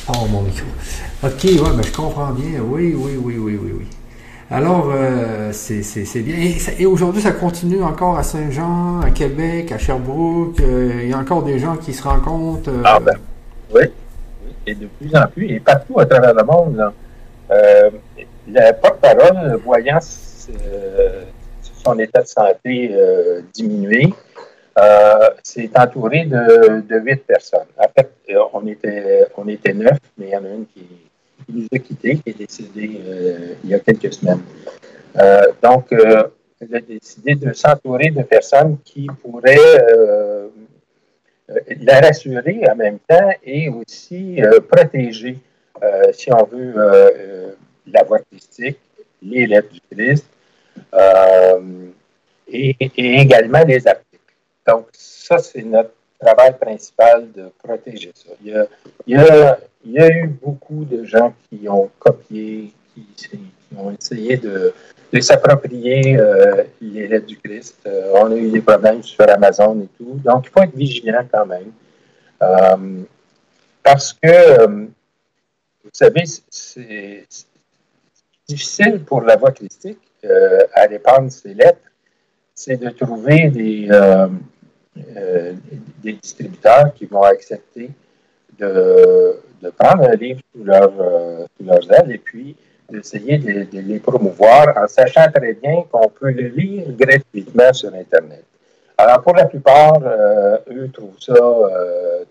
Repars 0.07 0.27
mon 0.27 0.41
micro. 0.41 0.67
OK, 1.23 1.43
ouais, 1.43 1.75
ben, 1.75 1.83
je 1.83 1.91
comprends 1.91 2.31
bien. 2.31 2.59
Oui, 2.61 2.93
oui, 2.95 3.13
oui, 3.17 3.37
oui, 3.37 3.59
oui, 3.61 3.71
oui. 3.79 3.87
Alors, 4.51 4.91
euh, 4.93 5.51
c'est 5.51 6.21
bien. 6.21 6.35
Et, 6.77 6.85
aujourd'hui, 6.85 7.21
ça 7.21 7.31
continue 7.31 7.81
encore 7.81 8.17
à 8.17 8.23
Saint-Jean, 8.23 9.01
à 9.01 9.09
Québec, 9.09 9.71
à 9.71 9.77
Sherbrooke. 9.77 10.59
Euh, 10.59 11.01
il 11.03 11.09
y 11.09 11.13
a 11.13 11.17
encore 11.17 11.43
des 11.43 11.57
gens 11.57 11.75
qui 11.77 11.93
se 11.93 12.03
rencontrent. 12.03 12.69
Ah 12.83 12.99
ben, 12.99 13.15
oui. 13.73 13.83
Et 14.67 14.75
de 14.75 14.87
plus 14.87 15.15
en 15.15 15.27
plus, 15.27 15.51
et 15.51 15.59
partout 15.59 15.99
à 15.99 16.05
travers 16.05 16.33
le 16.33 16.43
monde. 16.43 16.75
Là. 16.75 16.93
Le 18.47 18.71
porte-parole, 18.79 19.59
voyant 19.63 19.99
son 20.01 21.99
état 21.99 22.21
de 22.21 22.27
santé 22.27 22.91
euh, 22.93 23.41
diminuer, 23.53 24.13
euh, 24.77 25.29
s'est 25.43 25.69
entouré 25.75 26.25
de, 26.25 26.99
huit 26.99 27.25
personnes. 27.25 27.67
En 27.77 27.87
fait, 27.95 28.11
euh, 28.29 28.39
on 28.53 28.65
était, 28.67 29.25
on 29.37 29.47
était 29.47 29.73
neuf, 29.73 29.97
mais 30.17 30.27
il 30.27 30.31
y 30.31 30.37
en 30.37 30.45
a 30.45 30.49
une 30.49 30.65
qui, 30.65 30.85
nous 31.47 31.67
a 31.73 31.79
quittés, 31.79 32.15
qui 32.15 32.29
est 32.31 32.37
décédée 32.37 32.99
il 33.63 33.69
y 33.69 33.73
a 33.73 33.79
quelques 33.79 34.13
semaines. 34.13 34.41
donc, 35.61 35.91
il 35.91 36.75
a 36.75 36.79
décidé 36.81 37.35
de 37.35 37.53
s'entourer 37.53 38.09
de 38.09 38.23
personnes 38.23 38.77
qui 38.83 39.05
pourraient 39.21 39.57
la 41.81 41.99
rassurer 41.99 42.61
en 42.67 42.75
même 42.75 42.97
temps 43.07 43.29
et 43.43 43.69
aussi 43.69 44.39
protéger, 44.67 45.37
si 46.13 46.33
on 46.33 46.43
veut, 46.45 46.73
la 47.85 48.03
voie 48.03 48.19
christique, 48.19 48.79
les 49.21 49.45
lettres 49.45 49.71
du 49.71 49.81
Christ 49.91 50.25
euh, 50.93 51.59
et, 52.47 52.75
également 52.97 53.63
les. 53.63 53.87
Donc, 54.67 54.87
ça, 54.93 55.37
c'est 55.37 55.63
notre 55.63 55.91
travail 56.19 56.57
principal 56.57 57.31
de 57.31 57.49
protéger 57.63 58.11
ça. 58.13 58.31
Il 58.41 58.67
y 59.07 59.17
a, 59.17 60.09
eu 60.09 60.27
beaucoup 60.27 60.85
de 60.85 61.03
gens 61.03 61.33
qui 61.49 61.67
ont 61.69 61.89
copié, 61.99 62.73
qui, 62.95 63.39
ont 63.77 63.91
essayé 63.91 64.37
de, 64.37 64.73
s'approprier 65.21 66.17
euh, 66.17 66.63
les 66.81 67.07
lettres 67.07 67.27
du 67.27 67.37
Christ. 67.37 67.79
Euh, 67.85 68.11
on 68.15 68.31
a 68.31 68.35
eu 68.35 68.49
des 68.49 68.61
problèmes 68.61 69.01
sur 69.01 69.29
Amazon 69.29 69.79
et 69.81 69.87
tout. 69.97 70.19
Donc, 70.23 70.47
il 70.47 70.49
faut 70.49 70.63
être 70.63 70.75
vigilant 70.75 71.25
quand 71.31 71.45
même. 71.45 73.05
parce 73.83 74.13
que, 74.13 74.65
vous 74.65 75.91
savez, 75.93 76.23
c'est 76.49 77.27
difficile 78.47 79.03
pour 79.05 79.21
la 79.21 79.35
voie 79.35 79.51
christique 79.51 79.99
euh, 80.23 80.59
à 80.73 80.87
répandre 80.87 81.31
ses 81.31 81.53
lettres, 81.53 81.91
c'est 82.53 82.77
de 82.77 82.89
trouver 82.89 83.49
des, 83.49 83.87
euh, 84.97 85.01
euh, 85.17 85.53
des 86.03 86.13
distributeurs 86.13 86.93
qui 86.93 87.05
vont 87.05 87.23
accepter 87.23 87.89
de, 88.57 89.39
prendre 89.77 90.09
un 90.09 90.15
livre 90.15 90.39
sous, 90.53 90.63
leur, 90.63 90.91
sous 91.57 91.65
leurs 91.65 91.91
ailes 91.91 92.11
et 92.11 92.17
puis 92.17 92.55
d'essayer 92.89 93.37
de, 93.39 93.67
les 93.73 93.99
promouvoir 93.99 94.77
en 94.77 94.87
sachant 94.87 95.29
très 95.31 95.53
bien 95.53 95.83
qu'on 95.91 96.07
peut 96.07 96.31
le 96.31 96.47
lire 96.49 96.85
gratuitement 96.91 97.73
sur 97.73 97.93
Internet. 97.93 98.43
Alors, 98.97 99.21
pour 99.21 99.35
la 99.35 99.45
plupart, 99.45 99.99
eux 100.69 100.89
trouvent 100.93 101.19
ça 101.19 101.33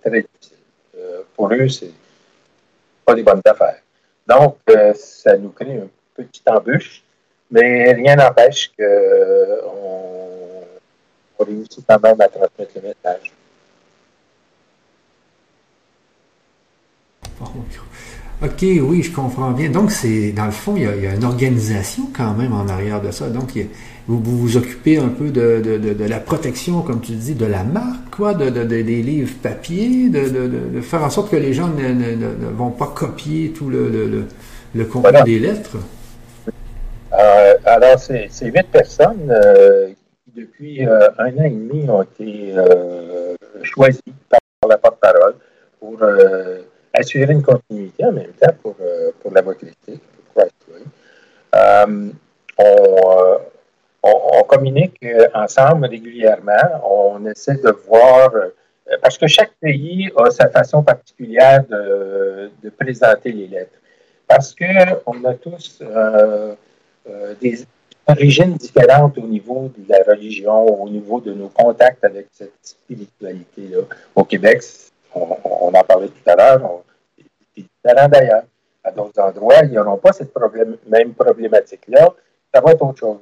très 0.01 0.23
difficile. 0.23 0.57
pour 1.35 1.53
eux, 1.53 1.69
c'est 1.69 1.91
pas 3.05 3.15
des 3.15 3.25
bonnes 3.25 3.43
affaires. 3.45 3.81
Donc, 4.27 4.57
ça 4.95 5.37
nous 5.37 5.51
crée 5.51 5.77
un 5.77 5.89
petite 6.15 6.49
embûche, 6.49 7.03
mais 7.51 7.93
rien 7.93 8.17
n'empêche 8.17 8.71
qu'on 8.79 10.24
on 11.39 11.45
réussit 11.45 11.85
quand 11.89 12.03
même 12.03 12.21
à 12.21 12.29
transmettre 12.29 12.73
le 12.77 12.83
message. 12.83 13.33
OK, 18.43 18.63
oui, 18.63 19.03
je 19.03 19.13
comprends 19.13 19.53
bien. 19.53 19.71
Donc, 19.71 19.91
c'est 19.91 20.33
dans 20.33 20.47
le 20.47 20.51
fond, 20.51 20.75
il 20.77 20.83
y, 20.83 21.07
a, 21.07 21.15
une 21.15 21.25
organisation 21.25 22.05
quand 22.15 22.35
même 22.35 22.53
en 22.53 22.69
arrière 22.69 23.01
de 23.01 23.11
ça. 23.11 23.29
Donc, 23.29 23.53
vous, 24.09 24.21
vous, 24.21 24.57
occupez 24.57 24.99
un 24.99 25.09
peu 25.09 25.31
de, 25.31 26.05
la 26.05 26.19
protection, 26.19 26.83
comme 26.83 27.01
tu 27.01 27.13
dis, 27.13 27.35
de 27.35 27.47
la 27.47 27.63
marque, 27.63 28.11
quoi, 28.11 28.35
de, 28.35 28.51
des 28.51 28.83
livres 28.83 29.33
papier, 29.43 30.09
de, 30.09 30.81
faire 30.83 31.05
en 31.05 31.11
sorte 31.11 31.31
que 31.31 31.37
les 31.37 31.55
gens 31.55 31.69
ne, 31.69 32.51
vont 32.55 32.71
pas 32.71 32.89
copier 32.95 33.53
tout 33.57 33.71
le, 33.71 34.27
le, 34.75 34.85
contenu 34.85 35.23
des 35.25 35.39
lettres. 35.39 35.77
Euh, 37.13 37.55
alors, 37.65 37.99
c'est 37.99 38.29
huit 38.43 38.67
personnes 38.71 39.31
euh, 39.31 39.89
depuis 40.35 40.87
euh, 40.87 41.09
un 41.19 41.37
an 41.39 41.45
et 41.45 41.51
demi, 41.51 41.89
ont 41.89 42.03
été 42.03 42.55
choisies 43.63 44.01
par 44.29 44.41
la 44.69 44.79
porte-parole 44.79 45.35
pour 45.81 45.99
assurer 46.93 47.33
une 47.33 47.43
continuité 47.43 48.05
en 48.05 48.13
même 48.13 48.33
temps 48.33 48.55
pour, 48.63 48.77
pour 49.21 49.33
la 49.33 49.43
voie 49.43 49.55
critique, 49.55 50.03
pour 50.33 50.45
on, 54.03 54.43
communique 54.47 55.05
ensemble 55.35 55.87
régulièrement. 55.87 56.81
On 56.85 57.27
essaie 57.27 57.57
de 57.57 57.71
voir, 57.71 58.31
parce 59.03 59.19
que 59.19 59.27
chaque 59.27 59.53
pays 59.61 60.11
a 60.17 60.31
sa 60.31 60.49
façon 60.49 60.83
particulière 60.83 61.65
de, 61.65 62.51
de 62.63 62.71
présenter 62.71 63.33
les 63.33 63.49
lettres. 63.49 63.79
Parce 64.27 64.55
qu'on 64.55 65.25
a 65.25 65.35
tous 65.35 65.83
euh, 67.07 67.35
des 67.39 67.67
origines 68.07 68.55
différentes 68.55 69.17
au 69.19 69.27
niveau 69.27 69.71
de 69.77 69.85
la 69.89 70.03
religion, 70.07 70.67
au 70.83 70.89
niveau 70.89 71.21
de 71.21 71.33
nos 71.33 71.49
contacts 71.49 72.05
avec 72.05 72.29
cette 72.33 72.53
spiritualité-là. 72.63 73.83
Au 74.15 74.25
Québec, 74.25 74.63
on, 75.15 75.73
en 75.75 75.85
parlait 75.85 76.09
tout 76.09 76.31
à 76.31 76.37
l'heure, 76.37 76.83
c'est 77.17 77.63
différent 77.63 78.09
d'ailleurs. 78.09 78.45
À 78.83 78.91
d'autres 78.91 79.19
endroits, 79.19 79.63
ils 79.63 79.73
n'auront 79.73 79.97
pas 79.97 80.13
cette 80.13 80.33
même 80.87 81.15
problématique-là. 81.15 82.13
Ça 82.53 82.61
va 82.61 82.73
être 82.73 82.83
autre 82.83 82.99
chose. 82.99 83.21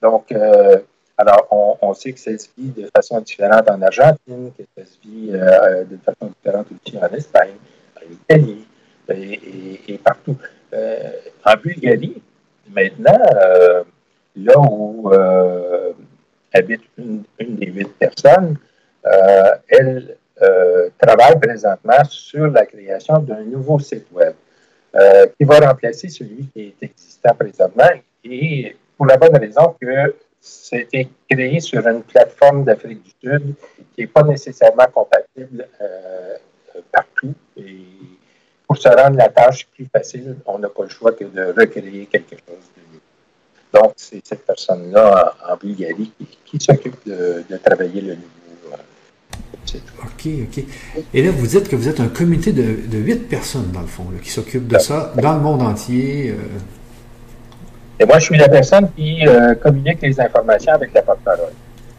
Donc, 0.00 0.30
euh, 0.30 0.78
alors, 1.18 1.48
on, 1.80 1.94
sait 1.94 2.12
que 2.12 2.20
ça 2.20 2.36
se 2.38 2.48
vit 2.56 2.70
de 2.70 2.88
façon 2.94 3.20
différente 3.20 3.68
en 3.68 3.82
Argentine, 3.82 4.52
que 4.56 4.62
ça 4.76 4.84
se 4.84 4.96
vit 5.02 5.30
euh, 5.32 5.84
de 5.84 5.96
façon 5.96 6.32
différente 6.32 6.66
aussi 6.70 6.96
en 6.96 7.08
Espagne, 7.08 7.54
en 7.96 8.12
Italie 8.12 8.66
et, 9.08 9.98
partout. 9.98 10.36
en 10.72 11.56
Bulgarie, 11.56 12.22
Maintenant, 12.70 13.18
euh, 13.36 13.84
là 14.36 14.58
où 14.58 15.10
euh, 15.12 15.92
habite 16.52 16.82
une, 16.98 17.24
des 17.38 17.66
huit 17.66 17.92
personnes, 17.98 18.56
euh, 19.06 19.54
elle 19.68 20.16
travaille 20.98 21.38
présentement 21.40 22.04
sur 22.08 22.48
la 22.48 22.66
création 22.66 23.18
d'un 23.18 23.42
nouveau 23.44 23.78
site 23.78 24.06
web 24.12 24.34
qui 25.38 25.44
va 25.44 25.60
remplacer 25.60 26.08
celui 26.08 26.48
qui 26.52 26.74
est 26.80 26.84
existant 26.84 27.34
présentement 27.34 27.88
et 28.24 28.76
pour 28.96 29.06
la 29.06 29.16
bonne 29.16 29.36
raison 29.36 29.74
que 29.80 30.14
c'était 30.40 31.08
créé 31.30 31.60
sur 31.60 31.86
une 31.86 32.02
plateforme 32.02 32.64
d'Afrique 32.64 33.02
du 33.04 33.10
Sud 33.22 33.54
qui 33.94 34.02
n'est 34.02 34.06
pas 34.06 34.24
nécessairement 34.24 34.86
compatible 34.92 35.66
partout. 36.92 37.34
Et 37.56 37.86
pour 38.66 38.76
se 38.76 38.88
rendre 38.88 39.16
la 39.16 39.28
tâche 39.28 39.66
plus 39.68 39.86
facile, 39.86 40.36
on 40.46 40.58
n'a 40.58 40.68
pas 40.68 40.84
le 40.84 40.88
choix 40.88 41.12
que 41.12 41.24
de 41.24 41.54
recréer 41.58 42.06
quelque 42.06 42.36
chose 42.36 42.70
de. 42.76 42.83
Donc, 43.74 43.92
c'est 43.96 44.24
cette 44.24 44.46
personne-là 44.46 45.34
en, 45.48 45.56
Bulgarie 45.56 46.12
qui, 46.44 46.58
s'occupe 46.60 46.96
de, 47.06 47.44
travailler 47.64 48.00
le 48.00 48.14
nouveau. 48.14 48.76
Euh, 49.74 49.78
OK, 50.04 50.28
OK. 50.42 50.64
Et 51.12 51.22
là, 51.22 51.30
vous 51.32 51.46
dites 51.46 51.68
que 51.68 51.76
vous 51.76 51.88
êtes 51.88 52.00
un 52.00 52.08
comité 52.08 52.52
de 52.52 52.98
huit 52.98 53.28
personnes, 53.28 53.72
dans 53.72 53.80
le 53.80 53.86
fond, 53.86 54.04
qui 54.22 54.30
s'occupe 54.30 54.68
de 54.68 54.78
ça 54.78 55.12
dans 55.20 55.34
le 55.34 55.40
monde 55.40 55.62
entier. 55.62 56.30
Euh. 56.30 56.58
Et 57.98 58.04
moi, 58.04 58.18
je 58.18 58.24
suis 58.24 58.38
la 58.38 58.48
personne 58.48 58.90
qui 58.94 59.26
euh, 59.26 59.54
communique 59.56 60.00
les 60.02 60.20
informations 60.20 60.72
avec 60.72 60.94
la 60.94 61.02
porte-parole. 61.02 61.52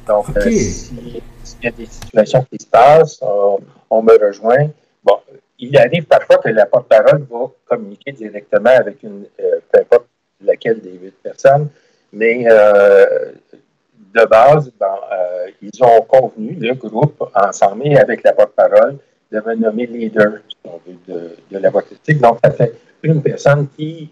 Donc, 0.08 0.26
s'il 0.44 1.22
y 1.64 1.68
a 1.68 1.72
des 1.72 1.86
situations 1.86 2.46
qui 2.50 2.64
se 2.64 2.68
passent, 2.68 3.20
on 3.90 4.02
me 4.02 4.26
rejoint 4.26 4.70
il 5.60 5.78
arrive 5.78 6.06
parfois 6.06 6.38
que 6.38 6.50
la 6.50 6.66
porte-parole 6.66 7.26
va 7.30 7.52
communiquer 7.66 8.12
directement 8.12 8.72
avec 8.72 9.02
une, 9.04 9.26
euh, 9.40 9.60
peu 9.72 9.80
importe 9.80 10.06
laquelle 10.42 10.82
des 10.82 10.92
huit 10.92 11.16
personnes, 11.22 11.70
mais 12.12 12.46
euh, 12.48 13.32
de 14.14 14.26
base, 14.26 14.72
euh, 14.82 15.48
ils 15.62 15.84
ont 15.84 16.02
convenu, 16.02 16.56
le 16.60 16.74
groupe, 16.74 17.24
ensemble 17.34 17.98
avec 17.98 18.24
la 18.24 18.34
porte-parole, 18.34 18.98
de 19.32 19.42
me 19.42 19.56
nommer 19.56 19.88
leader 19.88 20.40
de, 21.08 21.36
de, 21.52 21.58
la 21.58 21.70
voix 21.70 21.82
critique. 21.82 22.20
Donc, 22.20 22.40
ça 22.44 22.52
fait 22.52 22.74
une 23.04 23.22
personne 23.22 23.68
qui 23.76 24.10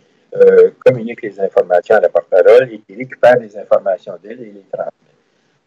communique 0.83 1.21
les 1.21 1.39
informations 1.39 1.95
à 1.95 1.99
la 1.99 2.09
porte-parole 2.09 2.67
et 2.71 2.79
qui 2.79 2.95
récupère 2.95 3.37
les 3.37 3.55
informations 3.55 4.13
d'elle 4.23 4.41
et 4.41 4.45
les 4.45 4.65
transmet. 4.71 4.91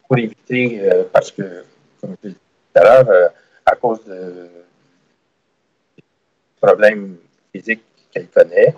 Pour 0.09 0.18
éviter, 0.18 0.82
parce 1.12 1.30
que, 1.30 1.64
comme 2.00 2.16
je 2.20 2.28
l'ai 2.28 2.34
dit 2.34 2.40
tout 2.74 2.80
à 2.80 2.82
l'heure, 2.82 3.30
à 3.64 3.76
cause 3.76 4.04
de 4.04 4.48
problèmes 6.61 7.16
physiques 7.52 7.82
qu'elle 8.12 8.28
connaît. 8.28 8.74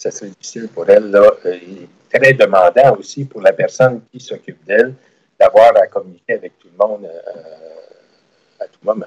Euh, 0.00 0.10
ça 0.10 0.10
serait 0.10 0.30
difficile 0.30 0.68
pour 0.68 0.88
elle, 0.88 1.10
là, 1.10 1.30
et 1.44 1.88
très 2.12 2.32
demandant 2.32 2.96
aussi 2.98 3.24
pour 3.24 3.40
la 3.40 3.52
personne 3.52 4.00
qui 4.12 4.20
s'occupe 4.20 4.64
d'elle, 4.66 4.94
d'avoir 5.38 5.76
à 5.76 5.86
communiquer 5.86 6.34
avec 6.34 6.58
tout 6.58 6.68
le 6.72 6.86
monde 6.86 7.04
euh, 7.04 8.60
à 8.60 8.64
tout 8.64 8.80
moment. 8.84 9.06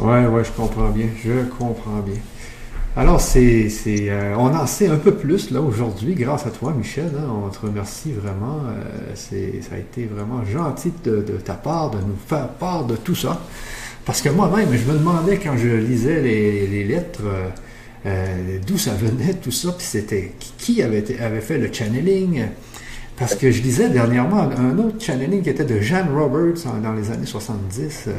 Oui, 0.00 0.26
oui, 0.26 0.42
je 0.44 0.52
comprends 0.52 0.88
bien. 0.88 1.06
Je 1.22 1.44
comprends 1.50 2.00
bien. 2.00 2.20
Alors, 2.96 3.20
c'est, 3.20 3.70
c'est, 3.70 4.10
euh, 4.10 4.34
on 4.36 4.54
en 4.54 4.66
sait 4.66 4.88
un 4.88 4.96
peu 4.96 5.14
plus 5.14 5.50
là 5.50 5.60
aujourd'hui 5.60 6.14
grâce 6.14 6.46
à 6.46 6.50
toi, 6.50 6.72
Michel. 6.72 7.10
Hein. 7.16 7.42
on 7.44 7.48
te 7.48 7.60
remercie 7.60 8.12
vraiment. 8.12 8.60
c'est, 9.14 9.62
ça 9.62 9.76
a 9.76 9.78
été 9.78 10.04
vraiment 10.04 10.44
gentil 10.44 10.92
de, 11.04 11.22
ta 11.44 11.54
part 11.54 11.90
de 11.90 11.98
nous 11.98 12.16
faire 12.26 12.48
part 12.48 12.84
de 12.84 12.96
tout 12.96 13.14
ça. 13.14 13.40
Parce 14.04 14.20
que 14.20 14.28
moi-même, 14.28 14.72
je 14.72 14.90
me 14.90 14.98
demandais 14.98 15.38
quand 15.38 15.56
je 15.56 15.68
lisais 15.68 16.20
les, 16.20 16.84
lettres 16.84 17.22
euh, 18.04 18.08
euh, 18.08 18.58
d'où 18.66 18.78
ça 18.78 18.92
venait, 18.92 19.34
tout 19.34 19.50
ça, 19.50 19.72
puis 19.72 19.86
c'était 19.86 20.32
qui 20.58 20.82
avait, 20.82 21.02
fait 21.40 21.58
le 21.58 21.72
channeling? 21.72 22.46
Parce 23.16 23.34
que 23.34 23.50
je 23.50 23.62
lisais 23.62 23.88
dernièrement 23.88 24.50
un 24.56 24.78
autre 24.78 25.00
channeling 25.00 25.42
qui 25.42 25.50
était 25.50 25.64
de 25.64 25.80
Jean 25.80 26.06
Roberts 26.12 26.64
dans 26.82 26.92
les 26.92 27.10
années 27.10 27.26
70, 27.26 28.04
euh, 28.08 28.12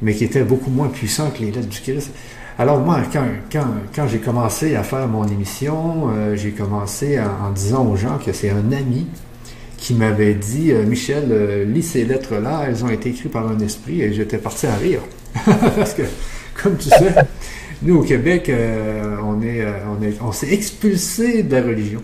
mais 0.00 0.14
qui 0.14 0.24
était 0.24 0.44
beaucoup 0.44 0.70
moins 0.70 0.88
puissant 0.88 1.30
que 1.30 1.40
les 1.40 1.50
lettres 1.50 1.68
du 1.68 1.80
Christ. 1.80 2.10
Alors 2.58 2.80
moi, 2.80 3.00
quand, 3.52 4.08
j'ai 4.08 4.18
commencé 4.18 4.76
à 4.76 4.82
faire 4.82 5.08
mon 5.08 5.26
émission, 5.26 6.10
j'ai 6.34 6.50
commencé 6.50 7.18
en, 7.18 7.50
disant 7.50 7.86
aux 7.86 7.96
gens 7.96 8.18
que 8.18 8.32
c'est 8.32 8.50
un 8.50 8.72
ami 8.72 9.06
qui 9.82 9.94
m'avait 9.94 10.34
dit 10.34 10.70
euh, 10.70 10.84
Michel, 10.84 11.24
euh, 11.32 11.64
lis 11.64 11.82
ces 11.82 12.04
lettres-là, 12.04 12.66
elles 12.68 12.84
ont 12.84 12.88
été 12.88 13.10
écrites 13.10 13.32
par 13.32 13.48
un 13.48 13.58
esprit, 13.58 14.00
et 14.00 14.12
j'étais 14.12 14.38
parti 14.38 14.68
à 14.68 14.76
rire. 14.76 15.00
Parce 15.76 15.94
que, 15.94 16.02
comme 16.62 16.76
tu 16.76 16.88
sais, 16.88 17.14
nous 17.82 17.98
au 17.98 18.02
Québec, 18.02 18.48
euh, 18.48 19.16
on 19.24 19.42
est, 19.42 19.64
on 19.86 20.02
est, 20.02 20.20
on 20.22 20.32
s'est 20.32 20.52
expulsé 20.52 21.42
de 21.42 21.56
la 21.56 21.62
religion. 21.62 22.02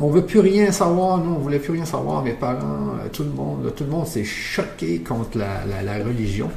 On 0.00 0.10
veut 0.10 0.24
plus 0.24 0.40
rien 0.40 0.70
savoir, 0.70 1.18
nous, 1.18 1.34
on 1.34 1.38
voulait 1.38 1.58
plus 1.58 1.72
rien 1.72 1.84
savoir. 1.84 2.22
Mes 2.22 2.32
parents, 2.32 2.94
tout 3.12 3.24
le 3.24 3.30
monde, 3.30 3.72
tout 3.74 3.84
le 3.84 3.90
monde 3.90 4.06
s'est 4.06 4.24
choqué 4.24 4.98
contre 5.00 5.38
la, 5.38 6.04
religion. 6.04 6.50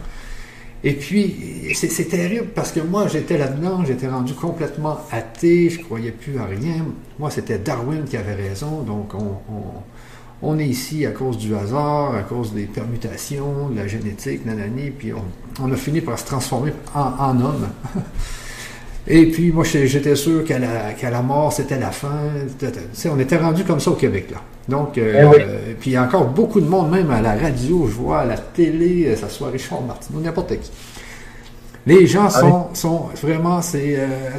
Et 0.84 0.94
puis, 0.94 1.74
c'est 1.74 2.10
terrible 2.10 2.48
parce 2.56 2.72
que 2.72 2.80
moi, 2.80 3.08
j'étais 3.08 3.38
là-dedans, 3.38 3.84
j'étais 3.86 4.08
rendu 4.08 4.34
complètement 4.34 4.98
athée, 5.12 5.70
je 5.70 5.80
croyais 5.82 6.12
plus 6.12 6.38
à 6.40 6.46
rien. 6.46 6.86
Moi, 7.20 7.30
c'était 7.30 7.60
Darwin 7.60 8.04
qui 8.04 8.18
avait 8.18 8.36
raison, 8.36 8.82
donc 8.82 9.14
on, 9.14 9.38
on 9.54 9.84
est 10.60 10.68
ici 10.68 11.06
à 11.06 11.12
cause 11.12 11.38
du 11.38 11.56
hasard, 11.56 12.16
à 12.16 12.24
cause 12.24 12.54
des 12.54 12.66
permutations, 12.66 13.70
de 13.70 13.78
la 13.78 13.88
génétique, 13.88 14.46
nanani, 14.46 14.92
puis 14.92 15.12
on, 15.62 15.72
a 15.72 15.76
fini 15.76 16.02
par 16.02 16.18
se 16.18 16.26
transformer 16.26 16.74
en, 16.96 17.40
homme. 17.40 17.68
Et 19.08 19.26
puis, 19.26 19.52
moi, 19.52 19.64
j'étais 19.64 20.16
sûr 20.16 20.44
qu'à 20.44 20.60
la, 20.60 21.22
mort, 21.22 21.52
c'était 21.52 21.80
la 21.80 21.92
fin. 21.92 22.20
on 23.10 23.20
était 23.20 23.38
rendu 23.38 23.64
comme 23.64 23.80
ça 23.80 23.92
au 23.92 23.96
Québec, 23.96 24.28
là. 24.32 24.42
Donc, 24.70 24.98
euh, 24.98 25.32
eh 25.70 25.74
puis 25.74 25.90
il 25.90 25.94
y 25.94 25.98
a 25.98 26.04
encore 26.04 26.26
beaucoup 26.26 26.62
de 26.62 26.68
monde, 26.68 26.92
même 26.92 27.10
à 27.10 27.20
la 27.20 27.36
radio, 27.36 27.88
je 27.88 27.94
vois, 27.94 28.20
à 28.20 28.26
la 28.26 28.38
télé, 28.38 29.16
ça 29.16 29.28
soit 29.28 29.50
Richard 29.50 29.82
Martineau, 29.82 30.20
n'importe 30.20 30.60
qui. 30.60 30.72
Les 31.88 32.06
gens 32.06 32.26
ah 32.28 32.30
sont, 32.30 32.76
sont 32.76 33.10
vraiment, 33.22 33.62
c'est, 33.62 33.96
euh, 33.98 34.30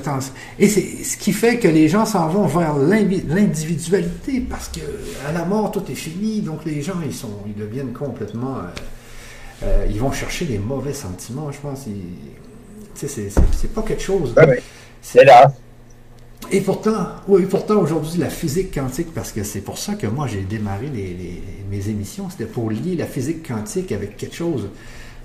et 0.58 0.68
c'est 0.68 1.02
ce 1.02 1.16
qui 1.16 1.32
fait 1.32 1.58
que 1.58 1.66
les 1.66 1.88
gens 1.88 2.04
s'en 2.06 2.28
vont 2.28 2.46
vers 2.46 2.76
l'individualité 2.76 4.40
parce 4.48 4.68
que 4.68 4.80
à 5.28 5.32
la 5.32 5.44
mort 5.44 5.72
tout 5.72 5.82
est 5.90 5.96
fini, 5.96 6.40
donc 6.40 6.64
les 6.64 6.82
gens 6.82 7.00
ils 7.04 7.14
sont, 7.14 7.38
ils 7.46 7.54
deviennent 7.54 7.92
complètement, 7.92 8.58
euh, 8.58 9.64
euh, 9.64 9.86
ils 9.90 9.98
vont 9.98 10.12
chercher 10.12 10.44
les 10.44 10.58
mauvais 10.58 10.92
sentiments, 10.92 11.50
je 11.50 11.58
pense. 11.58 11.86
C'est, 12.94 13.74
pas 13.74 13.82
quelque 13.82 14.02
chose. 14.02 14.34
c'est 15.00 15.24
là. 15.24 15.52
Et 16.52 16.60
pourtant, 16.60 17.06
oui, 17.26 17.46
pourtant 17.46 17.76
aujourd'hui 17.76 18.18
la 18.18 18.28
physique 18.28 18.72
quantique, 18.74 19.12
parce 19.12 19.32
que 19.32 19.42
c'est 19.42 19.62
pour 19.62 19.78
ça 19.78 19.94
que 19.94 20.06
moi 20.06 20.28
j'ai 20.28 20.42
démarré 20.42 20.88
les, 20.94 21.42
mes 21.68 21.88
émissions, 21.88 22.28
c'était 22.30 22.44
pour 22.44 22.70
lier 22.70 22.94
la 22.94 23.06
physique 23.06 23.48
quantique 23.48 23.90
avec 23.90 24.16
quelque 24.16 24.36
chose 24.36 24.68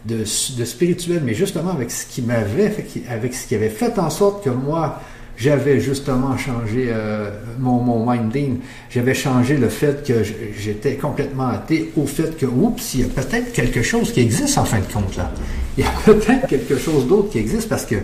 de, 0.06 0.24
spirituel, 0.26 1.22
mais 1.26 1.34
justement 1.34 1.72
avec 1.72 1.92
ce 1.92 2.06
qui 2.06 2.22
m'avait, 2.22 2.74
avec 3.10 3.34
ce 3.34 3.48
qui 3.48 3.56
avait 3.56 3.70
fait 3.70 4.00
en 4.00 4.10
sorte 4.10 4.44
que 4.44 4.50
moi, 4.50 5.02
j'avais 5.38 5.80
justement 5.80 6.36
changé 6.38 6.88
euh, 6.90 7.30
mon, 7.60 7.80
mon 7.80 8.12
minding. 8.12 8.58
J'avais 8.90 9.14
changé 9.14 9.58
le 9.58 9.70
fait 9.70 10.06
que 10.06 10.24
j'étais 10.58 10.96
complètement 10.96 11.48
athée 11.48 11.92
au 11.96 12.08
fait 12.08 12.36
que, 12.38 12.46
oups, 12.46 12.96
il 12.96 13.02
y 13.02 13.04
a 13.04 13.08
peut-être 13.08 13.54
quelque 13.54 13.84
chose 13.84 14.12
qui 14.12 14.22
existe 14.22 14.58
en 14.58 14.66
fin 14.66 14.80
de 14.80 14.92
compte 14.92 15.16
là. 15.16 15.32
Il 15.78 15.84
y 15.84 15.88
a 15.88 15.92
peut-être 16.06 16.48
quelque 16.48 16.78
chose 16.78 17.08
d'autre 17.08 17.30
qui 17.30 17.38
existe 17.38 17.70
parce 17.70 17.86
que 17.86 17.98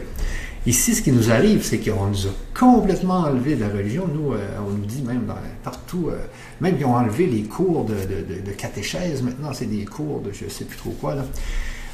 ici, 0.68 0.94
ce 0.94 1.02
qui 1.02 1.12
nous 1.12 1.32
arrive, 1.32 1.64
c'est 1.64 1.80
qu'on 1.80 2.06
nous 2.06 2.28
a 2.28 2.32
complètement 2.58 3.22
enlevé 3.22 3.56
de 3.56 3.62
la 3.62 3.70
religion. 3.70 4.08
Nous, 4.14 4.34
euh, 4.34 4.38
on 4.66 4.70
nous 4.70 4.86
dit 4.86 5.02
même 5.02 5.24
partout, 5.64 6.10
euh, 6.10 6.18
même 6.62 6.78
qu'ils 6.78 6.86
ont 6.86 6.96
enlevé 6.96 7.26
les 7.26 7.44
cours 7.44 7.86
de, 7.86 7.94
de, 7.96 8.41
de, 8.41 8.52
catéchèse. 8.52 9.24
Maintenant, 9.24 9.54
c'est 9.54 9.66
des 9.66 9.86
cours 9.86 10.22
de 10.22 10.32
je 10.32 10.48
sais 10.50 10.66
plus 10.66 10.78
trop 10.78 10.91
quoi 11.02 11.16
là, 11.16 11.26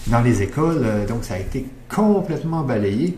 dans 0.07 0.21
les 0.21 0.41
écoles. 0.41 1.05
donc, 1.07 1.23
ça 1.23 1.35
a 1.35 1.39
été 1.39 1.65
complètement 1.89 2.63
balayé. 2.63 3.17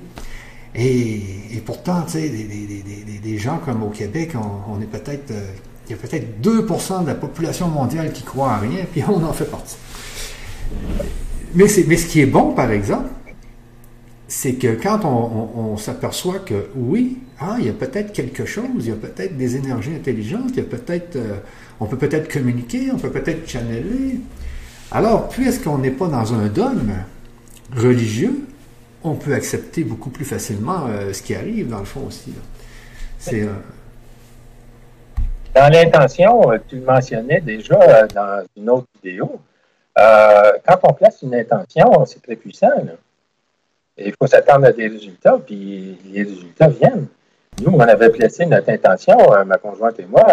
Et, 0.74 1.62
pourtant, 1.66 2.04
tu 2.04 2.14
sais, 2.14 2.30
des, 2.30 3.38
gens 3.38 3.58
comme 3.58 3.84
au 3.84 3.90
Québec, 3.90 4.32
on, 4.36 4.82
est 4.82 4.86
peut-être, 4.86 5.32
euh, 5.32 5.52
il 5.88 5.92
y 5.92 5.94
a 5.94 5.98
peut-être 5.98 6.42
2% 6.42 7.04
de 7.04 7.08
la 7.08 7.16
population 7.16 7.68
mondiale 7.68 8.12
qui 8.14 8.24
croit 8.24 8.54
à 8.54 8.58
rien, 8.60 8.86
puis 8.90 9.04
on 9.08 9.22
en 9.24 9.34
fait 9.34 9.46
partie. 9.46 9.76
Mais, 11.54 11.66
mais 11.88 11.98
ce 11.98 12.08
qui 12.08 12.22
est 12.22 12.26
bon, 12.26 12.54
par 12.54 12.72
exemple, 12.72 13.10
c'est 14.30 14.54
que 14.54 14.82
quand 14.82 15.04
on, 15.04 15.76
s'aperçoit 15.76 16.40
que 16.40 16.68
oui, 16.76 17.18
ah, 17.40 17.58
il 17.60 17.66
y 17.66 17.70
a 17.70 17.74
peut-être 17.74 18.14
quelque 18.14 18.46
chose, 18.46 18.68
il 18.80 18.88
y 18.88 18.92
a 18.92 18.96
peut-être 18.96 19.36
des 19.36 19.58
énergies 19.58 19.94
intelligentes, 19.94 20.52
il 20.52 20.58
y 20.58 20.62
a 20.62 20.64
peut-être, 20.64 21.18
euh, 21.18 21.36
on 21.82 21.86
peut 21.86 21.98
peut-être 21.98 22.32
communiquer, 22.32 22.92
on 22.94 22.98
peut 22.98 23.10
peut-être 23.10 23.50
channeler. 23.50 24.22
Alors, 24.92 25.30
puisqu'on 25.30 25.78
n'est 25.78 25.92
pas 25.92 26.08
dans 26.08 26.34
un 26.34 26.48
dogme 26.48 26.94
religieux, 27.76 28.46
on 29.04 29.16
peut 29.16 29.34
accepter 29.34 29.86
beaucoup 29.86 30.10
plus 30.10 30.26
facilement 30.26 30.88
euh, 30.88 31.14
ce 31.14 31.22
qui 31.22 31.34
arrive, 31.34 31.70
dans 31.70 31.80
le 31.80 31.86
fond 31.86 32.06
aussi. 32.08 32.34
C'est. 33.18 33.42
Euh, 33.42 33.54
dans 35.56 35.72
l'intention, 35.72 36.52
euh, 36.52 36.58
tu 36.68 36.76
le 36.76 36.84
mentionnais 36.84 37.40
déjà 37.40 38.08
dans 38.08 38.46
une 38.58 38.70
autre 38.70 38.88
vidéo. 39.02 39.40
quand 39.96 40.80
on 40.84 40.94
place 40.94 41.22
une 41.22 41.36
intention, 41.36 42.06
c'est 42.06 42.22
très 42.22 42.36
puissant. 42.36 42.72
il 43.98 44.14
faut 44.20 44.28
s'attendre 44.28 44.66
à 44.66 44.72
des 44.74 44.88
résultats, 44.90 45.38
puis 45.46 45.98
les 46.06 46.24
résultats 46.24 46.68
viennent. 46.68 47.08
Nous, 47.62 47.72
on 47.72 47.80
avait 47.80 48.10
placé 48.10 48.46
notre 48.46 48.70
intention, 48.70 49.18
ma 49.46 49.58
conjointe 49.58 50.00
et 50.00 50.06
moi, 50.06 50.26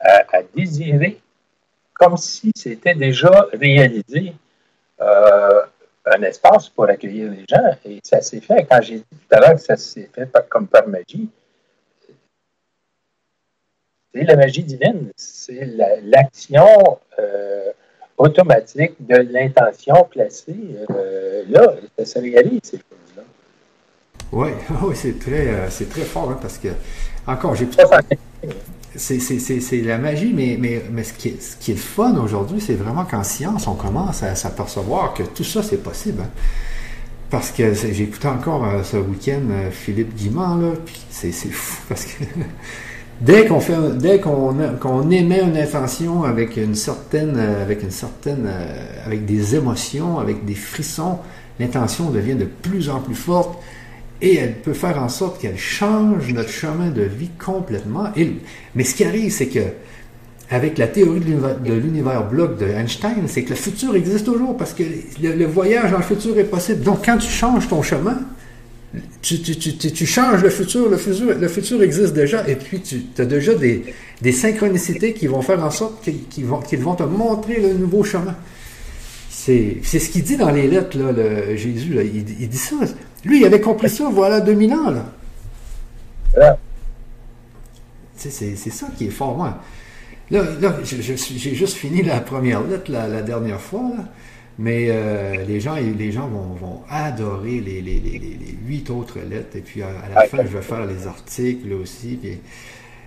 à 0.00 0.42
désirer 0.54 1.20
comme 1.94 2.16
si 2.16 2.50
c'était 2.54 2.94
déjà 2.94 3.46
réalisé 3.52 4.34
un 4.98 6.22
espace 6.22 6.68
pour 6.68 6.84
accueillir 6.84 7.30
les 7.30 7.44
gens. 7.48 7.76
Et 7.84 8.00
ça 8.02 8.20
s'est 8.20 8.40
fait. 8.40 8.66
Quand 8.70 8.80
j'ai 8.82 8.96
dit 8.96 9.04
tout 9.10 9.36
à 9.36 9.40
l'heure 9.40 9.54
que 9.54 9.60
ça 9.60 9.76
s'est 9.76 10.10
fait 10.14 10.28
comme 10.48 10.66
par 10.66 10.86
magie, 10.86 11.28
c'est 14.14 14.22
la 14.24 14.36
magie 14.36 14.62
divine. 14.62 15.10
C'est 15.16 15.68
l'action 16.02 16.66
euh, 17.18 17.70
automatique 18.16 18.94
de 19.00 19.16
l'intention 19.16 20.04
placée 20.04 20.56
euh, 20.90 21.44
là. 21.48 21.74
Ça 21.98 22.04
se 22.04 22.18
réalise, 22.20 22.60
ces 22.62 22.76
choses-là. 22.76 23.22
Oui, 24.30 24.50
oui 24.82 24.94
c'est 24.94 25.18
très, 25.18 25.48
euh, 25.48 25.70
c'est 25.70 25.88
très 25.88 26.02
fort 26.02 26.30
hein, 26.30 26.38
parce 26.40 26.58
que, 26.58 26.68
encore, 27.26 27.56
j'ai 27.56 27.66
c'est 28.96 29.82
la 29.82 29.98
magie, 29.98 30.32
mais, 30.34 30.56
mais, 30.60 30.82
mais 30.92 31.04
ce, 31.04 31.12
qui 31.12 31.28
est, 31.28 31.42
ce 31.42 31.56
qui 31.56 31.72
est 31.72 31.76
fun 31.76 32.16
aujourd'hui, 32.16 32.60
c'est 32.60 32.74
vraiment 32.74 33.04
qu'en 33.04 33.24
science, 33.24 33.66
on 33.66 33.74
commence 33.74 34.22
à 34.22 34.34
s'apercevoir 34.34 35.14
que 35.14 35.22
tout 35.22 35.44
ça, 35.44 35.62
c'est 35.62 35.82
possible. 35.82 36.22
Hein. 36.22 36.30
Parce 37.30 37.50
que 37.50 37.74
j'ai 37.74 38.04
écouté 38.04 38.28
encore 38.28 38.64
euh, 38.64 38.82
ce 38.84 38.96
week-end 38.96 39.40
euh, 39.50 39.70
Philippe 39.70 40.14
Guimand, 40.14 40.56
là, 40.56 40.68
puis 40.84 41.00
c'est 41.10 41.32
fou, 41.32 41.82
parce 41.88 42.04
que 42.04 42.24
dès 43.20 43.46
qu'on 43.46 43.60
fait, 43.60 43.74
dès 43.96 44.20
qu'on 44.20 45.10
émet 45.10 45.40
une 45.40 45.56
intention 45.56 46.22
avec 46.22 46.56
une 46.56 46.76
certaine, 46.76 47.34
euh, 47.36 47.62
avec 47.62 47.82
une 47.82 47.90
certaine, 47.90 48.48
avec 49.04 49.24
des 49.24 49.56
émotions, 49.56 50.20
avec 50.20 50.44
des 50.44 50.54
frissons, 50.54 51.18
l'intention 51.58 52.10
devient 52.10 52.36
de 52.36 52.44
plus 52.44 52.88
en 52.88 53.00
plus 53.00 53.16
forte 53.16 53.58
et 54.24 54.36
elle 54.36 54.54
peut 54.54 54.72
faire 54.72 55.02
en 55.02 55.10
sorte 55.10 55.38
qu'elle 55.40 55.58
change 55.58 56.32
notre 56.32 56.48
chemin 56.48 56.88
de 56.88 57.02
vie 57.02 57.28
complètement. 57.38 58.10
mais 58.74 58.84
ce 58.84 58.94
qui 58.94 59.04
arrive, 59.04 59.30
c'est 59.30 59.48
que 59.48 59.60
avec 60.50 60.78
la 60.78 60.86
théorie 60.86 61.20
de 61.20 61.72
l'univers 61.74 62.26
bloc 62.28 62.58
de 62.58 62.66
Einstein, 62.66 63.24
c'est 63.26 63.42
que 63.42 63.50
le 63.50 63.54
futur 63.54 63.94
existe 63.94 64.24
toujours 64.24 64.56
parce 64.56 64.72
que 64.72 64.82
le, 65.22 65.44
voyage 65.44 65.90
dans 65.90 65.98
le 65.98 66.04
futur 66.04 66.38
est 66.38 66.44
possible. 66.44 66.82
Donc, 66.82 67.04
quand 67.04 67.18
tu 67.18 67.30
changes 67.30 67.68
ton 67.68 67.82
chemin, 67.82 68.18
tu, 69.20 70.06
changes 70.06 70.42
le 70.42 70.50
futur, 70.50 70.88
le 70.88 70.96
futur, 71.48 71.82
existe 71.82 72.14
déjà, 72.14 72.48
et 72.48 72.56
puis 72.56 72.80
tu 72.80 73.02
as 73.18 73.24
déjà 73.26 73.52
des, 73.54 74.32
synchronicités 74.32 75.12
qui 75.12 75.26
vont 75.26 75.42
faire 75.42 75.62
en 75.62 75.70
sorte 75.70 76.08
qu'ils 76.30 76.46
vont, 76.46 76.60
te 76.60 77.02
montrer 77.02 77.60
le 77.60 77.74
nouveau 77.74 78.04
chemin. 78.04 78.36
C'est 79.28 79.82
ce 79.82 80.08
qu'il 80.08 80.22
dit 80.22 80.36
dans 80.36 80.50
les 80.50 80.68
lettres, 80.68 80.96
le, 80.96 81.56
Jésus. 81.56 81.94
Il, 82.14 82.48
dit 82.48 82.56
ça. 82.56 82.76
Lui, 83.24 83.40
il 83.40 83.44
avait 83.44 83.60
compris 83.60 83.88
ça, 83.88 84.08
voilà 84.10 84.40
2000 84.40 84.72
ans. 84.74 84.90
Là. 86.36 86.58
C'est 88.16 88.56
ça 88.56 88.88
qui 88.96 89.06
est 89.06 89.10
fort. 89.10 89.36
Moi. 89.36 89.58
Là, 90.30 90.42
là 90.60 90.76
j'ai 90.82 91.02
juste 91.54 91.74
fini 91.74 92.02
la 92.02 92.20
première 92.20 92.62
lettre 92.62 92.90
la, 92.90 93.22
dernière 93.22 93.60
fois. 93.60 93.92
Mais 94.56 94.86
euh, 94.88 95.44
les 95.48 95.58
gens, 95.58 95.74
les 95.74 96.12
gens 96.12 96.28
vont, 96.28 96.82
adorer 96.88 97.60
les, 97.60 98.58
huit 98.66 98.88
autres 98.90 99.18
lettres. 99.18 99.56
Et 99.56 99.60
puis 99.60 99.82
à, 99.82 99.90
la 100.14 100.26
fin, 100.26 100.38
je 100.38 100.56
vais 100.56 100.62
faire 100.62 100.86
les 100.86 101.06
articles 101.06 101.72
aussi. 101.72 102.18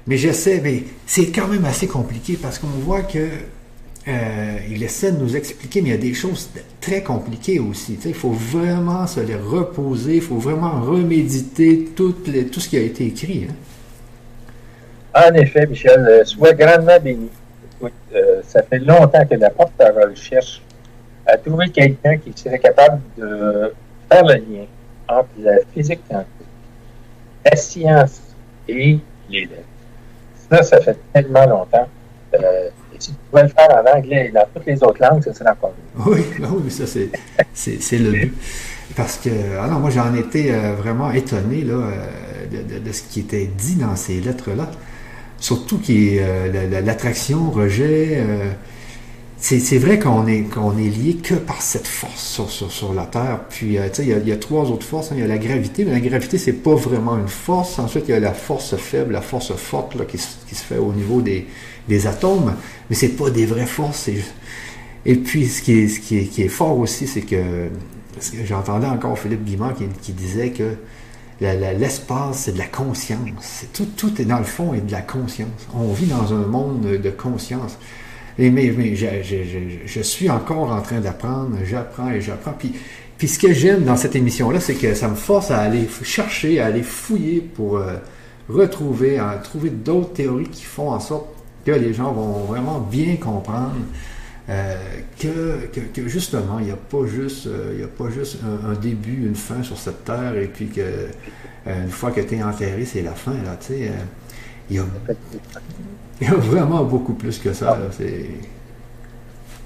mais 0.07 0.17
j'essaie, 0.17 0.59
mais 0.61 0.83
c'est 1.05 1.27
quand 1.27 1.47
même 1.47 1.65
assez 1.65 1.87
compliqué 1.87 2.37
parce 2.41 2.59
qu'on 2.59 2.67
voit 2.67 3.01
que 3.01 3.29
euh, 4.07 4.57
il 4.69 4.81
essaie 4.83 5.11
de 5.11 5.17
nous 5.17 5.35
expliquer, 5.35 5.81
mais 5.81 5.89
il 5.89 5.91
y 5.91 5.95
a 5.95 5.97
des 5.97 6.13
choses 6.13 6.49
très 6.79 7.03
compliquées 7.03 7.59
aussi. 7.59 7.99
Il 8.05 8.13
faut 8.13 8.31
vraiment 8.31 9.05
se 9.05 9.19
les 9.19 9.35
reposer, 9.35 10.15
il 10.15 10.21
faut 10.21 10.37
vraiment 10.37 10.79
reméditer 10.81 11.89
tout, 11.93 12.15
ce 12.25 12.69
qui 12.69 12.77
a 12.77 12.81
été 12.81 13.07
écrit. 13.07 13.47
Hein. 13.49 15.29
En 15.29 15.33
effet, 15.33 15.67
Michel, 15.67 15.99
euh, 16.07 16.23
sois 16.23 16.53
grandement 16.53 16.99
béni. 17.01 17.29
Euh, 18.13 18.41
ça 18.47 18.63
fait 18.63 18.79
longtemps 18.79 19.25
que 19.25 19.35
la 19.35 19.49
porte-parole 19.49 20.15
cherche 20.15 20.61
à 21.25 21.37
trouver 21.37 21.69
quelqu'un 21.69 22.17
qui 22.17 22.31
serait 22.33 22.59
capable 22.59 23.01
de 23.17 23.73
faire 24.09 24.23
le 24.23 24.35
lien 24.35 24.65
entre 25.09 25.27
la 25.39 25.57
physique 25.73 25.99
quantique, 26.09 26.27
la 27.43 27.55
science 27.57 28.21
et 28.69 28.99
les 29.29 29.41
lettres. 29.41 29.53
Ça, 30.49 30.63
ça 30.63 30.79
fait 30.79 30.97
tellement 31.13 31.45
longtemps 31.45 31.87
tu 32.99 33.11
pouvais 33.29 33.43
le 33.43 33.49
faire 33.49 33.69
en 33.71 33.97
anglais 33.97 34.27
et 34.27 34.31
dans 34.31 34.45
toutes 34.53 34.65
les 34.65 34.81
autres 34.83 35.01
langues, 35.01 35.23
ce 35.23 35.33
serait 35.33 35.49
encore 35.49 35.73
mieux. 35.97 36.13
Oui, 36.13 36.25
oui, 36.63 36.71
ça, 36.71 36.85
c'est 37.53 37.97
le 37.97 38.11
but. 38.11 38.33
Parce 38.95 39.17
que, 39.17 39.29
ah 39.59 39.67
moi, 39.67 39.89
j'en 39.89 40.13
étais 40.15 40.51
euh, 40.51 40.73
vraiment 40.75 41.11
étonné 41.11 41.61
là, 41.61 41.73
euh, 41.73 42.79
de, 42.83 42.91
ce 42.91 43.03
qui 43.03 43.19
était 43.19 43.45
dit 43.45 43.75
dans 43.75 43.95
ces 43.95 44.19
lettres-là. 44.21 44.69
Surtout 45.39 45.77
qui 45.77 46.17
euh, 46.19 46.81
l'attraction, 46.81 47.51
rejet. 47.51 48.23
C'est 49.39 49.77
vrai 49.77 49.99
qu'on 49.99 50.27
est, 50.27 50.39
est 50.39 50.89
lié 50.89 51.15
que 51.15 51.35
par 51.35 51.61
cette 51.61 51.87
force 51.87 52.23
sur, 52.23 52.49
sur, 52.49 52.93
la 52.93 53.05
Terre. 53.05 53.41
Puis, 53.49 53.77
tu 53.93 53.93
sais, 53.93 54.05
il 54.05 54.27
y, 54.27 54.31
a 54.31 54.37
trois 54.37 54.65
autres 54.65 54.85
forces. 54.85 55.11
Hein. 55.11 55.15
Il 55.17 55.21
y 55.21 55.23
a 55.23 55.27
la 55.27 55.37
gravité, 55.37 55.85
mais 55.85 55.91
la 55.91 55.99
gravité, 55.99 56.37
c'est 56.37 56.53
pas 56.53 56.73
vraiment 56.73 57.17
une 57.17 57.27
force. 57.27 57.77
Ensuite, 57.77 58.05
il 58.07 58.11
y 58.11 58.13
a 58.15 58.19
la 58.19 58.33
force 58.33 58.75
faible, 58.77 59.13
la 59.13 59.21
force 59.21 59.53
forte 59.53 59.95
là, 59.95 60.05
qui, 60.05 60.17
qui 60.17 60.55
se 60.55 60.63
fait 60.63 60.77
au 60.77 60.91
niveau 60.91 61.21
des, 61.21 61.47
des 61.87 62.07
atomes, 62.07 62.55
mais 62.89 62.95
c'est 62.95 63.09
pas 63.09 63.29
des 63.29 63.45
vraies 63.45 63.65
forces. 63.65 64.09
Et 65.05 65.15
puis, 65.15 65.47
ce 65.47 65.61
qui 65.61 65.79
est, 65.79 65.87
ce 65.87 65.99
qui 65.99 66.17
est, 66.17 66.47
fort 66.49 66.77
aussi, 66.77 67.07
c'est 67.07 67.21
que, 67.21 67.69
j'entendais 68.43 68.87
encore 68.87 69.17
Philippe 69.17 69.45
Guimard 69.45 69.75
qui, 70.01 70.13
disait 70.13 70.49
que 70.49 70.73
l'espace, 71.39 72.39
c'est 72.39 72.53
de 72.53 72.57
la 72.57 72.65
conscience. 72.65 73.65
Tout, 73.73 73.87
tout 73.95 74.19
est 74.19 74.25
dans 74.25 74.39
le 74.39 74.45
fond 74.45 74.73
et 74.73 74.81
de 74.81 74.91
la 74.91 75.01
conscience. 75.01 75.67
On 75.75 75.93
vit 75.93 76.07
dans 76.07 76.33
un 76.33 76.45
monde 76.47 76.81
de 76.81 77.09
conscience. 77.11 77.77
Mais, 78.39 78.95
je, 78.95 80.01
suis 80.01 80.29
encore 80.29 80.71
en 80.71 80.81
train 80.81 80.99
d'apprendre, 80.99 81.57
j'apprends 81.65 82.11
et 82.11 82.21
j'apprends. 82.21 82.53
Puis, 82.53 82.73
puis 83.17 83.27
ce 83.27 83.39
que 83.39 83.51
j'aime 83.51 83.83
dans 83.83 83.95
cette 83.95 84.15
émission-là, 84.15 84.59
c'est 84.59 84.75
que 84.75 84.93
ça 84.93 85.07
me 85.07 85.15
force 85.15 85.49
à 85.49 85.59
aller 85.59 85.87
chercher, 86.03 86.59
à 86.59 86.67
aller 86.67 86.83
fouiller 86.83 87.41
pour 87.41 87.77
euh, 87.77 87.95
retrouver, 88.47 89.17
à 89.17 89.39
trouver 89.43 89.71
d'autres 89.71 90.13
théories 90.13 90.49
qui 90.49 90.63
font 90.63 90.91
en 90.91 90.99
sorte 90.99 91.25
que 91.65 91.71
les 91.71 91.93
gens 91.93 92.13
vont 92.13 92.45
vraiment 92.45 92.79
bien 92.79 93.15
comprendre 93.15 93.73
euh, 94.49 94.77
que, 95.19 96.07
justement, 96.07 96.59
il 96.59 96.65
n'y 96.65 96.71
a 96.71 96.77
pas 96.77 97.05
juste, 97.05 97.47
euh, 97.47 97.77
y 97.79 97.83
a 97.83 97.87
pas 97.87 98.09
juste 98.09 98.37
un, 98.65 98.73
début, 98.75 99.25
une 99.25 99.35
fin 99.35 99.61
sur 99.61 99.77
cette 99.77 100.05
terre, 100.05 100.37
et 100.37 100.47
puis 100.47 100.69
que 100.69 100.81
euh, 100.81 101.83
une 101.83 101.91
fois 101.91 102.11
que 102.11 102.21
tu 102.21 102.35
es 102.35 102.43
enterré, 102.43 102.85
c'est 102.85 103.01
la 103.01 103.11
fin. 103.11 103.33
Là, 103.33 103.57
il, 104.69 104.75
y 104.77 104.79
a, 104.79 104.85
vraiment 106.21 106.83
beaucoup 106.83 107.13
plus 107.13 107.39
que 107.39 107.53
ça. 107.53 107.77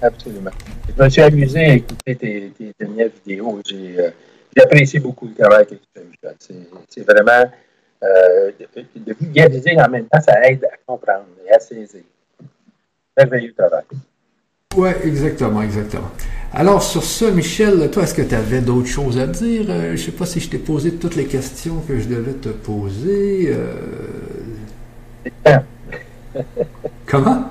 Absolument. 0.02 0.52
Je 0.98 1.04
me 1.04 1.10
suis 1.10 1.22
amusé 1.22 1.60
à 1.60 1.74
écouter 1.76 2.16
tes, 2.16 2.74
dernières 2.80 3.10
vidéos. 3.26 3.60
J'ai 3.70 4.62
apprécié 4.62 5.00
beaucoup 5.00 5.28
le 5.28 5.34
travail 5.34 5.66
que 5.66 5.76
tu 5.76 5.82
fais, 5.94 6.04
Michel. 6.04 6.36
C'est 6.90 7.04
vraiment 7.04 7.50
de 8.02 9.16
vulgariser 9.20 9.80
en 9.80 9.90
même 9.90 10.06
temps, 10.06 10.22
ça 10.22 10.42
aide 10.48 10.66
à 10.66 10.78
comprendre 10.86 11.26
et 11.48 11.54
à 11.54 11.60
saisir. 11.60 12.02
Merveilleux 13.18 13.54
travail. 13.54 13.84
Oui, 14.76 14.90
exactement, 15.04 15.62
exactement. 15.62 16.12
Alors, 16.54 16.82
sur 16.82 17.04
ce, 17.04 17.26
Michel, 17.26 17.92
toi, 17.92 18.04
est-ce 18.04 18.14
que 18.14 18.22
tu 18.22 18.36
avais 18.36 18.62
d'autres 18.62 18.88
choses 18.88 19.20
à 19.20 19.28
dire? 19.28 19.66
Euh, 19.70 19.88
je 19.88 19.92
ne 19.92 19.98
sais 19.98 20.12
pas 20.12 20.26
si 20.26 20.40
je 20.40 20.50
t'ai 20.50 20.58
posé 20.58 20.96
toutes 20.96 21.16
les 21.16 21.26
questions 21.26 21.82
que 21.88 22.00
je 22.00 22.08
devais 22.08 22.34
te 22.34 22.50
poser. 22.50 23.54
Euh... 23.54 23.74
Comment? 27.06 27.44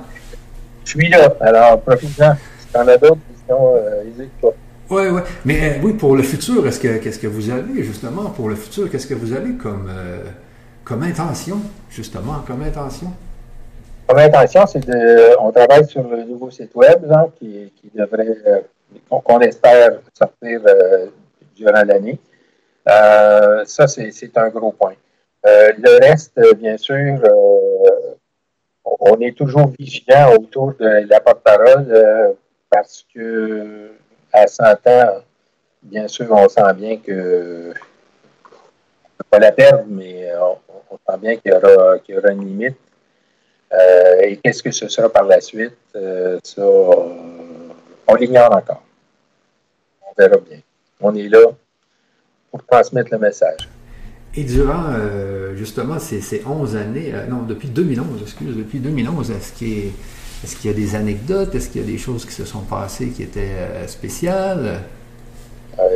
Je 0.85 0.91
suis 0.91 1.09
là, 1.09 1.33
alors 1.41 1.81
profite-en. 1.81 2.35
Si 2.59 2.67
tu 2.73 2.79
en 2.79 2.89
as 2.89 2.97
d'autres 2.97 3.21
questions, 3.29 3.77
euh, 3.77 4.05
n'hésite 4.05 4.33
pas. 4.41 4.49
Oui, 4.91 5.03
oui. 5.11 5.21
Mais 5.45 5.63
euh, 5.63 5.81
oui, 5.83 5.93
pour 5.93 6.17
le 6.17 6.23
futur, 6.23 6.67
est-ce 6.67 6.81
que 6.81 6.99
qu'est-ce 6.99 7.19
que 7.19 7.27
vous 7.27 7.51
avez, 7.51 7.83
justement, 7.83 8.31
pour 8.31 8.49
le 8.49 8.57
futur, 8.57 8.91
qu'est-ce 8.91 9.07
que 9.07 9.15
vous 9.15 9.33
avez 9.33 9.53
comme, 9.55 9.91
comme 10.85 11.03
intention, 11.03 11.59
justement, 11.91 12.43
comme 12.47 12.63
intention? 12.63 13.13
Mon 14.11 14.17
intention, 14.17 14.67
c'est 14.67 14.85
de. 14.85 15.39
On 15.39 15.53
travaille 15.53 15.87
sur 15.87 16.03
le 16.03 16.25
nouveau 16.25 16.51
site 16.51 16.75
web 16.75 17.01
qui, 17.39 17.71
devrait, 17.95 18.27
euh, 18.45 18.61
qu'on 19.09 19.39
espère 19.39 20.01
sortir 20.13 20.63
euh, 20.67 21.07
durant 21.55 21.85
l'année. 21.85 22.19
Euh, 22.89 23.65
ça, 23.67 23.87
c'est 23.87 24.37
un 24.37 24.49
gros 24.49 24.73
point. 24.73 24.95
le 25.45 26.01
reste, 26.01 26.41
bien 26.57 26.77
sûr, 26.77 27.21
on 28.85 29.21
est 29.21 29.37
toujours 29.37 29.73
vigilant 29.79 30.35
autour 30.35 30.75
de 30.75 31.09
la 31.09 31.21
porte-parole 31.21 32.37
parce 32.69 33.05
que 33.15 33.93
à 34.33 34.47
100 34.47 34.65
ans, 34.87 35.23
bien 35.83 36.09
sûr, 36.09 36.27
on 36.31 36.49
sent 36.49 36.75
bien 36.77 36.97
que 36.99 37.75
pas 39.31 39.39
la 39.39 39.53
perdre, 39.53 39.85
mais 39.87 40.29
on, 40.37 40.97
sent 40.97 41.19
bien 41.19 41.37
qu'il 41.37 41.53
y, 41.53 41.55
y, 41.55 42.17
aura 42.17 42.33
une 42.33 42.45
limite. 42.45 42.77
Euh, 43.73 44.21
et 44.23 44.37
qu'est-ce 44.37 44.63
que 44.63 44.73
ce 44.73 44.89
sera 44.89 45.09
par 45.09 45.25
la 45.25 45.41
suite, 45.41 45.77
euh, 45.95 46.41
ça, 46.43 46.63
on 46.63 48.15
l'ignore 48.15 48.53
encore. 48.53 48.83
On 50.03 50.13
verra 50.19 50.39
bien. 50.39 50.59
On 51.01 51.15
est 51.15 51.29
là 51.29 51.53
pour 52.51 52.65
transmettre 52.67 53.13
le 53.13 53.19
message. 53.19 53.69
Et 54.37 54.45
durant 54.45 54.85
euh, 54.91 55.57
justement 55.57 55.99
ces, 55.99 56.21
ces, 56.21 56.43
11 56.47 56.77
années, 56.77 57.13
non, 57.29 57.43
depuis 57.43 57.69
2011, 57.69 58.23
excuse, 58.23 58.57
depuis 58.57 58.79
2011, 58.79 59.31
est-ce 59.33 59.53
qu'il 59.53 59.93
y, 60.65 60.69
a 60.69 60.73
des 60.73 60.95
anecdotes, 60.95 61.55
est-ce 61.55 61.69
qu'il 61.69 61.81
y 61.81 61.85
a 61.85 61.87
des 61.87 61.99
choses 61.99 62.25
qui 62.25 62.33
se 62.33 62.45
sont 62.45 62.61
passées 62.61 63.09
qui 63.09 63.25
étaient 63.25 63.57
spéciales? 63.87 64.81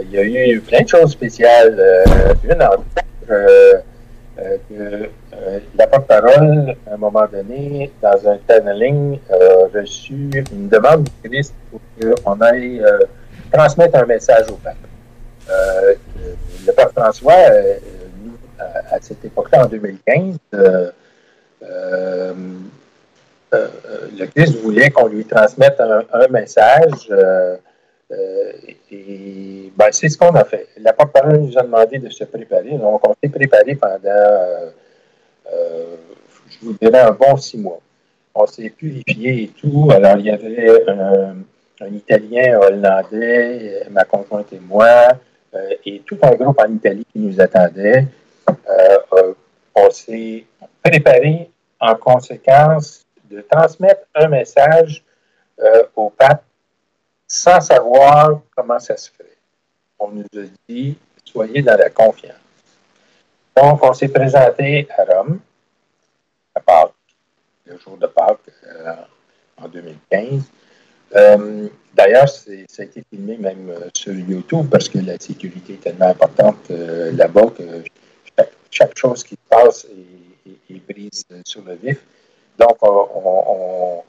il 0.02 0.10
y 0.10 0.18
a 0.18 0.48
eu 0.48 0.60
plein 0.60 0.82
de 0.82 0.88
choses 0.88 1.12
spéciales. 1.12 1.78
une 2.42 2.62
euh, 4.38 4.56
que 4.68 5.08
euh, 5.32 5.58
la 5.78 5.86
porte-parole, 5.86 6.74
à 6.90 6.94
un 6.94 6.96
moment 6.96 7.24
donné, 7.32 7.92
dans 8.02 8.28
un 8.28 8.36
channeling, 8.48 9.20
a 9.30 9.78
reçu 9.78 10.28
une 10.52 10.68
demande 10.68 11.04
du 11.04 11.30
Christ 11.30 11.54
pour 11.70 11.80
qu'on 12.24 12.40
aille 12.40 12.80
euh, 12.80 12.98
transmettre 13.52 13.96
un 13.96 14.06
message 14.06 14.46
au 14.50 14.56
pape. 14.56 14.74
le 16.66 16.72
pape 16.72 16.92
François, 16.96 17.32
à, 18.58 19.00
cette 19.00 19.24
époque-là, 19.24 19.64
en 19.64 19.68
2015, 19.68 20.38
le 23.52 24.26
Christ 24.26 24.56
voulait 24.62 24.90
qu'on 24.90 25.08
lui 25.08 25.24
transmette 25.24 25.80
un, 25.80 26.28
message. 26.28 27.12
Euh, 28.10 28.52
et 28.90 29.72
ben, 29.76 29.86
c'est 29.90 30.08
ce 30.08 30.18
qu'on 30.18 30.34
a 30.34 30.44
fait. 30.44 30.68
La 30.78 30.92
porte-parole 30.92 31.38
nous 31.38 31.58
a 31.58 31.62
demandé 31.62 31.98
de 31.98 32.10
se 32.10 32.24
préparer. 32.24 32.76
Donc, 32.76 33.06
on 33.06 33.14
s'est 33.22 33.30
préparé 33.30 33.74
pendant, 33.74 33.98
euh, 34.06 34.70
euh, 35.52 35.96
je 36.50 36.66
vous 36.66 36.74
dirais, 36.74 37.00
un 37.00 37.12
bon 37.12 37.36
six 37.36 37.58
mois. 37.58 37.80
On 38.34 38.46
s'est 38.46 38.70
purifié 38.70 39.44
et 39.44 39.48
tout. 39.48 39.88
Alors, 39.92 40.16
il 40.18 40.26
y 40.26 40.30
avait 40.30 40.88
un, 40.88 41.36
Italien, 41.92 42.60
un 42.60 42.66
Hollandais, 42.66 43.86
ma 43.90 44.04
conjointe 44.04 44.52
et 44.52 44.60
moi, 44.60 45.08
et 45.84 46.00
tout 46.06 46.18
un 46.22 46.34
groupe 46.34 46.58
en 46.58 46.72
Italie 46.72 47.06
qui 47.12 47.18
nous 47.18 47.40
attendait. 47.40 48.06
On 49.74 49.90
s'est 49.90 50.44
préparé 50.82 51.50
en 51.80 51.94
conséquence 51.96 53.04
de 53.30 53.40
transmettre 53.40 54.02
un 54.14 54.28
message 54.28 55.04
au 55.96 56.10
pape 56.10 56.44
sans 57.26 57.60
savoir 57.60 58.40
comment 58.54 58.78
ça 58.78 58.96
se 58.96 59.10
fait. 59.10 59.36
On 59.98 60.08
nous 60.08 60.24
a 60.36 60.44
dit, 60.68 60.96
soyez 61.24 61.62
dans 61.62 61.76
la 61.76 61.90
confiance. 61.90 62.36
Donc, 63.56 63.84
on 63.84 63.92
s'est 63.92 64.08
présenté 64.08 64.88
à 64.96 65.04
Rome, 65.04 65.40
à 66.54 66.60
Pâques, 66.60 66.92
le 67.66 67.78
jour 67.78 67.96
de 67.96 68.06
Pâques, 68.06 68.50
euh, 68.66 68.94
en 69.56 69.68
2015. 69.68 70.42
Euh, 71.16 71.68
d'ailleurs, 71.94 72.28
ça 72.28 72.50
a 72.50 72.82
été 72.82 73.04
filmé 73.08 73.36
même 73.36 73.70
euh, 73.70 73.88
sur 73.94 74.12
YouTube 74.14 74.66
parce 74.70 74.88
que 74.88 74.98
la 74.98 75.18
sécurité 75.18 75.74
est 75.74 75.82
tellement 75.82 76.08
importante 76.08 76.68
là-bas 76.68 77.46
que 77.56 77.84
chaque, 78.74 78.96
chose 78.96 79.22
qui 79.22 79.34
se 79.34 79.48
passe 79.48 79.86
est, 79.86 80.80
prise 80.92 81.24
sur 81.44 81.62
le 81.64 81.74
vif. 81.74 81.98
Donc, 82.58 82.76
on, 82.82 84.02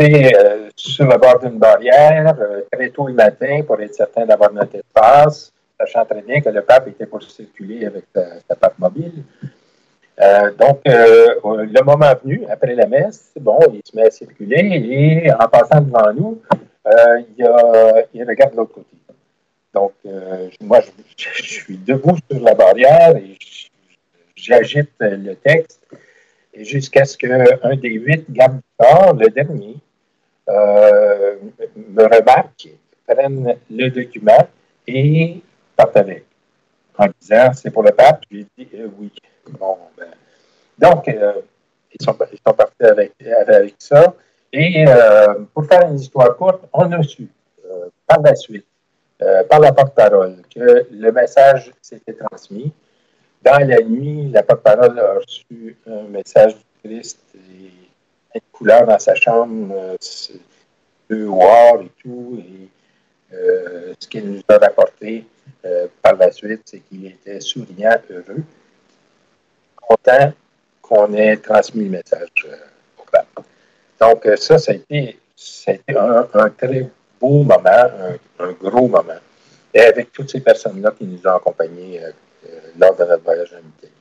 euh, 0.00 0.70
sur 0.76 1.06
le 1.06 1.18
bord 1.18 1.40
d'une 1.40 1.58
barrière 1.58 2.34
euh, 2.40 2.62
très 2.70 2.88
tôt 2.90 3.08
le 3.08 3.14
matin 3.14 3.62
pour 3.66 3.80
être 3.80 3.94
certain 3.94 4.24
d'avoir 4.24 4.52
notre 4.52 4.76
espace, 4.76 5.52
sachant 5.78 6.04
très 6.04 6.22
bien 6.22 6.40
que 6.40 6.50
le 6.50 6.62
pape 6.62 6.86
était 6.88 7.06
pour 7.06 7.20
circuler 7.22 7.84
avec 7.84 8.04
sa, 8.14 8.54
pape 8.54 8.78
mobile. 8.78 9.24
Euh, 10.20 10.52
donc, 10.52 10.80
le 10.84 11.82
moment 11.82 12.12
venu, 12.22 12.44
après 12.48 12.74
la 12.76 12.86
messe, 12.86 13.32
bon, 13.40 13.58
il 13.72 13.80
se 13.84 13.96
met 13.96 14.06
à 14.06 14.10
circuler 14.10 15.24
et 15.24 15.32
en 15.32 15.48
passant 15.48 15.80
devant 15.80 16.12
nous, 16.12 16.40
il, 17.36 18.24
regarde 18.24 18.52
de 18.52 18.56
l'autre 18.56 18.74
côté. 18.74 18.97
Donc, 19.74 19.92
moi, 20.60 20.80
je, 21.16 21.42
suis 21.42 21.76
debout 21.76 22.16
sur 22.30 22.40
la 22.40 22.54
barrière 22.54 23.16
et 23.16 23.36
j'agite 24.34 24.90
le 25.00 25.34
texte 25.34 25.80
jusqu'à 26.64 27.04
ce 27.04 27.16
qu'un 27.16 27.76
des 27.76 27.90
huit 27.90 28.24
gardes 28.30 28.60
le 28.80 29.28
dernier, 29.28 29.76
euh, 30.48 31.36
me 31.76 32.02
remarque, 32.04 32.68
prenne 33.06 33.56
le 33.70 33.88
document 33.90 34.48
et 34.86 35.42
parte 35.76 35.96
avec. 35.96 36.24
En 36.96 37.06
disant, 37.20 37.52
c'est 37.54 37.70
pour 37.70 37.82
le 37.82 37.92
pape, 37.92 38.22
j'ai 38.30 38.46
dit 38.56 38.68
euh, 38.74 38.88
oui. 38.98 39.12
Bon, 39.58 39.78
ben. 39.96 40.06
Donc, 40.78 41.08
euh, 41.08 41.32
ils, 41.92 42.04
sont, 42.04 42.16
ils, 42.32 42.38
sont, 42.46 42.54
partis 42.54 42.82
avec, 42.82 43.12
avec 43.46 43.74
ça. 43.78 44.14
Et 44.52 44.84
pour 45.52 45.66
faire 45.66 45.88
une 45.88 45.98
histoire 45.98 46.34
courte, 46.36 46.62
on 46.72 46.90
a 46.92 47.02
su 47.02 47.28
par 48.06 48.22
la 48.22 48.34
suite, 48.34 48.66
par 49.48 49.60
la 49.60 49.72
porte-parole, 49.72 50.36
que 50.54 50.86
le 50.90 51.12
message 51.12 51.72
s'était 51.82 52.12
transmis. 52.12 52.72
Dans 53.42 53.58
la 53.58 53.80
nuit, 53.80 54.30
la 54.32 54.42
porte-parole 54.42 54.98
a 54.98 55.14
reçu 55.14 55.76
un 55.86 56.02
message 56.08 56.54
du 56.56 56.88
Christ 56.88 57.20
et 57.34 57.70
une 58.34 58.40
couleur 58.52 58.84
dans 58.86 58.98
sa 58.98 59.14
chambre, 59.14 59.74
euh, 59.74 59.96
bleu 61.08 61.24
noir 61.24 61.80
et 61.80 61.90
tout. 62.02 62.42
Et 62.44 62.68
euh, 63.34 63.94
ce 63.98 64.08
qu'il 64.08 64.30
nous 64.30 64.42
a 64.48 64.58
rapporté 64.58 65.24
euh, 65.64 65.86
par 66.02 66.16
la 66.16 66.32
suite, 66.32 66.62
c'est 66.64 66.80
qu'il 66.80 67.06
était 67.06 67.40
souriant, 67.40 67.96
heureux, 68.10 68.42
content 69.76 70.32
qu'on 70.82 71.12
ait 71.14 71.36
transmis 71.36 71.84
le 71.84 71.90
message 71.90 72.46
au 72.98 73.04
pape. 73.10 73.40
Donc, 74.00 74.28
ça, 74.36 74.58
ça 74.58 74.72
a 74.72 74.74
été, 74.74 75.18
un, 75.96 76.50
très 76.50 76.90
beau 77.20 77.42
moment, 77.42 78.18
un, 78.38 78.52
gros 78.52 78.88
moment. 78.88 79.20
Et 79.74 79.80
avec 79.80 80.12
toutes 80.12 80.30
ces 80.30 80.40
personnes-là 80.40 80.92
qui 80.96 81.04
nous 81.04 81.20
ont 81.26 81.36
accompagnés 81.36 82.00
lors 82.78 82.96
de 82.96 83.04
notre 83.04 83.22
voyage 83.22 83.54
en 83.54 83.66
Italie. 83.78 83.92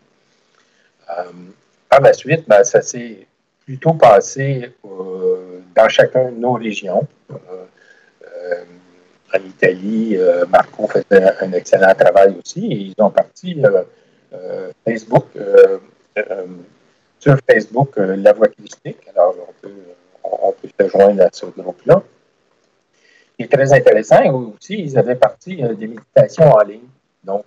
par 1.89 2.01
la 2.01 2.13
suite, 2.13 2.47
ben, 2.47 2.63
ça 2.63 2.81
s'est 2.81 3.27
plutôt 3.67 3.93
passé 3.93 4.71
euh, 4.85 5.59
dans 5.75 5.89
chacun 5.89 6.31
de 6.31 6.37
nos 6.37 6.53
régions. 6.53 7.05
Euh, 7.29 7.35
euh, 8.23 8.63
en 9.35 9.39
Italie, 9.45 10.17
Marco 10.49 10.87
faisait 10.87 11.25
un 11.41 11.51
excellent 11.51 11.93
travail 11.93 12.37
aussi. 12.41 12.65
Et 12.71 12.75
ils 12.75 12.95
ont 12.99 13.09
parti 13.09 13.61
Facebook, 14.85 15.25
sur 17.19 17.37
Facebook, 17.49 17.97
La 17.97 18.31
Voix 18.31 18.47
Christique. 18.47 18.99
Alors, 19.13 19.35
on 19.49 19.53
peut, 19.61 19.73
on 20.23 20.53
peut 20.53 20.69
se 20.79 20.87
joindre 20.87 21.23
à 21.23 21.29
ce 21.33 21.45
groupe-là. 21.47 22.01
Qui 23.37 23.43
est 23.43 23.51
très 23.51 23.71
intéressant, 23.71 24.53
aussi, 24.57 24.79
ils 24.79 24.97
avaient 24.97 25.15
parti 25.15 25.57
des 25.57 25.87
méditations 25.87 26.51
en 26.51 26.63
ligne. 26.63 26.87
Donc, 27.23 27.45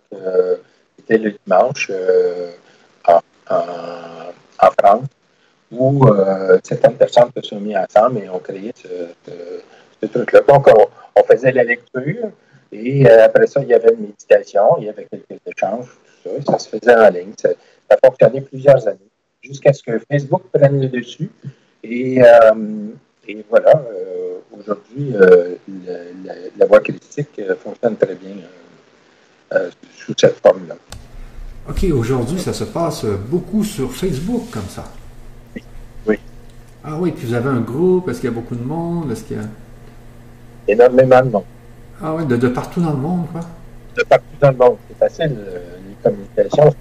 c'était 0.96 1.18
le 1.18 1.32
dimanche 1.44 1.90
en, 3.48 4.70
France 4.78 5.06
où 5.72 6.06
euh, 6.06 6.58
certaines 6.64 6.96
personnes 6.96 7.30
se 7.36 7.42
sont 7.42 7.60
mises 7.60 7.76
ensemble 7.76 8.22
et 8.22 8.28
ont 8.28 8.38
créé 8.38 8.72
ce 8.74 10.06
truc-là. 10.06 10.40
Donc, 10.40 10.68
on, 10.68 11.22
faisait 11.24 11.52
la 11.52 11.64
lecture 11.64 12.30
et 12.72 13.08
après 13.08 13.46
ça, 13.46 13.60
il 13.62 13.68
y 13.68 13.74
avait 13.74 13.92
une 13.92 14.00
méditation, 14.00 14.78
il 14.78 14.86
y 14.86 14.88
avait 14.88 15.06
quelques 15.10 15.40
échanges, 15.46 15.86
tout 16.24 16.30
ça, 16.44 16.52
ça 16.52 16.58
se 16.58 16.68
faisait 16.70 16.96
en 16.96 17.08
ligne. 17.10 17.32
Ça, 17.36 17.50
a 17.88 17.96
fonctionné 18.04 18.40
plusieurs 18.40 18.86
années 18.88 18.98
jusqu'à 19.42 19.72
ce 19.72 19.82
que 19.82 20.00
Facebook 20.10 20.42
prenne 20.52 20.80
le 20.80 20.88
dessus. 20.88 21.30
Et, 21.84 22.20
et 23.28 23.44
voilà, 23.48 23.82
aujourd'hui, 24.58 25.12
la, 25.12 26.32
la, 26.58 26.66
voie 26.66 26.80
critique 26.80 27.40
fonctionne 27.62 27.96
très 27.96 28.14
bien 28.14 28.36
sous 29.96 30.14
cette 30.16 30.40
forme-là. 30.40 30.76
OK, 31.68 31.84
aujourd'hui, 31.92 32.40
ça 32.40 32.52
se 32.52 32.64
passe 32.64 33.04
beaucoup 33.04 33.64
sur 33.64 33.92
Facebook 33.92 34.50
comme 34.50 34.68
ça. 34.68 34.84
Oui. 36.06 36.18
Ah 36.82 36.96
oui, 36.98 37.12
puis 37.12 37.26
vous 37.26 37.34
avez 37.34 37.48
un 37.48 37.60
groupe, 37.60 38.08
est-ce 38.08 38.20
qu'il 38.20 38.30
y 38.30 38.32
a 38.32 38.34
beaucoup 38.34 38.56
de 38.56 38.64
monde? 38.64 39.12
Est-ce 39.12 39.24
qu'il 39.24 39.36
y 39.36 39.40
a. 39.40 39.44
Énormément 40.66 41.22
de 41.22 41.30
monde. 41.30 41.44
Ah 42.02 42.14
oui, 42.14 42.24
de, 42.26 42.48
partout 42.48 42.80
dans 42.80 42.92
le 42.92 42.96
monde, 42.96 43.26
quoi? 43.30 43.42
De 43.96 44.02
partout 44.02 44.24
dans 44.40 44.50
le 44.50 44.56
monde. 44.56 44.76
C'est 44.88 44.98
facile. 44.98 45.36
Euh, 45.38 45.76
les 45.88 45.94
communications 46.02 46.74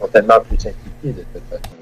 sont 0.00 0.08
tellement 0.08 0.40
plus 0.40 0.58
simplifiées 0.58 1.12
de 1.12 1.24
cette 1.32 1.42
façon 1.50 1.81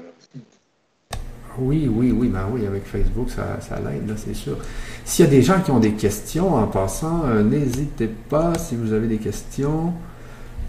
oui, 1.59 1.89
oui, 1.91 2.11
oui, 2.11 2.27
ben 2.27 2.45
oui, 2.51 2.65
avec 2.65 2.85
Facebook, 2.85 3.29
ça, 3.29 3.59
ça 3.61 3.79
l'aide, 3.79 4.13
c'est 4.17 4.33
sûr. 4.33 4.57
S'il 5.05 5.25
y 5.25 5.27
a 5.27 5.31
des 5.31 5.41
gens 5.41 5.61
qui 5.61 5.71
ont 5.71 5.79
des 5.79 5.93
questions 5.93 6.55
en 6.55 6.67
passant, 6.67 7.23
euh, 7.25 7.43
n'hésitez 7.43 8.07
pas 8.07 8.57
si 8.57 8.75
vous 8.75 8.93
avez 8.93 9.07
des 9.07 9.17
questions. 9.17 9.93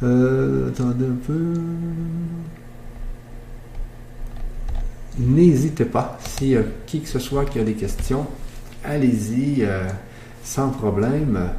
Euh, 0.03 0.69
attendez 0.69 1.07
un 1.07 1.27
peu. 1.27 1.55
N'hésitez 5.19 5.85
pas, 5.85 6.19
y 6.41 6.57
a 6.57 6.63
qui 6.87 7.01
que 7.01 7.09
ce 7.09 7.19
soit 7.19 7.45
qui 7.45 7.61
a 7.61 7.65
des 7.65 7.75
questions, 7.75 8.27
allez-y, 8.83 9.59
euh, 9.61 9.87
sans 10.43 10.71
problème. 10.71 11.51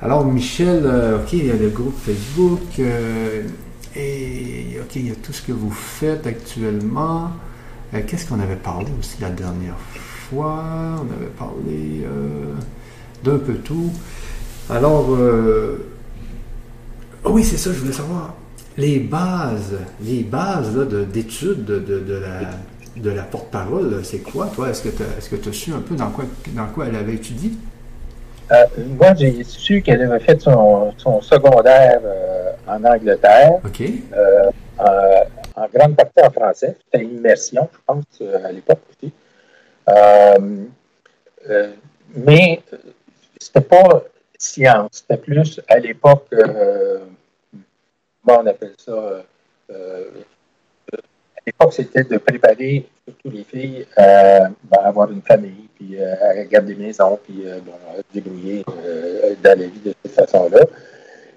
Alors, 0.00 0.24
Michel, 0.24 0.82
euh, 0.86 1.18
OK, 1.18 1.34
il 1.34 1.46
y 1.46 1.50
a 1.50 1.56
le 1.56 1.68
groupe 1.68 1.96
Facebook, 1.96 2.80
et 3.94 4.78
OK, 4.80 4.96
il 4.96 5.08
y 5.08 5.10
a 5.10 5.14
tout 5.16 5.32
ce 5.32 5.42
que 5.42 5.52
vous 5.52 5.70
faites 5.70 6.26
actuellement. 6.26 7.30
Qu'est-ce 8.06 8.28
qu'on 8.28 8.40
avait 8.40 8.56
parlé 8.56 8.88
aussi 8.98 9.16
la 9.20 9.30
dernière 9.30 9.78
fois? 9.78 10.62
On 10.98 11.12
avait 11.16 11.30
parlé 11.38 12.06
d'un 13.24 13.38
peu 13.38 13.54
tout. 13.54 13.90
Alors, 14.68 15.16
ah 17.24 17.30
oui, 17.30 17.44
c'est 17.44 17.56
ça, 17.56 17.72
je 17.72 17.78
voulais 17.78 17.92
savoir. 17.92 18.34
Les 18.76 19.00
bases, 19.00 19.76
les 20.02 20.22
bases 20.22 20.76
d'études 21.12 21.64
de, 21.64 21.78
de, 21.78 22.14
la, 22.14 22.50
de 22.96 23.10
la 23.10 23.22
porte-parole, 23.22 24.00
c'est 24.04 24.18
quoi, 24.18 24.46
toi? 24.54 24.70
Est-ce 24.70 24.82
que 24.82 25.36
tu 25.36 25.48
as, 25.48 25.52
su 25.52 25.72
un 25.72 25.80
peu 25.80 25.94
dans 25.94 26.10
quoi, 26.10 26.24
dans 26.54 26.66
quoi 26.66 26.86
elle 26.86 26.96
avait 26.96 27.14
étudié? 27.14 27.52
Euh, 28.50 28.64
moi, 28.98 29.14
j'ai 29.14 29.44
su 29.44 29.82
qu'elle 29.82 30.02
avait 30.02 30.20
fait 30.20 30.40
son, 30.40 30.92
secondaire 31.20 32.00
euh, 32.04 32.52
en 32.66 32.82
Angleterre. 32.84 33.58
OK. 33.64 33.82
Euh, 33.82 34.50
en, 35.58 35.68
grande 35.68 35.96
partie 35.96 36.22
en 36.22 36.30
français. 36.30 36.76
C'était 36.84 37.04
immersion, 37.04 37.68
je 37.72 37.78
pense, 37.86 38.22
à 38.44 38.52
l'époque 38.52 38.80
aussi. 38.90 39.12
mais 42.14 42.60
c'était 43.38 43.60
pas 43.60 44.02
science. 44.38 44.90
C'était 44.92 45.16
plus 45.16 45.60
à 45.68 45.78
l'époque, 45.78 46.26
euh, 46.32 47.00
comment 48.24 48.40
on 48.40 48.46
appelle 48.46 48.74
ça? 48.78 48.92
Euh, 48.92 49.22
euh, 49.70 50.10
à 50.92 51.40
l'époque, 51.46 51.72
c'était 51.72 52.04
de 52.04 52.18
préparer 52.18 52.86
surtout 53.04 53.30
les 53.30 53.44
filles 53.44 53.86
à 53.96 54.48
ben, 54.48 54.78
avoir 54.84 55.10
une 55.10 55.22
famille, 55.22 55.68
puis 55.74 56.00
à 56.02 56.44
garder 56.44 56.74
maison, 56.74 57.18
puis 57.24 57.44
bon, 57.64 57.72
à 57.72 58.00
débrouiller 58.12 58.64
dans 59.42 59.58
la 59.58 59.66
vie 59.66 59.80
de 59.84 59.94
cette 60.04 60.14
façon-là. 60.14 60.60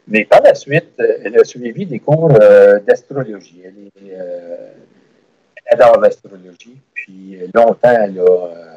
Mais 0.07 0.25
par 0.25 0.41
la 0.41 0.55
suite, 0.55 0.93
elle 0.97 1.39
a 1.39 1.43
suivi 1.43 1.85
des 1.85 1.99
cours 1.99 2.29
d'astrologie. 2.29 3.61
Elle, 3.63 3.91
elle, 4.05 4.73
adore 5.71 5.99
l'astrologie. 5.99 6.77
Puis 6.93 7.39
longtemps, 7.53 7.77
elle 7.83 8.19
a 8.19 8.71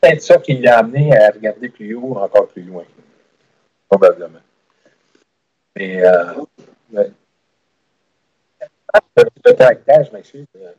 peut-être 0.00 0.22
ça 0.22 0.38
qui 0.38 0.54
l'a 0.54 0.78
amené 0.78 1.16
à 1.16 1.30
regarder 1.30 1.68
plus 1.68 1.94
haut, 1.94 2.16
encore 2.16 2.48
plus 2.48 2.62
loin. 2.62 2.84
Probablement. 3.88 4.40
Mais 5.76 6.04
euh, 6.04 6.44
le 9.46 9.52
caractère, 9.52 10.04
je 10.04 10.12
m'excuse. 10.12 10.46
Euh, 10.56 10.72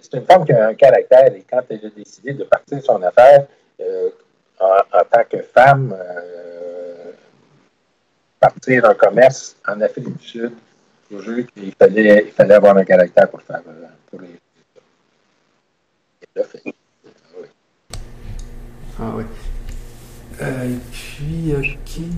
c'est 0.00 0.14
une 0.14 0.24
femme 0.24 0.44
qui 0.44 0.52
a 0.52 0.68
un 0.68 0.74
caractère 0.74 1.34
et 1.34 1.44
quand 1.48 1.62
elle 1.68 1.86
a 1.86 1.90
décidé 1.90 2.32
de 2.32 2.44
partir 2.44 2.82
son 2.82 3.02
affaire 3.02 3.46
euh, 3.80 4.10
en, 4.62 5.04
tant 5.10 5.24
que 5.28 5.42
femme, 5.42 5.94
euh, 5.98 7.12
partir 8.38 8.84
en 8.84 8.94
commerce 8.94 9.56
en 9.66 9.80
Afrique 9.80 10.16
du 10.16 10.26
Sud, 10.26 10.52
qu'il 11.08 11.74
fallait, 11.78 12.24
il 12.26 12.32
fallait 12.32 12.54
avoir 12.54 12.76
un 12.76 12.84
caractère 12.84 13.28
pour 13.28 13.42
faire 13.42 13.62
pour 14.10 14.20
les. 14.20 14.28
L'a 16.34 16.44
fait. 16.44 16.62
Ah 18.98 19.12
oui. 19.14 19.24
Euh, 20.40 20.64
et 20.64 20.78
puis, 20.90 21.54
qui. 21.84 22.10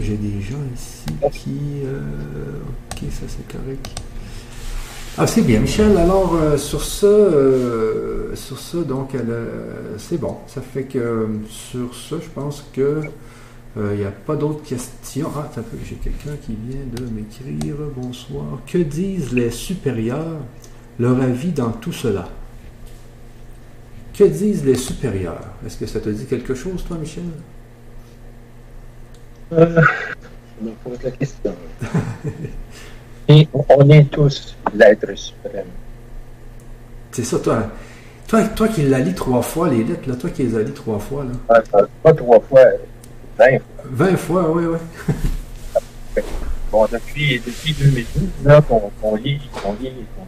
J'ai 0.00 0.16
des 0.16 0.40
gens 0.40 0.62
ici 0.74 1.06
qui. 1.30 1.82
Euh, 1.84 2.60
ok, 2.90 3.10
ça 3.10 3.26
c'est 3.28 3.46
correct. 3.50 3.88
Ah, 5.18 5.26
c'est 5.26 5.42
bien, 5.42 5.60
Michel. 5.60 5.96
Alors, 5.98 6.34
euh, 6.34 6.56
sur 6.56 6.82
ce, 6.82 8.30
sur 8.34 8.58
ce, 8.58 8.78
donc, 8.78 9.10
c'est 9.98 10.18
bon. 10.18 10.38
Ça 10.46 10.62
fait 10.62 10.84
que 10.84 11.28
sur 11.48 11.94
ce, 11.94 12.14
je 12.16 12.28
pense 12.34 12.64
que 12.72 13.02
il 13.76 13.98
n'y 13.98 14.04
a 14.04 14.10
pas 14.10 14.36
d'autres 14.36 14.62
questions. 14.62 15.30
Ah, 15.36 15.50
j'ai 15.84 15.96
quelqu'un 15.96 16.36
qui 16.40 16.56
vient 16.68 16.84
de 16.94 17.04
m'écrire. 17.10 17.76
Bonsoir. 17.96 18.60
Que 18.66 18.78
disent 18.78 19.32
les 19.32 19.50
supérieurs, 19.50 20.40
leur 20.98 21.20
avis 21.20 21.52
dans 21.52 21.70
tout 21.70 21.92
cela? 21.92 22.28
Que 24.14 24.24
disent 24.24 24.64
les 24.64 24.76
supérieurs? 24.76 25.40
Est-ce 25.66 25.78
que 25.78 25.86
ça 25.86 26.00
te 26.00 26.08
dit 26.10 26.26
quelque 26.26 26.54
chose, 26.54 26.84
toi, 26.86 26.98
Michel? 26.98 27.24
Euh, 29.52 29.82
je 30.60 30.66
me 30.66 30.72
pose 30.84 31.02
la 31.02 31.10
question. 31.10 31.54
Et 33.32 33.48
on 33.54 33.88
est 33.88 34.10
tous 34.10 34.54
l'être 34.74 35.16
suprême. 35.16 35.66
C'est 37.12 37.24
ça, 37.24 37.38
toi. 37.38 37.70
Toi, 38.28 38.44
toi 38.48 38.68
qui 38.68 38.82
l'as 38.82 38.98
lu 38.98 39.14
trois 39.14 39.40
fois, 39.40 39.70
les 39.70 39.84
lettres, 39.84 40.06
là, 40.06 40.16
toi 40.16 40.28
qui 40.28 40.42
les 40.42 40.54
as 40.54 40.62
lues 40.62 40.74
trois 40.74 40.98
fois. 40.98 41.24
Là. 41.24 41.32
Ah, 41.48 41.82
pas 42.02 42.12
trois 42.12 42.40
fois, 42.40 42.60
vingt 43.38 43.58
fois. 43.58 43.84
Vingt 43.84 44.16
fois, 44.16 44.50
oui, 44.50 44.64
oui. 44.66 44.78
bon, 46.70 46.86
depuis, 46.92 47.40
depuis 47.40 47.72
2012, 47.72 48.28
là, 48.44 48.60
qu'on 48.60 49.16
lit, 49.16 49.40
qu'on 49.62 49.72
lit, 49.74 49.92
qu'on 50.14 50.26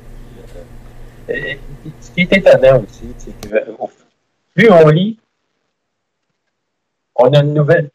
ce 1.28 2.10
qui 2.10 2.20
est 2.20 2.32
étonnant 2.32 2.82
aussi, 2.82 3.14
c'est 3.18 3.38
que 3.40 3.48
plus 4.54 4.70
on 4.70 4.88
lit, 4.88 5.18
on 7.16 7.32
a 7.32 7.40
une 7.40 7.54
nouvelle 7.54 7.90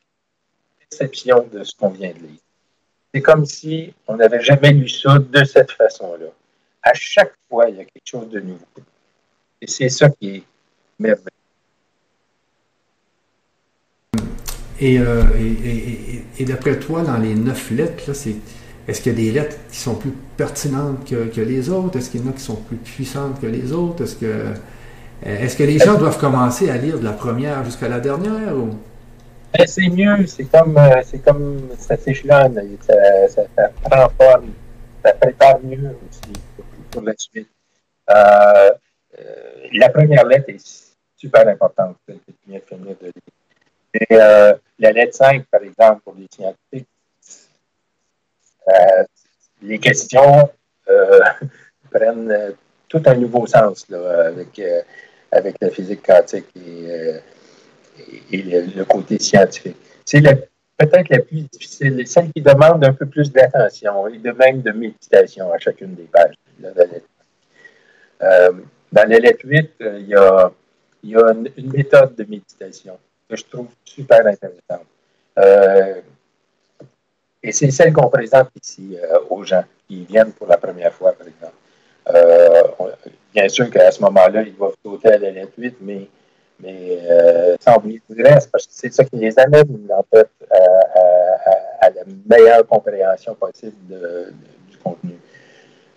perception 0.80 1.48
de 1.52 1.64
ce 1.64 1.76
qu'on 1.76 1.90
vient 1.90 2.12
de 2.12 2.20
lire. 2.20 2.49
C'est 3.14 3.22
comme 3.22 3.46
si 3.46 3.94
on 4.08 4.18
n'avait 4.18 4.42
jamais 4.42 4.72
lu 4.72 4.88
ça 4.88 5.18
de 5.18 5.44
cette 5.44 5.72
façon-là. 5.72 6.28
À 6.84 6.94
chaque 6.94 7.34
fois, 7.50 7.70
il 7.70 7.78
y 7.78 7.80
a 7.80 7.86
quelque 7.86 8.06
chose 8.06 8.30
de 8.30 8.40
nouveau. 8.40 8.66
Et 9.62 9.68
c'est 9.68 9.90
ça 9.90 10.10
qui 10.10 10.38
est 10.38 10.44
merveilleux. 11.00 11.26
Et, 14.80 14.98
euh, 15.00 15.24
et 16.40 16.46
d'après 16.46 16.80
toi, 16.80 17.02
dans 17.02 17.18
les 17.18 17.36
neuf 17.36 17.72
lettres, 17.72 18.04
là, 18.08 18.14
c'est 18.14 18.36
est-ce 18.90 19.02
qu'il 19.02 19.12
y 19.12 19.16
a 19.16 19.20
des 19.20 19.32
lettres 19.32 19.58
qui 19.72 19.78
sont 19.78 19.94
plus 19.94 20.14
pertinentes 20.36 21.08
que, 21.08 21.42
les 21.42 21.70
autres? 21.70 22.00
Est-ce 22.00 22.10
qu'il 22.10 22.22
y 22.22 22.28
en 22.28 22.32
a 22.32 22.34
qui 22.34 22.42
sont 22.42 22.56
plus 22.56 22.78
puissantes 22.78 23.40
que 23.40 23.46
les 23.46 23.72
autres? 23.72 24.04
Est-ce 24.04 24.16
que, 24.16 24.26
euh, 24.26 24.54
est 25.24 25.56
que 25.56 25.64
les 25.64 25.78
gens 25.78 25.96
doivent 26.00 26.20
commencer 26.20 26.72
à 26.72 26.78
lire 26.78 26.98
de 26.98 27.04
la 27.04 27.12
première 27.12 27.64
jusqu'à 27.64 27.88
la 27.88 28.00
dernière? 28.00 28.56
Ben, 29.54 29.68
c'est 29.68 29.90
mieux, 29.90 30.26
c'est 30.28 30.46
comme, 30.46 30.78
euh, 30.78 31.02
c'est 31.04 31.20
comme 31.20 31.70
ça 31.78 31.98
s'échelonne, 31.98 32.78
ça, 32.82 33.44
prend 33.84 34.10
forme, 34.10 34.54
ça 35.04 35.14
prépare 35.14 35.60
mieux 35.62 35.98
aussi 36.08 36.34
pour, 36.92 37.02
la 37.02 37.14
suite. 37.18 37.50
Euh, 38.10 38.72
la 39.74 39.90
première 39.90 40.26
lettre 40.26 40.50
est 40.50 40.94
super 41.16 41.48
importante, 41.48 41.98
que 42.08 42.14
tu 42.14 42.34
viens 42.48 42.60
de 42.60 42.64
finir 42.64 42.96
de 43.02 43.06
lire. 43.06 43.14
Et 43.94 44.16
la 44.80 44.92
lettre 44.92 45.16
5, 45.16 45.46
par 45.48 45.64
exemple, 45.64 46.02
pour 46.04 46.16
les 46.16 46.28
scientifiques, 46.32 46.88
euh, 48.70 49.04
les 49.62 49.80
questions 49.80 50.50
euh, 50.90 51.20
prennent 51.92 52.32
euh, 52.32 52.52
tout 52.88 53.02
un 53.06 53.16
nouveau 53.16 53.46
sens 53.46 53.86
avec, 53.92 54.62
avec 55.32 55.56
la 55.62 55.70
physique 55.70 56.06
quantique 56.06 56.48
et, 56.56 57.20
le, 58.32 58.84
côté 58.84 59.20
scientifique. 59.20 59.78
C'est 60.06 60.22
peut-être 60.22 61.10
la 61.10 61.20
plus 61.20 61.42
difficile, 61.42 62.08
celle 62.08 62.32
qui 62.32 62.42
demande 62.42 62.84
un 62.86 62.94
peu 62.94 63.06
plus 63.06 63.32
d'attention 63.32 64.08
et 64.08 64.18
de 64.18 64.32
même 64.32 64.62
de 64.62 64.72
méditation 64.72 65.52
à 65.52 65.60
chacune 65.60 65.96
des 65.96 66.04
pages 66.04 66.36
dans 68.92 69.08
la 69.08 69.20
lettre 69.20 69.46
8, 69.46 69.72
il 69.80 70.08
y 70.08 70.16
a, 70.16 70.52
il 71.04 71.10
y 71.12 71.16
a 71.16 71.32
une, 71.32 71.72
méthode 71.72 72.16
de 72.16 72.24
méditation 72.24 72.98
que 73.30 73.36
je 73.36 73.44
trouve 73.46 73.68
super 73.86 74.26
intéressante. 74.26 74.88
et 77.44 77.52
c'est 77.52 77.72
celle 77.72 77.94
qu'on 77.94 78.10
présente 78.10 78.50
ici 78.62 78.98
aux 79.30 79.44
gens 79.44 79.64
qui 79.88 80.06
viennent 80.06 80.34
pour 80.34 80.48
la 80.48 80.58
première 80.58 80.94
fois, 80.94 81.14
par 81.14 81.28
exemple. 81.28 81.54
bien 83.34 83.48
sûr 83.48 83.70
qu'à 83.70 83.92
ce 83.92 84.02
moment-là, 84.02 84.42
ils 84.42 84.56
doivent 84.56 84.76
sauter 84.84 85.10
à 85.10 85.18
la 85.18 85.32
lettre 85.32 85.54
8, 85.58 85.78
mais 85.82 86.08
mais 86.62 87.00
euh, 87.04 87.56
sans 87.60 87.80
tout 87.80 87.90
le 88.10 88.24
reste, 88.24 88.52
parce 88.52 88.68
que 88.68 88.74
c'est 88.74 88.94
ça 88.94 89.04
qui 89.06 89.18
les 89.18 89.38
amène, 89.40 89.90
en 89.92 90.04
fait, 90.14 90.30
à, 91.82 91.90
la 91.90 92.02
meilleure 92.28 92.68
compréhension 92.68 93.34
possible 93.36 93.76
du 94.70 94.78
contenu. 94.78 95.18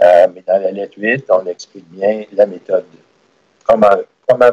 Euh, 0.02 0.26
mais 0.34 0.42
dans 0.46 0.60
la 0.60 0.70
lettre 0.70 0.94
8, 0.96 1.26
on 1.30 1.46
explique 1.46 1.88
bien 1.90 2.24
la 2.32 2.46
méthode. 2.46 2.84
Comment, 3.64 3.88
comment. 4.26 4.50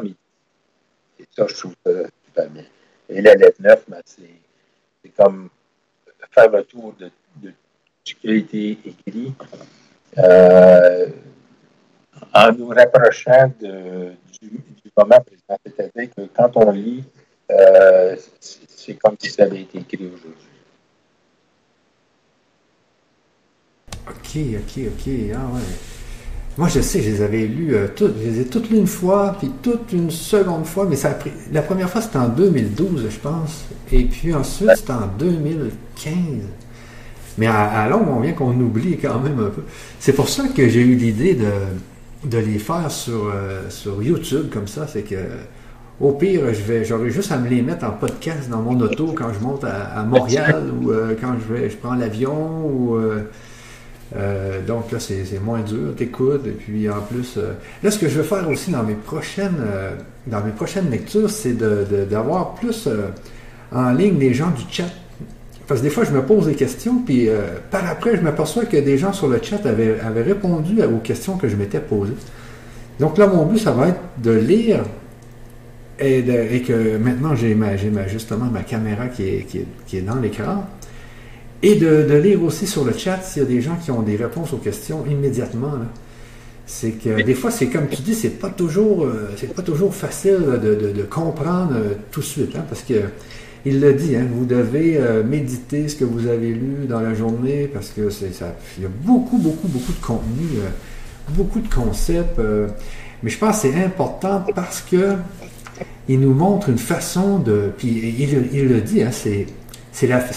Et 1.18 1.24
ça, 1.36 1.46
je 1.48 1.54
trouve 1.54 1.74
ça 1.84 1.92
super 2.26 2.50
bien. 2.50 2.64
Et 3.08 3.20
la 3.20 3.34
lettre 3.34 3.56
9, 3.60 3.84
ben, 3.88 4.00
c'est 4.04 5.08
comme 5.16 5.48
faire 6.30 6.50
le 6.50 6.64
tour 6.64 6.94
de, 6.98 7.10
de 7.36 7.52
ce 8.04 8.14
qui 8.14 8.28
a 8.28 8.34
été 8.34 8.78
écrit 8.84 9.34
euh, 10.18 11.06
en 12.32 12.52
nous 12.52 12.68
rapprochant 12.68 13.52
de, 13.60 14.12
du, 14.40 14.62
C'est-à-dire 14.96 16.10
que 16.16 16.22
quand 16.34 16.56
on 16.56 16.70
lit, 16.70 17.04
euh, 17.50 18.16
c'est 18.40 18.94
comme 18.94 19.16
si 19.18 19.30
ça 19.30 19.44
avait 19.44 19.62
été 19.62 19.78
écrit 19.78 20.06
aujourd'hui. 20.06 20.50
OK, 24.08 24.38
OK, 24.58 24.84
OK. 24.86 25.12
Ah 25.34 25.54
ouais. 25.54 25.60
Moi, 26.58 26.68
je 26.68 26.80
sais, 26.80 27.00
je 27.00 27.10
les 27.10 27.22
avais 27.22 27.46
lus, 27.46 27.74
euh, 27.74 27.88
toutes, 27.94 28.18
je 28.18 28.28
les 28.28 28.40
ai 28.40 28.44
toutes 28.44 28.70
lues 28.70 28.78
une 28.78 28.86
fois, 28.86 29.36
puis 29.38 29.50
toute 29.62 29.92
une 29.92 30.10
seconde 30.10 30.66
fois, 30.66 30.86
mais 30.88 30.96
ça 30.96 31.10
a 31.10 31.14
pris. 31.14 31.30
La 31.52 31.62
première 31.62 31.88
fois, 31.88 32.02
c'était 32.02 32.18
en 32.18 32.28
2012, 32.28 33.08
je 33.08 33.18
pense. 33.18 33.64
Et 33.92 34.04
puis 34.04 34.34
ensuite, 34.34 34.70
c'était 34.76 34.92
en 34.92 35.06
2015. 35.18 36.14
Mais 37.38 37.46
à, 37.46 37.82
à 37.82 37.88
long, 37.88 38.04
on 38.08 38.20
vient 38.20 38.32
qu'on 38.32 38.52
oublie 38.60 38.98
quand 38.98 39.20
même 39.20 39.38
un 39.38 39.50
peu. 39.50 39.62
C'est 40.00 40.12
pour 40.12 40.28
ça 40.28 40.48
que 40.48 40.68
j'ai 40.68 40.80
eu 40.80 40.96
l'idée 40.96 41.34
de, 41.34 41.50
de 42.24 42.38
les 42.38 42.58
faire 42.58 42.90
sur, 42.90 43.30
euh, 43.32 43.70
sur 43.70 44.02
YouTube 44.02 44.48
comme 44.52 44.68
ça, 44.68 44.86
c'est 44.86 45.02
que 45.02 45.16
au 46.00 46.12
pire, 46.12 46.42
je 46.52 46.62
vais 46.62 46.84
j'aurais 46.84 47.10
juste 47.10 47.30
à 47.30 47.38
me 47.38 47.48
les 47.48 47.62
mettre 47.62 47.84
en 47.84 47.90
podcast 47.90 48.48
dans 48.48 48.62
mon 48.62 48.78
auto 48.80 49.14
quand 49.16 49.32
je 49.32 49.40
monte 49.40 49.64
à, 49.64 50.02
Montréal 50.04 50.64
ou 50.82 50.90
euh, 50.90 51.14
quand 51.20 51.34
je 51.38 51.54
vais 51.54 51.70
je 51.70 51.76
prends 51.76 51.94
l'avion 51.94 52.66
ou 52.66 52.96
euh, 52.96 54.60
donc 54.66 54.90
là 54.92 54.98
c'est 54.98 55.40
moins 55.42 55.60
dur, 55.60 55.94
t'écoutes 55.96 56.46
et 56.46 56.52
puis 56.52 56.88
en 56.88 57.00
plus 57.00 57.38
là 57.82 57.90
ce 57.90 57.98
que 57.98 58.08
je 58.08 58.16
veux 58.16 58.24
faire 58.24 58.48
aussi 58.48 58.70
dans 58.70 58.82
mes 58.82 58.94
prochaines 58.94 59.58
dans 60.26 60.42
mes 60.42 60.50
prochaines 60.50 60.90
lectures, 60.90 61.30
c'est 61.30 61.56
d'avoir 62.08 62.54
plus 62.54 62.88
en 63.72 63.90
ligne 63.92 64.18
les 64.18 64.34
gens 64.34 64.50
du 64.50 64.62
chat 64.70 64.90
parce 65.70 65.82
que 65.82 65.86
des 65.86 65.92
fois, 65.92 66.02
je 66.02 66.10
me 66.10 66.22
pose 66.22 66.46
des 66.46 66.56
questions, 66.56 66.98
puis 67.06 67.28
euh, 67.28 67.42
par 67.70 67.88
après, 67.88 68.16
je 68.16 68.22
m'aperçois 68.22 68.64
que 68.64 68.76
des 68.76 68.98
gens 68.98 69.12
sur 69.12 69.28
le 69.28 69.38
chat 69.40 69.64
avaient, 69.64 70.00
répondu 70.20 70.82
aux 70.82 70.98
questions 70.98 71.36
que 71.36 71.46
je 71.46 71.54
m'étais 71.54 71.78
posées. 71.78 72.16
Donc 72.98 73.16
là, 73.18 73.28
mon 73.28 73.46
but, 73.46 73.58
ça 73.58 73.70
va 73.70 73.86
être 73.86 74.00
de 74.20 74.32
lire 74.32 74.80
et, 76.00 76.24
que 76.66 76.96
maintenant, 76.96 77.36
j'ai 77.36 77.56
justement 78.08 78.46
ma 78.46 78.64
caméra 78.64 79.06
qui 79.06 79.22
est, 79.22 79.46
qui 79.86 79.96
est, 79.96 80.00
dans 80.00 80.16
l'écran. 80.16 80.66
Et 81.62 81.76
de, 81.76 82.16
lire 82.16 82.42
aussi 82.42 82.66
sur 82.66 82.84
le 82.84 82.92
chat 82.92 83.20
s'il 83.22 83.44
y 83.44 83.46
a 83.46 83.48
des 83.48 83.60
gens 83.60 83.76
qui 83.76 83.92
ont 83.92 84.02
des 84.02 84.16
réponses 84.16 84.52
aux 84.52 84.58
questions 84.58 85.04
immédiatement. 85.08 85.74
C'est 86.66 86.98
que 86.98 87.22
des 87.22 87.34
fois, 87.34 87.52
c'est 87.52 87.68
comme 87.68 87.86
tu 87.86 88.02
dis, 88.02 88.16
c'est 88.16 88.40
pas 88.40 88.50
toujours, 88.50 89.04
euh, 89.04 89.30
c'est 89.36 89.54
pas 89.54 89.62
toujours 89.62 89.94
facile 89.94 90.58
de, 90.60 91.02
comprendre 91.08 91.74
euh, 91.76 91.94
tout 92.10 92.22
de 92.22 92.24
suite, 92.24 92.56
hein, 92.56 92.64
parce 92.68 92.82
que 92.82 92.94
il 93.66 93.80
le 93.80 93.92
dit, 93.92 94.16
hein, 94.16 94.26
vous 94.32 94.46
devez 94.46 94.96
euh, 94.96 95.22
méditer 95.22 95.88
ce 95.88 95.96
que 95.96 96.04
vous 96.04 96.26
avez 96.26 96.52
lu 96.52 96.86
dans 96.88 97.00
la 97.00 97.14
journée 97.14 97.68
parce 97.72 97.90
que 97.90 98.08
c'est 98.08 98.32
ça. 98.32 98.56
Il 98.78 98.84
y 98.84 98.86
a 98.86 98.90
beaucoup, 99.04 99.38
beaucoup, 99.38 99.68
beaucoup 99.68 99.92
de 99.92 100.04
contenu, 100.04 100.46
euh, 100.58 100.68
beaucoup 101.30 101.60
de 101.60 101.72
concepts. 101.72 102.38
Euh, 102.38 102.68
mais 103.22 103.30
je 103.30 103.38
pense 103.38 103.60
que 103.60 103.68
c'est 103.68 103.84
important 103.84 104.44
parce 104.54 104.80
que 104.80 105.16
il 106.08 106.20
nous 106.20 106.34
montre 106.34 106.70
une 106.70 106.78
façon 106.78 107.38
de. 107.38 107.70
Puis 107.76 108.14
il, 108.18 108.68
le 108.68 108.80
dit, 108.80 109.02
hein, 109.02 109.10
c'est, 109.12 109.46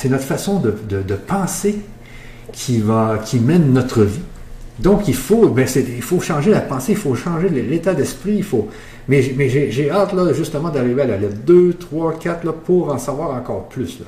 notre 0.09 0.23
façon 0.23 0.59
de, 0.59 0.75
de, 0.89 1.15
penser 1.15 1.79
qui, 2.51 2.79
va, 2.79 3.19
qui 3.23 3.39
mène 3.39 3.71
notre 3.71 4.03
vie. 4.03 4.21
Donc 4.79 5.07
il 5.07 5.15
faut, 5.15 5.49
ben 5.49 5.67
il 5.75 6.01
faut 6.01 6.19
changer 6.19 6.51
la 6.51 6.59
pensée, 6.59 6.91
il 6.93 6.97
faut 6.97 7.15
changer 7.15 7.47
l'état 7.49 7.93
d'esprit, 7.93 8.35
il 8.37 8.43
faut, 8.43 8.69
mais, 9.07 9.21
j'ai 9.21 9.91
hâte, 9.91 10.13
là, 10.13 10.31
justement, 10.33 10.69
d'arriver 10.69 11.01
à 11.01 11.07
la 11.07 11.17
lettre 11.17 11.37
2, 11.45 11.73
3, 11.73 12.19
4, 12.19 12.43
là, 12.45 12.53
pour 12.53 12.93
en 12.93 12.97
savoir 12.97 13.31
encore 13.31 13.67
plus, 13.67 13.99
là. 13.99 14.05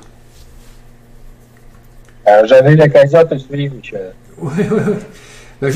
Euh, 2.27 2.45
J'avais 2.47 2.75
l'occasion 2.75 3.23
de 3.23 3.27
te 3.27 3.37
suivre, 3.37 3.75
Michel. 3.75 4.13
Oui, 4.37 4.51
oui, 4.57 4.79
oui. 4.87 4.93
Ben, 5.61 5.71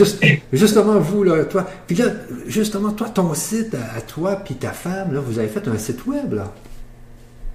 justement, 0.51 0.99
vous, 0.99 1.23
là, 1.23 1.45
toi, 1.45 1.65
puis 1.87 1.95
là, 1.95 2.05
justement, 2.47 2.91
toi, 2.91 3.07
ton 3.09 3.33
site 3.33 3.75
à, 3.95 4.01
toi, 4.01 4.35
puis 4.43 4.55
ta 4.55 4.71
femme, 4.71 5.13
là, 5.13 5.19
vous 5.21 5.39
avez 5.39 5.47
fait 5.47 5.65
un 5.67 5.77
site 5.77 6.05
web, 6.05 6.33
là. 6.33 6.51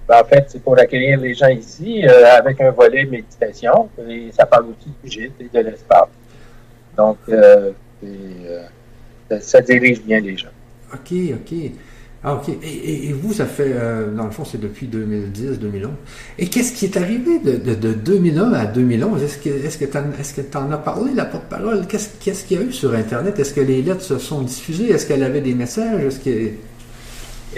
Ben, 0.07 0.21
en 0.21 0.25
fait, 0.25 0.45
c'est 0.49 0.61
pour 0.61 0.77
accueillir 0.77 1.19
les 1.19 1.33
gens 1.33 1.49
ici 1.49 2.03
euh, 2.07 2.37
avec 2.37 2.61
un 2.61 2.71
volet 2.71 3.05
méditation, 3.05 3.89
et 4.07 4.31
ça 4.31 4.45
parle 4.45 4.65
aussi 4.65 4.89
du 5.03 5.09
gîte 5.09 5.33
et 5.39 5.49
de 5.55 5.59
l'espace. 5.63 6.09
Donc, 6.97 7.17
euh, 7.29 7.71
euh 8.03 8.63
ça 9.39 9.59
dirige 9.59 10.01
bien 10.03 10.19
les 10.19 10.37
gens. 10.37 10.54
OK, 10.95 11.13
OK. 11.33 11.71
Ah, 12.27 12.33
OK. 12.33 12.49
Et, 12.63 13.13
vous, 13.13 13.33
ça 13.33 13.45
fait, 13.45 13.71
euh, 13.71 14.09
dans 14.11 14.25
le 14.25 14.31
fond, 14.31 14.43
c'est 14.45 14.59
depuis 14.59 14.87
2010, 14.87 15.59
2011. 15.59 15.91
Et 16.39 16.47
qu'est-ce 16.47 16.73
qui 16.73 16.85
est 16.85 16.97
arrivé 16.97 17.37
de, 17.37 17.75
de, 17.75 17.93
2001 17.93 18.51
à 18.51 18.65
2011? 18.65 19.21
Est-ce 19.21 19.77
que 19.77 20.41
tu 20.41 20.57
en, 20.57 20.71
as 20.71 20.77
parlé, 20.77 21.13
la 21.13 21.25
porte-parole? 21.25 21.85
Qu'est-ce, 21.85 22.09
qu'est-ce 22.19 22.45
qu'il 22.45 22.59
y 22.59 22.63
a 22.63 22.63
eu 22.63 22.73
sur 22.73 22.95
Internet? 22.95 23.37
Est-ce 23.37 23.53
que 23.53 23.61
les 23.61 23.83
lettres 23.83 24.01
se 24.01 24.17
sont 24.17 24.41
diffusées? 24.41 24.89
Est-ce 24.89 25.05
qu'elle 25.05 25.21
avait 25.21 25.41
des 25.41 25.53
messages? 25.53 26.03
Est-ce 26.03 26.19
que... 26.19 26.49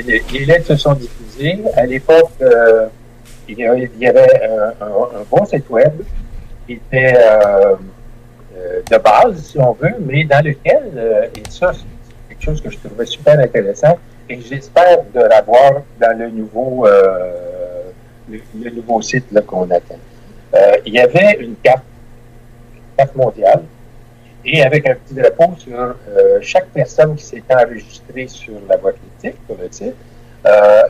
les, 0.05 0.45
lettres 0.45 0.67
se 0.67 0.75
sont 0.75 0.95
diffusées. 0.95 1.59
À 1.77 1.85
l'époque, 1.85 2.31
euh, 2.41 2.87
il, 3.47 3.59
y 3.59 4.05
avait 4.05 4.41
un, 4.81 5.23
bon 5.31 5.45
site 5.45 5.69
web 5.69 5.93
qui 6.65 6.73
était 6.73 7.15
euh, 7.15 7.75
de 8.91 8.97
base, 8.97 9.41
si 9.45 9.59
on 9.59 9.71
veut, 9.71 9.95
mais 10.05 10.25
dans 10.25 10.43
lequel, 10.43 11.29
et 11.33 11.43
ça, 11.49 11.71
chose 12.39 12.61
que 12.61 12.69
je 12.69 12.77
trouvais 12.77 13.05
super 13.05 13.39
intéressant 13.39 13.97
et 14.29 14.41
j'espère 14.41 15.03
de 15.13 15.19
l'avoir 15.21 15.83
dans 15.99 16.17
le 16.17 16.29
nouveau, 16.29 16.85
euh, 16.85 17.83
le, 18.29 18.69
nouveau 18.71 19.01
site 19.01 19.27
qu'on 19.45 19.69
attend. 19.71 19.99
Euh, 20.53 20.77
il 20.85 20.93
y 20.93 20.99
avait 20.99 21.37
une 21.39 21.55
carte, 21.63 21.83
carte 22.97 23.15
mondiale 23.15 23.63
et 24.43 24.63
avec 24.63 24.87
un 24.87 24.95
petit 24.95 25.13
drapeau 25.13 25.55
sur 25.57 25.77
euh, 25.77 26.39
chaque 26.41 26.67
personne 26.67 27.15
qui 27.15 27.23
s'était 27.23 27.55
enregistrée 27.55 28.27
sur 28.27 28.55
la 28.69 28.77
voie 28.77 28.93
critique, 28.93 29.39
sur 29.45 29.57
le 29.57 29.67
site, 29.71 29.95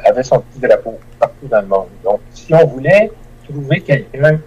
avait 0.05 0.21
son 0.21 0.39
petit 0.39 0.59
drapeau 0.59 0.99
partout 1.19 1.47
dans 1.47 1.61
le 1.61 1.67
monde. 1.67 1.87
Donc, 2.03 2.19
si 2.31 2.53
on 2.53 2.65
voulait 2.67 3.09
trouver 3.43 3.81
quelqu'un 3.81 4.39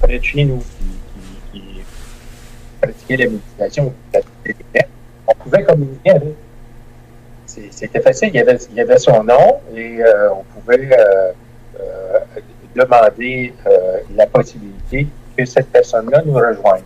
près 0.00 0.18
de 0.18 0.24
chez 0.24 0.44
nous 0.44 0.62
qui, 1.52 1.82
pratiquait 2.80 3.16
la 3.18 3.24
méditation, 3.26 3.92
qui 4.42 4.54
on 5.30 5.44
pouvait 5.44 5.64
communiquer 5.64 6.10
avec. 6.10 6.34
C'était 7.46 8.00
facile, 8.00 8.30
il 8.32 8.76
y, 8.76 8.80
avait, 8.80 8.98
son 8.98 9.24
nom 9.24 9.60
et 9.74 10.00
euh, 10.00 10.30
on 10.32 10.44
pouvait 10.44 10.88
euh, 10.92 11.32
euh, 11.80 12.18
demander 12.76 13.52
la 14.14 14.26
possibilité 14.26 15.08
que 15.36 15.44
cette 15.44 15.68
personne-là 15.68 16.22
nous 16.24 16.34
rejoigne. 16.34 16.82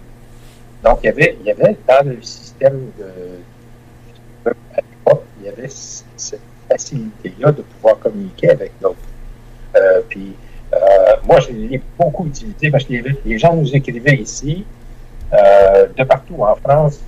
Donc, 0.83 1.01
il 1.03 1.07
y 1.07 1.09
avait, 1.11 1.37
il 1.41 1.47
y 1.47 1.51
avait 1.51 1.77
dans 1.87 2.09
le 2.09 2.23
système 2.23 2.91
de, 2.99 4.51
à 4.75 4.77
l'époque, 4.77 5.25
il 5.41 5.47
y 5.47 5.49
avait 5.51 5.69
cette 5.69 6.41
facilité-là 6.71 7.53
de 7.53 7.61
pouvoir 7.61 7.99
communiquer 7.99 8.51
avec 8.51 8.73
l'autre. 8.81 8.97
puis, 10.09 10.35
moi, 11.27 11.41
je 11.41 11.53
l'ai 11.53 11.83
beaucoup 11.99 12.27
utilisé 12.27 12.71
parce 12.71 12.85
que 12.85 12.95
les, 13.25 13.39
gens 13.39 13.55
nous 13.55 13.77
écrivaient 13.77 14.17
ici, 14.17 14.65
de 15.31 16.05
partout 16.05 16.43
en 16.43 16.55
France, 16.55 17.01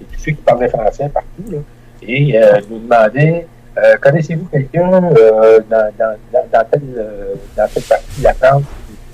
et 0.00 0.04
tous 0.04 0.20
ceux 0.20 0.32
qui 0.32 0.42
parlaient 0.42 0.68
français 0.68 1.08
partout, 1.08 1.64
et 2.02 2.38
euh, 2.38 2.60
nous 2.68 2.78
demandaient 2.78 3.46
euh, 3.78 3.96
connaissez-vous 4.00 4.46
quelqu'un 4.46 4.90
euh, 4.90 5.60
dans, 5.68 5.92
dans, 5.98 6.16
dans, 6.32 6.64
telle, 6.70 7.84
partie 7.86 8.20
de 8.20 8.24
la 8.24 8.34
France 8.34 8.62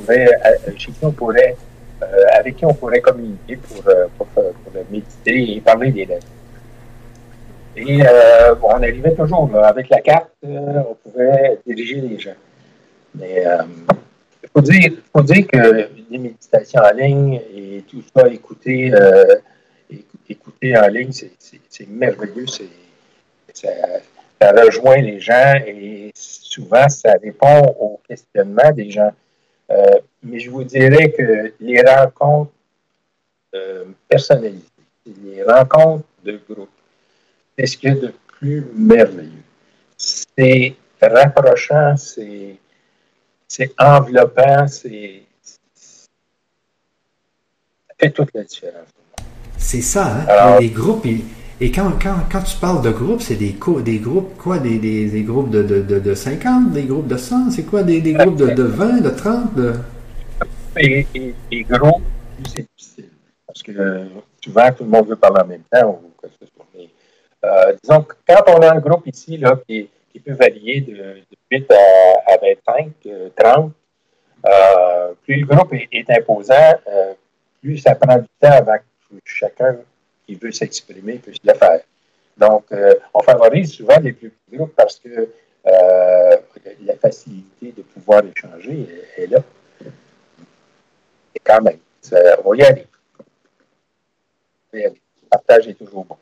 qui 0.07 0.13
chez 0.79 0.93
qui 0.93 1.05
on 1.05 1.11
pourrait, 1.11 1.57
avec 2.39 2.57
qui 2.57 2.65
on 2.65 2.75
pourrait 2.75 3.01
communiquer 3.01 3.57
pour, 3.57 3.83
pour, 4.17 4.27
méditer 4.91 5.57
et 5.57 5.61
parler 5.61 5.91
des 5.91 6.07
lettres? 6.07 6.27
Et 7.77 8.03
on 8.63 8.77
arrivait 8.77 9.15
toujours 9.15 9.51
avec 9.65 9.89
la 9.89 10.01
carte, 10.01 10.31
on 10.45 10.97
pouvait 11.03 11.59
diriger 11.67 12.01
les 12.01 12.19
gens. 12.19 12.31
Mais 13.17 13.45
il 14.45 14.49
faut 14.55 14.61
dire, 14.61 14.93
faut 15.13 15.23
dire 15.23 15.47
que 15.47 15.89
les 16.11 16.19
méditations 16.19 16.83
en 16.83 16.97
ligne 16.97 17.41
et 17.55 17.83
tout 17.89 18.03
ça, 18.15 18.29
écouter 18.29 18.93
écouter 20.29 20.77
en 20.77 20.87
ligne, 20.89 21.13
c'est 21.13 21.89
merveilleux. 21.89 22.47
Ça, 23.53 23.69
rejoint 24.41 24.97
les 24.97 25.21
gens 25.21 25.55
et 25.67 26.11
souvent, 26.15 26.89
ça 26.89 27.13
répond 27.23 27.63
aux 27.79 28.01
questionnements 28.09 28.73
des 28.73 28.91
gens. 28.91 29.13
Euh, 29.71 30.01
mais 30.23 30.39
je 30.41 30.51
vous 30.51 30.65
dirais 30.65 31.13
que 31.13 31.53
les 31.61 31.81
rencontres 31.83 32.53
euh, 33.55 33.85
personnalisées, 34.09 34.65
les 35.07 35.43
rencontres 35.45 36.05
de 36.25 36.41
groupe, 36.49 36.71
c'est 37.57 37.67
ce 37.67 37.77
qu'il 37.77 37.91
y 37.91 37.93
a 37.93 38.01
de 38.01 38.13
plus 38.27 38.67
merveilleux. 38.75 39.31
C'est 39.97 40.75
rapprochant, 41.01 41.97
c'est 41.97 42.59
enveloppant, 43.79 44.67
c'est 44.67 45.23
fait 47.99 48.11
toute 48.11 48.35
la 48.35 48.45
différence. 48.45 48.89
C'est 49.63 49.81
ça, 49.81 50.07
hein? 50.07 50.59
les 50.61 50.69
groupes, 50.69 51.07
et, 51.61 51.71
quand, 51.71 51.93
quand, 52.03 52.43
tu 52.43 52.57
parles 52.57 52.83
de 52.83 52.91
groupes, 52.91 53.23
c'est 53.23 53.37
des, 53.37 53.55
des 53.85 53.99
groupes, 53.99 54.37
quoi, 54.37 54.59
des, 54.59 54.79
des, 54.79 55.23
groupes 55.23 55.51
de, 55.51 55.63
de, 55.63 56.01
de, 56.01 56.15
50, 56.15 56.73
des 56.73 56.83
groupes 56.83 57.07
de 57.07 57.17
100, 57.17 57.53
c'est 57.53 57.63
quoi, 57.63 57.85
des, 57.85 58.01
groupes 58.13 58.37
de, 58.37 58.49
de 58.49 58.65
20, 58.65 59.01
de 59.01 59.11
30? 59.11 59.55
De... 59.55 59.73
Et, 60.77 61.07
et, 61.53 61.63
groupes, 61.63 62.03
c'est 62.45 62.67
difficile. 62.77 63.11
Parce 63.47 63.63
que 63.63 64.09
souvent, 64.45 64.73
tout 64.73 64.83
le 64.83 64.91
monde 64.91 65.07
veut 65.07 65.17
parler 65.17 65.43
en 65.43 65.47
même 65.47 65.63
temps. 65.71 66.01
Ou 66.05 66.11
quoi 66.17 66.29
que 66.29 66.45
ce 66.45 66.53
soit. 66.53 66.67
Mais, 66.75 66.89
euh, 67.45 67.77
disons 67.83 68.03
que 68.03 68.15
quand 68.27 68.43
on 68.49 68.61
a 68.63 68.73
un 68.73 68.81
groupe 68.81 69.07
ici 69.07 69.37
là, 69.37 69.57
qui, 69.69 69.89
qui 70.13 70.19
peut 70.19 70.33
varier 70.33 70.81
de, 70.81 71.23
8 71.51 71.73
à, 72.27 72.37
25, 72.67 72.93
30, 73.37 73.73
euh, 74.45 74.49
euh, 74.49 75.13
plus 75.23 75.37
le 75.37 75.47
groupe 75.47 75.73
est, 75.75 76.11
imposant, 76.11 76.75
plus 77.61 77.79
ça 77.79 77.95
prend 77.95 78.17
du 78.17 78.27
temps 78.41 78.51
avant 78.51 78.79
que 78.79 78.92
chacun 79.25 79.79
qui 80.27 80.35
veut 80.35 80.53
s'exprimer 80.53 81.15
puisse 81.15 81.39
le 81.45 81.55
faire. 81.55 81.81
Donc, 82.37 82.67
on 83.13 83.23
favorise 83.23 83.73
souvent 83.73 83.99
les 84.01 84.13
plus 84.13 84.31
petits 84.31 84.57
groupes 84.57 84.75
parce 84.75 84.99
que 84.99 85.29
la 85.65 86.97
facilité 87.01 87.73
de 87.77 87.83
pouvoir 87.83 88.23
échanger 88.25 88.89
est, 89.17 89.27
là. 89.27 89.39
Et 91.35 91.41
quand 91.45 91.61
même, 91.61 91.79
on 92.45 92.51
va 92.51 92.57
y 92.57 92.63
aller. 92.63 92.87
Le 94.73 94.93
partage 95.31 95.69
est 95.69 95.75
toujours 95.75 96.05
bon. 96.05 96.17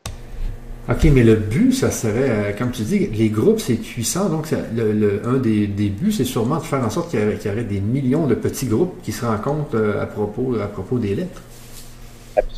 OK, 0.88 1.04
mais 1.04 1.22
le 1.22 1.36
but, 1.36 1.72
ça 1.72 1.90
serait, 1.92 2.30
euh, 2.30 2.52
comme 2.56 2.72
tu 2.72 2.82
dis, 2.82 3.06
les 3.06 3.28
groupes, 3.28 3.60
c'est 3.60 3.74
puissant. 3.74 4.28
Donc, 4.28 4.52
un 4.52 5.36
des, 5.38 5.66
buts, 5.66 6.10
c'est 6.10 6.24
sûrement 6.24 6.56
de 6.56 6.64
faire 6.64 6.84
en 6.84 6.90
sorte 6.90 7.10
qu'il 7.10 7.20
y, 7.20 7.48
aurait 7.48 7.64
des 7.64 7.80
millions 7.80 8.26
de 8.26 8.34
petits 8.34 8.66
groupes 8.66 9.00
qui 9.02 9.12
se 9.12 9.24
rencontrent 9.24 9.76
euh, 9.76 10.02
à 10.02 10.06
propos 10.06 10.98
des 10.98 11.14
lettres. 11.14 11.42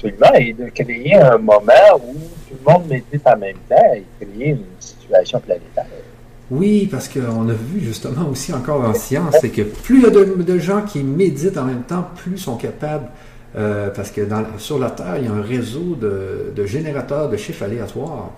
Et 0.05 0.53
de 0.53 0.69
créer 0.71 1.15
un 1.15 1.39
moment 1.39 1.73
où 1.97 2.15
tout 2.49 2.57
le 2.65 2.73
monde 2.73 2.87
médite 2.89 3.27
en 3.27 3.37
même 3.37 3.57
temps 3.69 3.95
et 3.95 4.05
créer 4.21 4.51
une 4.51 4.65
situation 4.81 5.39
planétaire. 5.41 5.87
Oui, 6.51 6.89
parce 6.91 7.09
qu'on 7.09 7.49
a 7.49 7.53
vu 7.53 7.81
justement 7.81 8.29
aussi 8.29 8.53
encore 8.53 8.83
en 8.83 8.95
science, 8.95 9.37
c'est 9.41 9.49
que 9.49 9.63
plus 9.63 9.99
il 9.99 10.03
y 10.03 10.07
a 10.07 10.11
de, 10.11 10.59
gens 10.59 10.83
qui 10.83 11.03
méditent 11.03 11.57
en 11.57 11.65
même 11.65 11.85
temps, 11.85 12.07
plus 12.17 12.33
ils 12.33 12.39
sont 12.39 12.57
capables 12.57 13.09
euh, 13.57 13.91
parce 13.91 14.11
que 14.11 14.23
sur 14.59 14.79
la 14.79 14.91
Terre, 14.91 15.17
il 15.19 15.25
y 15.25 15.29
a 15.29 15.33
un 15.33 15.41
réseau 15.41 15.97
de, 15.97 16.67
générateurs 16.67 17.31
de 17.31 17.37
chiffres 17.37 17.63
aléatoires. 17.63 18.33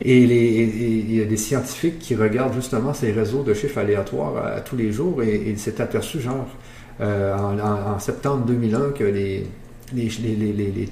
Et, 0.00 0.18
il 0.22 1.14
y 1.14 1.20
a 1.20 1.24
des 1.24 1.36
scientifiques 1.36 2.00
qui 2.00 2.16
regardent 2.16 2.54
justement 2.54 2.92
ces 2.92 3.12
réseaux 3.12 3.44
de 3.44 3.54
chiffres 3.54 3.78
aléatoires 3.78 4.56
à, 4.56 4.60
tous 4.60 4.76
les 4.76 4.90
jours 4.90 5.22
et, 5.22 5.44
il 5.46 5.58
s'est 5.58 5.80
aperçu, 5.80 6.20
genre, 6.20 6.46
euh, 7.00 7.36
en, 7.36 7.98
septembre 8.00 8.46
2001, 8.46 8.90
que 8.90 9.04
les, 9.04 9.46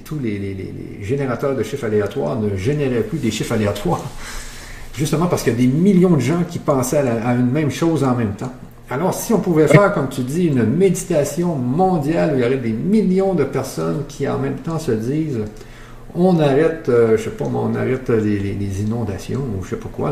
tous 0.03 0.19
les, 0.21 0.73
générateurs 1.01 1.55
de 1.55 1.63
chiffres 1.63 1.85
aléatoires 1.85 2.39
ne 2.39 2.55
généraient 2.55 3.01
plus 3.01 3.19
des 3.19 3.31
chiffres 3.31 3.53
aléatoires. 3.53 4.03
Justement 4.93 5.27
parce 5.27 5.43
qu'il 5.43 5.53
y 5.53 5.55
a 5.55 5.59
des 5.59 5.67
millions 5.67 6.11
de 6.11 6.19
gens 6.19 6.43
qui 6.49 6.59
pensaient 6.59 6.97
à 6.97 7.33
une 7.33 7.49
même 7.49 7.71
chose 7.71 8.03
en 8.03 8.15
même 8.15 8.33
temps. 8.33 8.51
Alors, 8.89 9.13
si 9.13 9.33
on 9.33 9.39
pouvait 9.39 9.69
faire, 9.69 9.93
comme 9.93 10.09
tu 10.09 10.19
dis, 10.21 10.47
une 10.47 10.65
méditation 10.65 11.55
mondiale 11.55 12.33
où 12.33 12.37
il 12.37 12.43
y 12.43 12.45
aurait 12.45 12.57
des 12.57 12.73
millions 12.73 13.33
de 13.33 13.45
personnes 13.45 14.03
qui 14.09 14.27
en 14.27 14.37
même 14.37 14.57
temps 14.57 14.79
se 14.79 14.91
disent 14.91 15.39
on 16.13 16.37
arrête, 16.41 16.89
euh, 16.89 17.15
je 17.17 17.23
sais 17.23 17.29
pas, 17.29 17.45
on 17.45 17.73
arrête 17.73 18.09
les, 18.09 18.81
inondations 18.81 19.39
ou 19.39 19.63
je 19.63 19.69
sais 19.69 19.75
pas 19.77 19.87
quoi, 19.89 20.11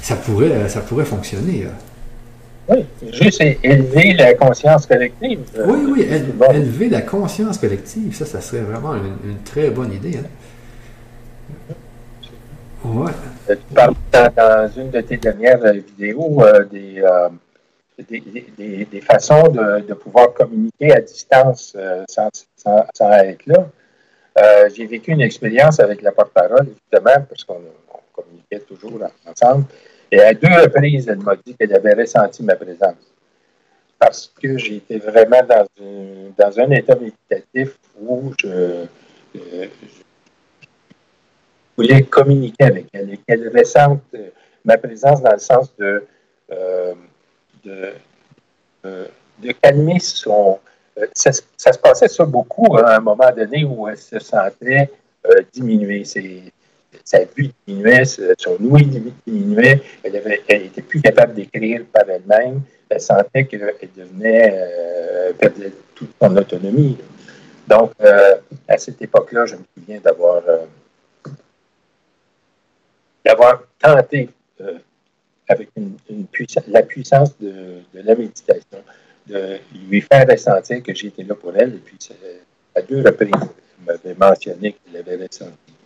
ça 0.00 0.16
pourrait, 0.16 0.70
ça 0.70 0.80
pourrait 0.80 1.04
fonctionner. 1.04 1.66
Oui, 2.68 2.84
juste 3.12 3.40
élever 3.40 4.12
la 4.14 4.34
conscience 4.34 4.86
collective. 4.86 5.40
Euh, 5.56 5.64
oui, 5.66 5.90
oui, 5.90 6.02
élever 6.02 6.88
la 6.88 7.00
conscience 7.00 7.58
collective, 7.58 8.14
ça, 8.14 8.26
ça 8.26 8.40
serait 8.40 8.62
vraiment 8.62 8.94
une, 8.94 9.42
très 9.44 9.70
bonne 9.70 9.92
idée. 9.92 10.18
Hein. 10.18 11.74
Ouais. 12.84 13.12
Tu 13.48 13.56
parles 13.74 13.94
dans, 14.12 14.70
une 14.76 14.90
de 14.90 15.00
tes 15.00 15.16
dernières 15.16 15.72
vidéos 15.72 16.42
euh, 16.42 16.64
des 16.64 17.02
des, 18.06 19.00
façons 19.00 19.48
de, 19.48 19.94
pouvoir 19.94 20.32
communiquer 20.32 20.92
à 20.92 21.00
distance 21.00 21.74
euh, 21.76 22.04
sans, 22.08 22.30
être 23.24 23.46
là. 23.46 23.68
Euh, 24.38 24.70
j'ai 24.74 24.86
vécu 24.86 25.10
une 25.10 25.20
expérience 25.20 25.80
avec 25.80 26.02
la 26.02 26.12
porte-parole, 26.12 26.68
évidemment, 26.92 27.24
parce 27.28 27.42
qu'on 27.44 27.60
communiquait 28.12 28.60
toujours 28.60 29.00
ensemble. 29.26 29.64
Et 30.10 30.20
à 30.20 30.32
deux 30.32 30.48
reprises, 30.48 31.08
elle 31.08 31.18
m'a 31.18 31.36
dit 31.36 31.54
qu'elle 31.54 31.74
avait 31.74 31.94
ressenti 31.94 32.42
ma 32.42 32.56
présence. 32.56 32.96
Parce 33.98 34.32
que 34.40 34.56
j'étais 34.56 34.98
vraiment 34.98 35.42
dans, 35.42 35.66
dans 36.38 36.60
un 36.60 36.70
état 36.70 36.94
méditatif 36.94 37.78
où 38.00 38.32
je, 38.40 38.86
euh, 39.36 39.66
voulais 41.76 42.02
communiquer 42.04 42.64
avec 42.64 42.86
elle 42.92 43.12
et 43.12 43.18
qu'elle 43.18 43.52
ressente 43.56 44.02
ma 44.64 44.78
présence 44.78 45.20
dans 45.20 45.32
le 45.32 45.38
sens 45.38 45.74
de 45.76 46.06
de, 47.64 47.92
de, 48.82 49.52
calmer 49.62 49.98
son. 50.00 50.58
Euh, 50.98 51.06
ça, 51.14 51.32
se 51.32 51.78
passait 51.78 52.08
ça 52.08 52.24
beaucoup 52.24 52.76
hein, 52.76 52.84
à 52.84 52.96
un 52.96 53.00
moment 53.00 53.30
donné 53.36 53.64
où 53.64 53.88
elle 53.88 53.96
se 53.96 54.18
sentait 54.18 54.90
euh, 55.26 55.42
diminuer. 55.52 56.04
Sa 57.08 57.24
vue 57.24 57.50
diminuait, 57.66 58.04
son 58.04 58.56
ouïe 58.60 58.84
diminuait, 59.26 59.80
elle, 60.02 60.16
avait, 60.16 60.42
était 60.46 60.82
plus 60.82 61.00
capable 61.00 61.32
d'écrire 61.32 61.82
par 61.90 62.04
elle-même, 62.06 62.60
elle 62.90 63.00
sentait 63.00 63.46
qu'elle 63.46 63.74
devenait, 63.96 64.52
euh, 64.52 65.32
perdait 65.32 65.72
toute 65.94 66.10
son 66.20 66.36
autonomie. 66.36 66.98
Donc, 67.66 67.92
à 68.66 68.76
cette 68.76 69.00
époque-là, 69.00 69.46
je 69.46 69.56
me 69.56 69.62
souviens 69.74 70.00
d'avoir 70.00 70.42
d'avoir 73.24 73.62
tenté 73.78 74.28
avec 75.48 75.70
une, 75.76 75.96
la 76.68 76.82
puissance 76.82 77.38
de, 77.38 77.80
la 77.94 78.14
méditation, 78.14 78.78
de 79.26 79.58
lui 79.88 80.02
faire 80.02 80.26
ressentir 80.28 80.82
que 80.82 80.94
j'étais 80.94 81.22
là 81.22 81.34
pour 81.34 81.56
elle. 81.56 81.74
Et 81.74 81.78
puis, 81.78 81.98
à 82.74 82.82
deux 82.82 83.00
reprises, 83.00 83.32
elle 83.32 83.86
m'avait 83.86 84.14
mentionné 84.14 84.74
qu'elle 84.74 85.00
avait 85.00 85.16
ressenti. 85.26 85.77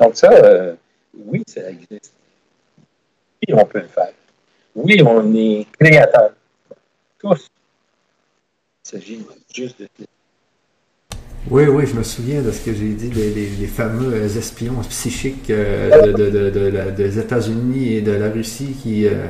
Donc, 0.00 0.16
ça, 0.16 0.30
euh, 0.32 0.74
oui, 1.16 1.42
ça 1.46 1.68
existe. 1.70 2.12
Oui, 3.46 3.54
on 3.54 3.64
peut 3.64 3.80
le 3.80 3.88
faire. 3.88 4.12
Oui, 4.74 5.02
on 5.04 5.34
est 5.34 5.66
créateur. 5.78 6.30
Tous. 7.18 7.48
Il 8.84 8.88
s'agit 8.90 9.26
juste 9.52 9.80
de 9.80 10.06
oui, 11.50 11.64
oui, 11.66 11.86
je 11.86 11.94
me 11.94 12.02
souviens 12.02 12.42
de 12.42 12.50
ce 12.50 12.60
que 12.60 12.74
j'ai 12.74 12.90
dit, 12.90 13.10
les, 13.10 13.66
fameux 13.66 14.36
espions 14.36 14.74
psychiques 14.90 15.48
euh, 15.48 16.90
des 16.92 17.18
États-Unis 17.18 17.94
et 17.94 18.00
de 18.02 18.12
la 18.12 18.28
Russie 18.28 18.76
qui, 18.82 19.06
euh, 19.06 19.28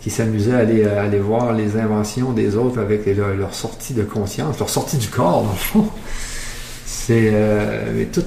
qui 0.00 0.10
s'amusaient 0.10 0.54
à 0.54 0.58
aller, 0.58 0.84
aller 0.84 1.20
voir 1.20 1.52
les 1.52 1.76
inventions 1.76 2.32
des 2.32 2.56
autres 2.56 2.80
avec 2.80 3.06
leur, 3.06 3.54
sortie 3.54 3.94
de 3.94 4.02
conscience, 4.02 4.58
leur 4.58 4.68
sortie 4.68 4.96
du 4.96 5.08
corps, 5.08 5.44
dans 5.44 5.50
le 5.50 5.56
fond. 5.56 5.88
C'est. 6.84 7.30
Euh, 7.32 7.84
mais, 7.94 8.06
tout, 8.06 8.24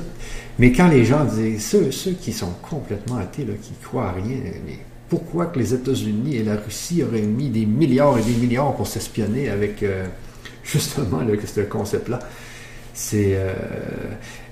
mais 0.62 0.72
quand 0.72 0.90
les 0.90 1.06
gens 1.06 1.26
disent, 1.26 1.66
ceux, 1.66 1.90
ceux 1.90 2.12
qui 2.12 2.32
sont 2.32 2.54
complètement 2.62 3.18
athées, 3.18 3.46
là, 3.46 3.54
qui 3.60 3.72
croient 3.84 4.10
à 4.10 4.12
rien, 4.12 4.38
mais 4.64 4.78
pourquoi 5.10 5.48
que 5.48 5.58
les 5.58 5.74
États-Unis 5.74 6.36
et 6.36 6.44
la 6.44 6.56
Russie 6.56 7.02
auraient 7.02 7.24
mis 7.24 7.50
des 7.50 7.66
milliards 7.66 8.20
et 8.20 8.22
des 8.22 8.36
milliards 8.36 8.76
pour 8.76 8.86
s'espionner 8.86 9.50
avec 9.50 9.84
justement 10.64 11.22
ce 11.44 11.62
concept-là? 11.62 12.20
C'est, 12.94 13.32
euh, 13.38 13.54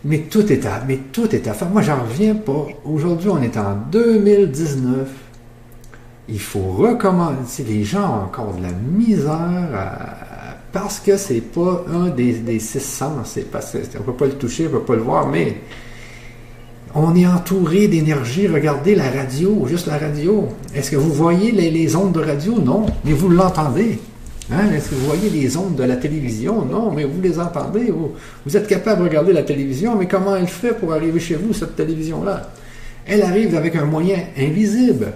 mais 0.04 0.22
tout 0.22 0.52
est 0.52 0.66
à, 0.66 0.84
mais 0.88 0.98
tout 1.12 1.30
est 1.36 1.48
à 1.48 1.54
faire. 1.54 1.70
Moi, 1.70 1.84
j'en 1.84 2.02
reviens 2.02 2.34
pas. 2.34 2.66
Aujourd'hui, 2.86 3.30
on 3.30 3.44
est 3.44 3.56
en 3.56 3.76
2019. 3.92 5.08
Il 6.28 6.40
faut 6.40 6.72
recommencer. 6.72 7.64
Les 7.66 7.84
gens 7.84 8.02
ont 8.02 8.24
encore 8.24 8.56
de 8.56 8.64
la 8.64 8.72
misère 8.72 9.96
parce 10.72 11.00
que 11.00 11.18
c'est 11.18 11.42
pas 11.42 11.86
un 11.94 12.08
des, 12.08 12.34
des 12.34 12.58
six 12.58 12.80
sens. 12.80 13.28
C'est 13.36 13.52
peut 13.52 14.14
pas 14.14 14.26
le 14.26 14.34
toucher, 14.40 14.66
on 14.70 14.72
peut 14.72 14.80
pas 14.80 14.96
le 14.96 15.02
voir, 15.02 15.28
mais 15.28 15.58
on 16.96 17.16
est 17.16 17.28
entouré 17.28 17.88
d'énergie. 17.88 18.48
Regardez 18.48 18.96
la 18.96 19.10
radio, 19.10 19.66
juste 19.68 19.88
la 19.88 19.98
radio. 19.98 20.50
Est-ce 20.74 20.92
que 20.92 20.96
vous 20.96 21.14
voyez 21.14 21.52
les, 21.52 21.96
ondes 21.96 22.14
de 22.14 22.20
radio? 22.20 22.60
Non, 22.60 22.86
mais 23.06 23.14
vous 23.14 23.30
l'entendez. 23.30 24.00
Hein? 24.52 24.72
Est-ce 24.74 24.90
que 24.90 24.96
vous 24.96 25.06
voyez 25.06 25.30
les 25.30 25.56
ondes 25.58 25.76
de 25.76 25.84
la 25.84 25.98
télévision? 25.98 26.66
Non, 26.66 26.92
mais 26.92 27.04
vous 27.04 27.22
les 27.22 27.40
entendez. 27.40 27.92
Vous, 28.46 28.58
êtes 28.58 28.68
capable 28.68 29.04
de 29.04 29.10
regarder 29.10 29.34
la 29.34 29.44
télévision, 29.44 29.96
mais 29.96 30.08
comment 30.08 30.36
elle 30.36 30.48
fait 30.48 30.74
pour 30.74 30.94
arriver 30.94 31.20
chez 31.20 31.36
vous, 31.36 31.54
cette 31.54 31.76
télévision-là? 31.76 32.52
Elle 33.06 33.22
arrive 33.22 33.56
avec 33.56 33.76
un 33.76 33.86
moyen 33.86 34.18
invisible. 34.38 35.14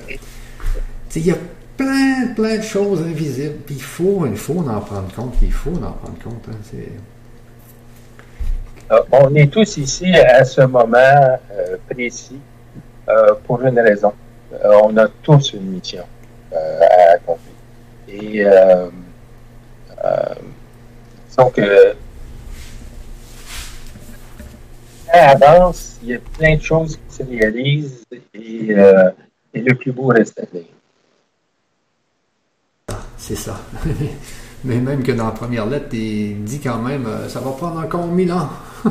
Il 1.16 1.26
y 1.26 1.32
a 1.32 1.38
plein, 1.78 2.28
plein 2.36 2.58
de 2.58 2.64
choses 2.64 3.02
invisibles. 3.02 3.56
il 3.70 3.82
faut, 3.82 4.26
il 4.26 4.38
faut 4.38 4.60
en 4.60 4.80
prendre 4.80 5.14
compte. 5.16 5.36
Il 5.42 5.52
faut 5.52 5.72
en 5.72 5.92
prendre 5.92 6.18
compte. 6.24 6.46
Hein, 6.50 6.78
on 9.12 9.36
est 9.36 9.52
tous 9.52 9.78
ici 9.78 10.14
à 10.16 10.44
ce 10.44 10.62
moment 10.62 10.98
euh, 10.98 11.78
précis 11.90 12.40
euh, 13.10 13.34
pour 13.46 13.62
une 13.62 13.80
raison. 13.80 14.14
on 14.64 14.96
a 14.98 15.08
tous 15.22 15.54
une 15.54 15.72
mission 15.72 16.04
à 16.52 17.14
accomplir. 17.14 17.54
Et 18.08 18.46
donc, 21.36 21.60
avance, 25.12 25.98
il 26.04 26.10
y 26.10 26.16
a 26.16 26.20
plein 26.38 26.56
de 26.56 26.62
choses 26.62 26.98
qui 26.98 27.16
se 27.16 27.24
réalisent 27.24 28.06
et, 28.34 28.76
et 29.54 29.62
le 29.62 29.76
plus 29.76 29.92
beau 29.92 30.08
reste 30.08 30.40
à 30.40 30.46
venir. 30.46 30.68
C'est 33.18 33.36
ça. 33.36 33.60
Mais 34.66 34.80
même 34.80 35.04
que 35.04 35.12
dans 35.12 35.26
la 35.26 35.32
première 35.32 35.66
lettre, 35.66 35.94
il 35.94 36.44
dit 36.44 36.60
quand 36.60 36.82
même, 36.82 37.06
euh, 37.06 37.28
ça 37.28 37.40
va 37.42 37.52
prendre 37.52 37.80
encore 37.80 38.08
mille 38.08 38.32
ans. 38.32 38.50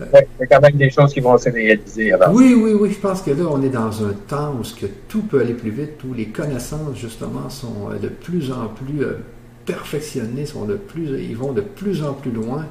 Il 0.00 0.40
y 0.40 0.42
a 0.42 0.46
quand 0.46 0.60
même 0.60 0.76
des 0.76 0.90
choses 0.90 1.14
qui 1.14 1.20
vont 1.20 1.38
se 1.38 1.48
réaliser 1.48 2.12
avant. 2.12 2.32
Oui, 2.32 2.54
oui, 2.54 2.72
oui. 2.78 2.90
Je 2.92 2.98
pense 2.98 3.22
que 3.22 3.30
là, 3.30 3.44
on 3.48 3.62
est 3.62 3.70
dans 3.70 4.04
un 4.04 4.12
temps 4.12 4.52
où 4.52 4.62
que 4.78 4.86
tout 5.08 5.22
peut 5.22 5.40
aller 5.40 5.54
plus 5.54 5.70
vite, 5.70 5.92
où 6.06 6.12
les 6.12 6.26
connaissances, 6.26 6.96
justement, 6.96 7.48
sont 7.48 7.90
euh, 7.90 7.98
de 7.98 8.08
plus 8.08 8.52
en 8.52 8.66
plus 8.68 9.02
euh, 9.02 9.18
perfectionnées, 9.64 10.46
sont 10.46 10.64
de 10.64 10.74
plus, 10.74 11.20
ils 11.22 11.36
vont 11.36 11.52
de 11.52 11.62
plus 11.62 12.04
en 12.04 12.12
plus 12.12 12.32
loin. 12.32 12.66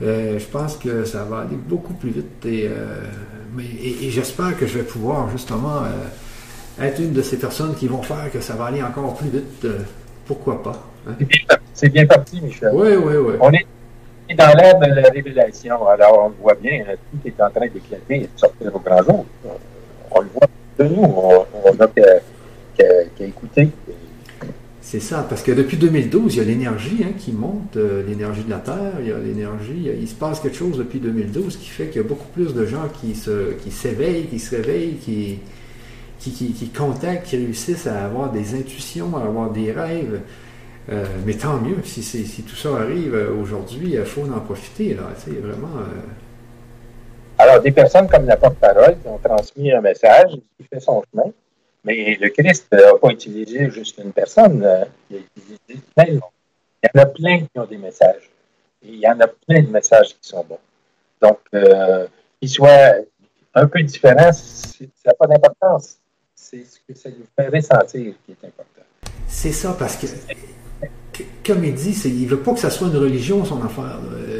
je 0.00 0.44
pense 0.50 0.76
que 0.76 1.04
ça 1.04 1.24
va 1.24 1.40
aller 1.40 1.56
beaucoup 1.56 1.94
plus 1.94 2.10
vite 2.10 2.44
et, 2.46 2.68
et 4.02 4.10
j'espère 4.10 4.58
que 4.58 4.66
je 4.66 4.78
vais 4.78 4.84
pouvoir, 4.84 5.30
justement, 5.30 5.82
être 6.86 7.00
une 7.00 7.12
de 7.12 7.22
ces 7.22 7.38
personnes 7.38 7.74
qui 7.74 7.86
vont 7.86 8.02
faire 8.02 8.30
que 8.32 8.40
ça 8.40 8.54
va 8.54 8.66
aller 8.66 8.82
encore 8.82 9.14
plus 9.14 9.28
vite, 9.28 9.64
euh, 9.64 9.78
pourquoi 10.26 10.62
pas. 10.62 10.86
Hein? 11.08 11.14
C'est 11.74 11.88
bien 11.88 12.06
parti, 12.06 12.40
Michel. 12.40 12.70
Oui, 12.72 12.88
oui, 12.96 13.16
oui. 13.16 13.34
On 13.40 13.52
est 13.52 13.66
dans 14.34 14.54
l'ère 14.56 14.78
de 14.78 14.86
la 14.86 15.08
révélation. 15.08 15.86
Alors, 15.88 16.24
on 16.24 16.28
le 16.28 16.34
voit 16.40 16.54
bien, 16.54 16.84
tout 16.84 17.28
est 17.28 17.42
en 17.42 17.50
train 17.50 17.66
d'éclater 17.66 18.16
et 18.16 18.20
de 18.20 18.28
sortir 18.36 18.74
au 18.74 18.78
grand 18.78 19.02
jour. 19.02 19.26
On 20.10 20.20
le 20.20 20.28
voit 20.34 20.48
de 20.78 20.84
nous. 20.84 21.02
On 21.64 21.74
n'a 21.74 21.86
qu'à 22.76 23.24
écouter. 23.24 23.70
C'est 24.90 25.00
ça, 25.00 25.26
parce 25.28 25.42
que 25.42 25.52
depuis 25.52 25.76
2012, 25.76 26.34
il 26.34 26.38
y 26.38 26.40
a 26.40 26.44
l'énergie 26.44 27.04
hein, 27.04 27.12
qui 27.18 27.32
monte, 27.32 27.76
euh, 27.76 28.02
l'énergie 28.08 28.42
de 28.42 28.48
la 28.48 28.56
Terre, 28.56 28.94
il 29.00 29.08
y 29.08 29.12
a 29.12 29.18
l'énergie, 29.18 29.90
il 30.00 30.08
se 30.08 30.14
passe 30.14 30.40
quelque 30.40 30.56
chose 30.56 30.78
depuis 30.78 30.98
2012 30.98 31.58
qui 31.58 31.68
fait 31.68 31.88
qu'il 31.88 32.00
y 32.00 32.04
a 32.04 32.08
beaucoup 32.08 32.28
plus 32.32 32.54
de 32.54 32.64
gens 32.64 32.88
qui 32.98 33.14
se 33.14 33.52
qui 33.62 33.70
s'éveillent, 33.70 34.28
qui 34.28 34.38
se 34.38 34.56
réveillent, 34.56 34.94
qui, 34.94 35.40
qui, 36.18 36.52
qui, 36.52 36.68
contactent, 36.68 37.26
qui 37.26 37.36
réussissent 37.36 37.86
à 37.86 38.04
avoir 38.04 38.30
des 38.30 38.54
intuitions, 38.54 39.16
à 39.16 39.24
avoir 39.24 39.50
des 39.50 39.72
rêves. 39.72 40.20
Euh, 40.90 41.04
mais 41.26 41.34
tant 41.34 41.58
mieux, 41.58 41.82
si, 41.84 42.02
si, 42.02 42.42
tout 42.42 42.56
ça 42.56 42.70
arrive 42.76 43.14
euh, 43.14 43.30
aujourd'hui, 43.34 43.92
il 43.94 44.04
faut 44.04 44.22
en 44.22 44.40
profiter. 44.40 44.94
Là, 44.94 45.02
vraiment, 45.26 45.78
euh. 45.78 46.00
Alors, 47.38 47.62
des 47.62 47.72
personnes 47.72 48.08
comme 48.08 48.26
la 48.26 48.36
porte-parole 48.36 48.98
qui 49.00 49.06
ont 49.06 49.18
transmis 49.18 49.70
un 49.70 49.80
message 49.80 50.32
qui 50.56 50.64
fait 50.64 50.80
son 50.80 51.02
chemin, 51.12 51.30
mais 51.84 52.16
le 52.20 52.30
Christ 52.30 52.68
n'a 52.72 52.94
pas 53.00 53.10
utilisé 53.10 53.70
juste 53.70 53.98
une 54.02 54.12
personne, 54.12 54.66
il 55.10 55.16
a 55.16 55.20
utilisé 55.20 55.82
plein 55.94 56.06
de 56.06 56.12
monde. 56.12 56.22
Il 56.82 56.90
y 56.94 56.98
en 56.98 57.02
a 57.02 57.06
plein 57.06 57.38
qui 57.40 57.58
ont 57.58 57.66
des 57.66 57.76
messages. 57.76 58.30
Il 58.82 58.96
y 58.96 59.08
en 59.08 59.20
a 59.20 59.26
plein 59.26 59.62
de 59.62 59.68
messages 59.68 60.08
qui 60.08 60.28
sont 60.28 60.44
bons. 60.44 60.58
Donc, 61.20 61.38
qu'ils 62.40 62.48
soient 62.48 62.94
un 63.54 63.66
peu 63.66 63.82
différents, 63.82 64.32
ça 64.32 64.84
n'a 65.06 65.14
pas 65.14 65.26
d'importance 65.26 65.98
c'est 66.50 66.64
ce 66.64 66.78
que 66.86 66.98
ça 66.98 67.10
nous 67.10 67.26
fait 67.36 67.48
ressentir 67.48 68.14
qui 68.24 68.32
est 68.32 68.46
important. 68.46 68.82
C'est 69.28 69.52
ça, 69.52 69.76
parce 69.78 69.96
que, 69.96 70.06
comme 71.46 71.64
il 71.64 71.74
dit, 71.74 72.00
il 72.06 72.24
ne 72.24 72.28
veut 72.28 72.38
pas 72.38 72.54
que 72.54 72.60
ça 72.60 72.70
soit 72.70 72.88
une 72.88 72.96
religion, 72.96 73.44
son 73.44 73.62
affaire. 73.62 73.98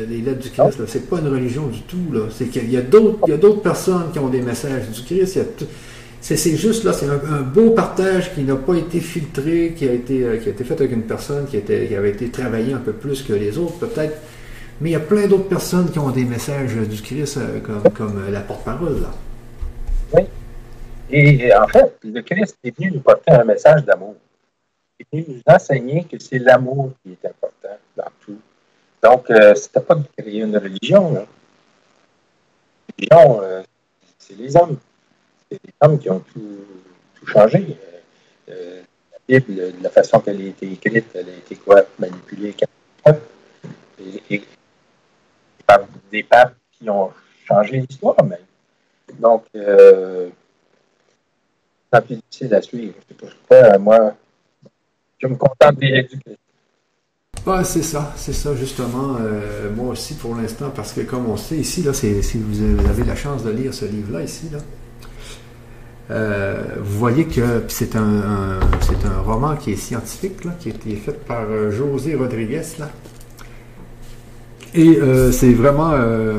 Les 0.09 0.19
lettres 0.19 0.41
du 0.41 0.51
Christ, 0.51 0.87
ce 0.87 0.99
n'est 0.99 1.05
pas 1.05 1.19
une 1.19 1.29
religion 1.29 1.67
du 1.67 1.83
tout. 1.83 2.15
C'est 2.31 2.47
qu'il 2.47 2.71
y 2.71 2.77
a 2.77 2.83
d'autres 2.83 3.63
personnes 3.63 4.11
qui 4.13 4.19
ont 4.19 4.29
des 4.29 4.41
messages 4.41 4.89
du 4.89 5.03
Christ. 5.03 5.39
C'est 6.21 6.57
juste 6.57 6.85
là, 6.85 6.93
c'est 6.93 7.07
un, 7.09 7.43
beau 7.43 7.71
partage 7.71 8.35
qui 8.35 8.43
n'a 8.43 8.57
pas 8.57 8.75
été 8.75 9.01
filtré, 9.01 9.75
qui 9.77 9.89
a 9.89 9.93
été, 9.93 10.25
euh, 10.25 10.37
qui 10.39 10.49
a 10.49 10.51
été 10.51 10.65
fait 10.65 10.75
avec 10.75 10.93
une 10.93 11.05
personne 11.05 11.47
qui, 11.47 11.57
était, 11.57 11.87
qui 11.87 11.95
avait 11.95 12.11
été 12.11 12.29
travaillée 12.29 12.73
un 12.73 12.79
peu 12.79 12.93
plus 12.93 13.23
que 13.23 13.33
les 13.33 13.57
autres, 13.57 13.75
peut-être. 13.75 14.17
Mais 14.81 14.91
il 14.91 14.93
y 14.95 14.97
a 14.97 15.01
plein 15.01 15.29
d'autres 15.29 15.49
personnes 15.49 15.91
qui 15.91 15.99
ont 16.01 16.11
des 16.11 16.25
messages 16.25 16.75
du 16.75 17.01
Christ 17.01 17.39
euh, 17.39 17.61
comme, 17.61 17.93
comme 17.93 18.23
euh, 18.27 18.31
la 18.33 18.41
porte-parole. 18.41 18.97
Oui. 20.13 20.23
Et 21.11 21.55
en 21.55 21.67
fait, 21.67 21.97
le 22.05 22.21
Christ 22.21 22.59
est 22.63 22.77
venu 22.77 22.93
nous 22.93 23.01
porter 23.01 23.33
un 23.33 23.45
message 23.45 23.85
d'amour. 23.85 24.17
Il 24.99 25.07
est 25.07 25.25
venu 25.25 25.37
nous 25.37 25.55
enseigner 25.55 26.05
que 26.05 26.19
c'est 26.19 26.39
l'amour 26.39 26.93
qui 27.03 27.13
est 27.13 27.27
important 27.27 27.79
dans 27.97 28.11
tout. 28.21 28.39
Donc, 29.03 29.31
euh, 29.31 29.55
ce 29.55 29.69
n'était 29.69 29.81
pas 29.81 29.95
de 29.95 30.05
créer 30.17 30.41
une 30.41 30.57
religion. 30.57 31.13
La 31.13 31.27
religion, 33.17 33.43
euh, 33.43 33.63
c'est 34.19 34.37
les 34.37 34.57
hommes. 34.57 34.77
C'est 35.51 35.61
les 35.65 35.73
hommes 35.81 35.99
qui 35.99 36.11
ont 36.11 36.21
tout, 36.21 37.27
changé. 37.27 37.77
Euh, 38.51 38.83
la 39.13 39.19
Bible, 39.27 39.55
de 39.55 39.83
la 39.83 39.91
façon 39.91 40.21
qu'elle 40.21 40.41
a 40.41 40.45
été 40.45 40.71
écrite, 40.71 41.07
elle 41.15 41.29
a 41.29 41.33
été 41.33 41.57
quoi? 41.57 41.83
Manipulée 41.99 42.55
et, 44.01 44.35
et, 44.35 44.43
par 45.67 45.81
des 46.11 46.23
papes 46.23 46.55
qui 46.73 46.89
ont 46.89 47.11
changé 47.47 47.79
l'histoire 47.79 48.23
même. 48.25 48.39
Donc, 49.19 49.45
c'est 51.93 52.05
plus 52.05 52.17
difficile 52.17 52.55
à 52.55 52.63
suivre. 52.63 52.95
C'est 53.51 53.79
moi, 53.79 54.15
je 55.19 55.27
me 55.27 55.35
contente 55.37 55.77
des 55.79 55.87
éduquer. 55.87 56.37
c'est 57.65 57.83
ça, 57.83 58.13
c'est 58.17 58.33
ça 58.33 58.55
justement. 58.55 59.17
Euh, 59.21 59.71
moi 59.75 59.89
aussi 59.93 60.15
pour 60.15 60.35
l'instant, 60.35 60.71
parce 60.75 60.93
que 60.93 61.01
comme 61.01 61.29
on 61.29 61.37
sait 61.37 61.57
ici, 61.57 61.85
si 61.93 62.39
vous 62.39 62.89
avez 62.89 63.05
la 63.05 63.17
chance 63.17 63.45
de 63.45 63.51
lire 63.51 63.75
ce 63.75 63.85
livre-là 63.85 64.23
ici, 64.23 64.47
là, 64.53 64.59
euh, 66.11 66.63
vous 66.81 66.99
voyez 66.99 67.27
que 67.27 67.65
c'est 67.69 67.97
un, 67.97 68.61
roman 69.25 69.57
qui 69.57 69.73
est 69.73 69.77
scientifique, 69.77 70.37
qui 70.59 70.69
a 70.69 70.73
été 70.73 70.97
fait 70.97 71.13
par 71.13 71.43
euh, 71.51 71.71
José 71.71 72.15
Rodriguez. 72.15 72.63
Et 74.75 75.01
c'est 75.33 75.55
vraiment 75.55 75.95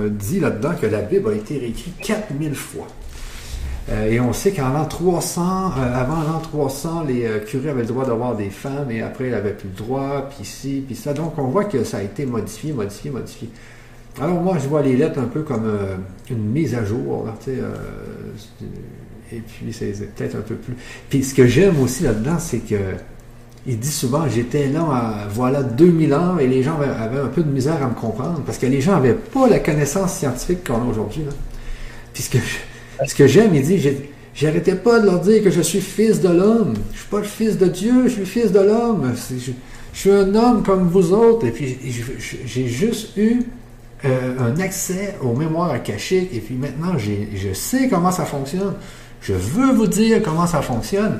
dit 0.08 0.40
là-dedans 0.40 0.76
que 0.80 0.86
la 0.86 1.02
Bible 1.02 1.30
a 1.30 1.34
été 1.34 1.58
réécrite 1.58 1.98
4000 1.98 2.54
fois. 2.54 2.88
Euh, 3.90 4.12
et 4.12 4.20
on 4.20 4.34
sait 4.34 4.52
qu'en 4.52 4.70
l'an 4.70 4.86
300, 4.86 5.42
euh, 5.78 5.96
avant 5.96 6.22
l'an 6.22 6.40
300, 6.40 7.06
les 7.08 7.26
euh, 7.26 7.40
curés 7.40 7.70
avaient 7.70 7.82
le 7.82 7.88
droit 7.88 8.06
d'avoir 8.06 8.36
des 8.36 8.50
femmes 8.50 8.92
et 8.92 9.02
après, 9.02 9.26
ils 9.28 9.32
n'avaient 9.32 9.54
plus 9.54 9.70
le 9.70 9.76
droit, 9.76 10.30
puis 10.30 10.46
ci, 10.46 10.84
puis 10.86 10.96
ça. 10.96 11.14
Donc, 11.14 11.38
on 11.38 11.48
voit 11.48 11.66
que 11.66 11.84
ça 11.84 11.98
a 11.98 12.04
été 12.04 12.26
modifié, 12.26 12.72
modifié, 12.72 13.10
modifié. 13.10 13.50
Alors, 14.22 14.42
moi, 14.42 14.58
je 14.62 14.68
vois 14.68 14.82
les 14.82 14.96
lettres 14.96 15.20
un 15.20 15.28
peu 15.28 15.42
comme 15.42 15.72
une 16.30 16.44
mise 16.52 16.76
à 16.76 16.84
jour, 16.84 17.28
et 19.32 19.42
puis, 19.42 19.72
c'est 19.72 19.94
peut-être 20.16 20.36
un 20.36 20.42
peu 20.42 20.56
plus. 20.56 20.76
Puis, 21.10 21.24
ce 21.24 21.34
que 21.34 21.48
j'aime 21.48 21.80
aussi 21.80 22.04
là-dedans, 22.04 22.38
c'est 22.40 22.60
que 22.60 22.76
il 23.68 23.78
dit 23.78 23.92
souvent, 23.92 24.28
j'étais 24.28 24.68
là, 24.68 24.82
à, 24.82 25.28
voilà 25.30 25.64
2000 25.64 26.14
ans, 26.14 26.38
et 26.40 26.48
les 26.48 26.64
gens 26.64 26.80
avaient, 26.80 27.20
un 27.20 27.28
peu 27.28 27.44
de 27.44 27.52
misère 27.52 27.84
à 27.84 27.88
me 27.88 27.94
comprendre, 27.94 28.42
parce 28.46 28.58
que 28.58 28.66
les 28.66 28.82
gens 28.82 28.94
n'avaient 28.94 29.14
pas 29.14 29.48
la 29.48 29.60
connaissance 29.60 30.14
scientifique 30.14 30.66
qu'on 30.66 30.82
a 30.82 30.86
aujourd'hui. 30.86 31.24
Puis 32.14 32.24
ce 32.24 32.30
que 32.30 32.38
ce 33.06 33.16
que 33.16 33.28
j'aime, 33.28 33.56
il 33.56 33.64
dit, 33.64 33.82
j'arrêtais 34.34 34.76
pas 34.76 35.00
de 35.00 35.06
leur 35.06 35.20
dire 35.20 35.44
que 35.44 35.52
je 35.52 35.62
suis 35.62 35.82
fils 35.82 36.22
de 36.22 36.30
l'homme. 36.30 36.74
Je 36.94 37.00
suis 37.00 37.08
pas 37.08 37.20
le 37.20 37.24
fils 37.24 37.58
de 37.58 37.68
Dieu, 37.68 38.04
je 38.06 38.14
suis 38.14 38.26
fils 38.26 38.52
de 38.52 38.60
l'homme. 38.60 39.14
Je, 39.16 39.52
suis 39.94 40.12
un 40.12 40.34
homme 40.36 40.64
comme 40.64 40.88
vous 40.88 41.14
autres. 41.14 41.46
Et 41.48 41.52
puis, 41.52 41.78
j'ai 42.46 42.68
juste 42.68 43.18
eu 43.18 43.42
euh, 44.06 44.36
un 44.40 44.60
accès 44.60 45.16
aux 45.22 45.34
mémoires 45.34 45.72
akashiques. 45.72 46.30
Et 46.34 46.40
puis 46.40 46.56
maintenant, 46.56 46.98
je 46.98 47.54
sais 47.54 47.90
comment 47.90 48.12
ça 48.12 48.26
fonctionne. 48.26 48.76
Je 49.22 49.34
veux 49.34 49.74
vous 49.74 49.88
dire 49.88 50.22
comment 50.24 50.48
ça 50.48 50.62
fonctionne. 50.62 51.20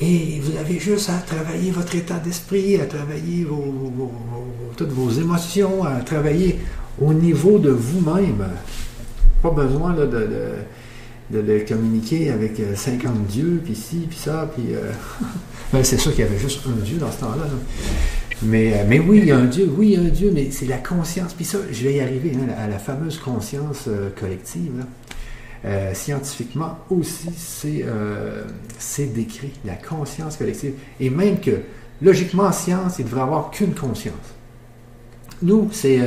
Et 0.00 0.40
vous 0.42 0.56
avez 0.58 0.78
juste 0.78 1.08
à 1.08 1.14
travailler 1.14 1.70
votre 1.70 1.94
état 1.94 2.18
d'esprit, 2.18 2.78
à 2.78 2.84
travailler 2.84 3.46
toutes 4.76 4.90
vos 4.90 5.10
émotions, 5.10 5.84
à 5.84 6.02
travailler 6.02 6.58
au 7.00 7.14
niveau 7.14 7.58
de 7.58 7.70
vous-même. 7.70 8.46
Pas 9.42 9.50
besoin 9.50 9.94
de, 9.94 10.04
de, 10.04 10.28
communiquer 11.68 12.30
avec 12.30 12.60
50 12.74 13.04
euh, 13.04 13.18
dieux, 13.28 13.60
puis 13.64 13.74
ci, 13.74 14.06
puis 14.08 14.18
ça, 14.18 14.50
puis... 14.54 14.74
Euh, 14.74 14.90
ben, 15.72 15.82
c'est 15.82 15.98
sûr 15.98 16.12
qu'il 16.14 16.24
y 16.24 16.28
avait 16.28 16.38
juste 16.38 16.60
un 16.66 16.80
dieu 16.82 16.98
dans 16.98 17.10
ce 17.10 17.20
temps-là. 17.20 17.46
Mais, 18.42 18.74
euh, 18.74 18.84
mais 18.86 18.98
oui, 19.00 19.18
il 19.18 19.26
y 19.26 19.32
a 19.32 19.36
un 19.36 19.46
dieu, 19.46 19.70
oui, 19.76 19.88
il 19.88 19.92
y 19.94 19.96
a 19.96 20.00
un 20.00 20.10
dieu, 20.10 20.30
mais 20.32 20.50
c'est 20.50 20.66
la 20.66 20.78
conscience. 20.78 21.34
Puis 21.34 21.44
ça, 21.44 21.58
je 21.70 21.84
vais 21.84 21.94
y 21.94 22.00
arriver, 22.00 22.32
hein, 22.34 22.52
à 22.58 22.68
la 22.68 22.78
fameuse 22.78 23.18
conscience 23.18 23.88
collective. 24.18 24.84
Scientifiquement 25.94 26.78
aussi, 26.90 27.30
c'est 27.36 29.12
décrit, 29.12 29.52
la 29.64 29.74
conscience 29.74 30.36
collective. 30.36 30.74
Et 31.00 31.10
même 31.10 31.40
que, 31.40 31.62
logiquement, 32.00 32.44
en 32.44 32.52
science, 32.52 33.00
il 33.00 33.04
ne 33.04 33.10
devrait 33.10 33.22
avoir 33.22 33.50
qu'une 33.50 33.74
conscience. 33.74 34.14
Nous, 35.42 35.68
c'est 35.72 35.98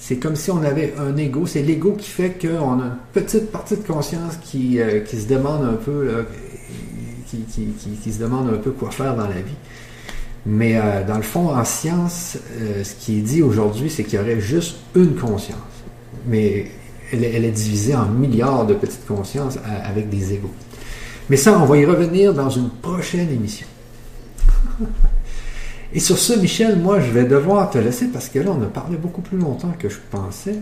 c'est 0.00 0.16
comme 0.16 0.34
si 0.34 0.50
on 0.50 0.62
avait 0.62 0.94
un 0.98 1.16
ego. 1.16 1.46
C'est 1.46 1.62
l'ego 1.62 1.92
qui 1.92 2.08
fait 2.08 2.36
qu'on 2.40 2.80
a 2.80 2.84
une 2.84 2.96
petite 3.12 3.52
partie 3.52 3.76
de 3.76 3.82
conscience 3.82 4.38
qui, 4.42 4.80
qui 5.06 5.20
se 5.20 5.28
demande 5.28 5.64
un 5.64 5.74
peu, 5.74 6.24
qui, 7.28 7.38
qui, 7.42 7.66
qui, 8.02 8.12
se 8.12 8.18
demande 8.18 8.48
un 8.48 8.56
peu 8.56 8.70
quoi 8.70 8.90
faire 8.90 9.14
dans 9.14 9.28
la 9.28 9.40
vie. 9.40 9.56
Mais 10.46 10.76
euh, 10.76 11.04
dans 11.06 11.16
le 11.16 11.22
fond, 11.22 11.50
en 11.50 11.64
science, 11.64 12.38
euh, 12.58 12.82
ce 12.82 12.94
qui 12.94 13.18
est 13.18 13.22
dit 13.22 13.42
aujourd'hui, 13.42 13.90
c'est 13.90 14.04
qu'il 14.04 14.18
y 14.18 14.22
aurait 14.22 14.40
juste 14.40 14.76
une 14.94 15.14
conscience. 15.14 15.58
Mais 16.26 16.70
elle, 17.12 17.24
est 17.24 17.50
divisée 17.50 17.94
en 17.94 18.06
milliards 18.06 18.66
de 18.66 18.74
petites 18.74 19.06
consciences 19.06 19.56
euh, 19.56 19.60
avec 19.84 20.08
des 20.08 20.34
égaux. 20.34 20.52
Mais 21.28 21.36
ça, 21.36 21.58
on 21.60 21.66
va 21.66 21.76
y 21.76 21.84
revenir 21.84 22.32
dans 22.34 22.50
une 22.50 22.70
prochaine 22.70 23.30
émission. 23.30 23.66
Et 25.92 26.00
sur 26.00 26.18
ce, 26.18 26.38
Michel, 26.38 26.76
moi, 26.76 27.00
je 27.00 27.10
vais 27.10 27.24
devoir 27.24 27.70
te 27.70 27.78
laisser 27.78 28.08
parce 28.08 28.28
que 28.28 28.38
là, 28.38 28.50
on 28.50 28.62
a 28.62 28.66
parlé 28.66 28.96
beaucoup 28.96 29.22
plus 29.22 29.38
longtemps 29.38 29.72
que 29.78 29.88
je 29.88 29.98
pensais. 30.10 30.56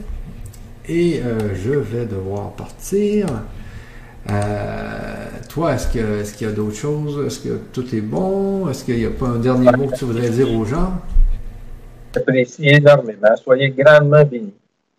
Et 0.88 1.20
je 1.55 1.72
vais 1.72 2.06
devoir 2.06 2.52
partir. 2.52 3.26
Euh, 4.30 5.28
toi, 5.48 5.74
est-ce 5.74 5.88
qu'il 6.34 6.46
y 6.46 6.50
a 6.50 6.52
d'autres 6.52 6.76
choses? 6.76 7.26
Est-ce 7.26 7.40
que 7.40 7.60
tout 7.72 7.94
est 7.94 8.00
bon? 8.00 8.68
Est-ce 8.68 8.84
qu'il 8.84 8.96
n'y 8.96 9.06
a 9.06 9.10
pas 9.10 9.26
un 9.26 9.38
dernier 9.38 9.70
mot 9.72 9.86
que 9.88 9.96
tu 9.96 10.05
voudrais 10.05 10.30
dire 10.30 10.52
aux 10.52 10.64
gens? 10.64 11.00
J'apprécie 12.14 12.68
énormément. 12.68 13.36
Soyez 13.36 13.70
grandement 13.70 14.24
bénis 14.24 14.55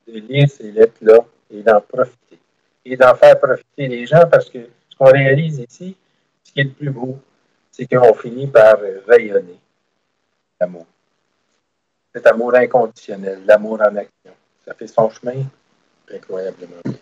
de 0.08 0.20
lire 0.20 0.48
ces 0.50 0.72
lettres-là 0.72 1.20
et 1.52 1.62
d'en 1.62 1.82
profiter. 1.82 2.40
Et 2.86 2.98
d'en 2.98 3.14
faire 3.16 3.40
profiter 3.40 3.88
les 3.88 4.06
gens 4.06 4.24
parce 4.32 4.50
que 4.50 4.60
ce 4.90 4.96
qu'on 4.98 5.12
réalise 5.12 5.60
ici, 5.60 5.96
ce 6.44 6.54
qui 6.54 6.62
est 6.62 6.64
le 6.64 6.70
plus 6.70 6.90
beau, 6.90 7.20
c'est 7.72 7.86
qu'on 7.86 8.14
finit 8.14 8.48
par 8.48 8.78
rayonner 9.08 9.60
l'amour. 10.60 10.86
Cet 12.14 12.28
amour 12.28 12.56
inconditionnel, 12.56 13.44
l'amour 13.46 13.80
en 13.82 13.96
action. 13.96 14.32
Ça 14.66 14.74
fait 14.74 14.88
son 14.88 15.10
chemin 15.10 15.44
incroyablement 16.12 16.82
bien. 16.86 16.96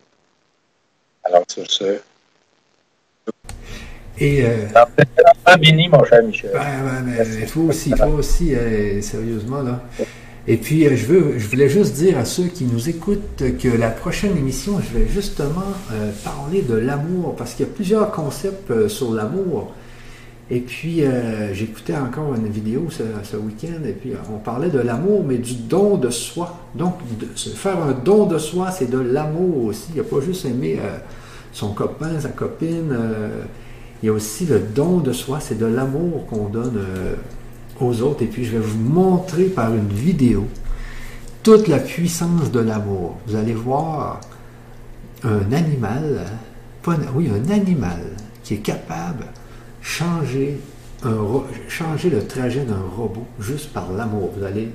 Alors, 1.24 1.44
sur 1.48 1.70
ce, 1.70 2.00
et, 4.20 4.44
euh, 4.46 4.66
béni, 5.60 5.90
mon 5.90 6.04
cher 6.04 6.24
Michel. 6.24 6.52
il 7.40 7.48
faut 7.48 7.62
aussi, 7.62 7.92
il 7.92 7.98
faut 7.98 8.18
aussi, 8.18 8.56
euh, 8.56 9.02
sérieusement, 9.02 9.62
là. 9.62 9.82
Et 10.48 10.58
puis, 10.58 10.88
euh, 10.88 10.96
je, 10.96 11.06
veux, 11.06 11.38
je 11.38 11.48
voulais 11.48 11.70
juste 11.70 11.94
dire 11.94 12.18
à 12.18 12.26
ceux 12.26 12.46
qui 12.46 12.64
nous 12.64 12.90
écoutent 12.90 13.44
que 13.60 13.68
la 13.68 13.90
prochaine 13.90 14.36
émission, 14.38 14.80
je 14.80 14.98
vais 14.98 15.08
justement 15.08 15.74
euh, 15.92 16.12
parler 16.24 16.62
de 16.62 16.76
l'amour, 16.76 17.36
parce 17.36 17.54
qu'il 17.54 17.68
y 17.68 17.70
a 17.70 17.72
plusieurs 17.72 18.12
concepts 18.12 18.88
sur 18.88 19.14
l'amour. 19.14 19.74
Et 20.50 20.62
puis, 20.62 21.02
j'écoutais 21.52 21.96
encore 21.98 22.34
une 22.36 22.48
vidéo 22.48 22.88
ce, 22.90 23.36
week-end, 23.36 23.84
et 23.86 23.92
puis 23.92 24.14
on 24.34 24.38
parlait 24.38 24.70
de 24.70 24.80
l'amour, 24.80 25.26
mais 25.28 25.38
du 25.38 25.56
don 25.56 25.98
de 25.98 26.10
soi. 26.10 26.58
Donc, 26.74 26.94
faire 27.36 27.80
un 27.80 27.92
don 27.92 28.28
de 28.28 28.38
soi, 28.38 28.72
c'est 28.72 28.90
de 28.90 28.98
l'amour 28.98 29.66
aussi. 29.66 29.88
Il 29.90 29.96
n'y 29.96 30.00
a 30.00 30.04
pas 30.04 30.22
juste 30.22 30.46
aimer 30.46 30.80
son 31.58 31.74
copain, 31.74 32.20
sa 32.20 32.30
copine. 32.30 32.92
Euh, 32.92 33.44
il 34.02 34.06
y 34.06 34.10
a 34.10 34.14
aussi 34.14 34.46
le 34.46 34.60
don 34.60 34.98
de 34.98 35.12
soi, 35.12 35.40
c'est 35.40 35.58
de 35.58 35.66
l'amour 35.66 36.28
qu'on 36.28 36.50
donne 36.50 36.78
euh, 36.78 37.16
aux 37.82 38.02
autres. 38.02 38.22
Et 38.22 38.28
puis 38.28 38.46
je 38.46 38.52
vais 38.52 38.64
vous 38.64 38.78
montrer 38.78 39.46
par 39.46 39.74
une 39.74 39.90
vidéo 39.90 40.46
toute 41.42 41.68
la 41.68 41.80
puissance 41.80 42.52
de 42.52 42.60
l'amour. 42.60 43.18
Vous 43.26 43.36
allez 43.36 43.54
voir 43.54 44.22
un 45.24 45.52
animal, 45.52 46.26
oui, 47.16 47.30
un 47.34 47.52
animal 47.52 48.02
qui 48.44 48.56
est 48.56 48.58
capable 48.58 49.26
changer, 49.88 50.60
changer 51.70 52.10
le 52.10 52.28
trajet 52.28 52.66
d'un 52.66 52.84
robot 52.96 53.26
juste 53.40 53.72
par 53.72 53.92
l'amour. 53.96 54.32
Vous 54.38 54.44
allez 54.44 54.70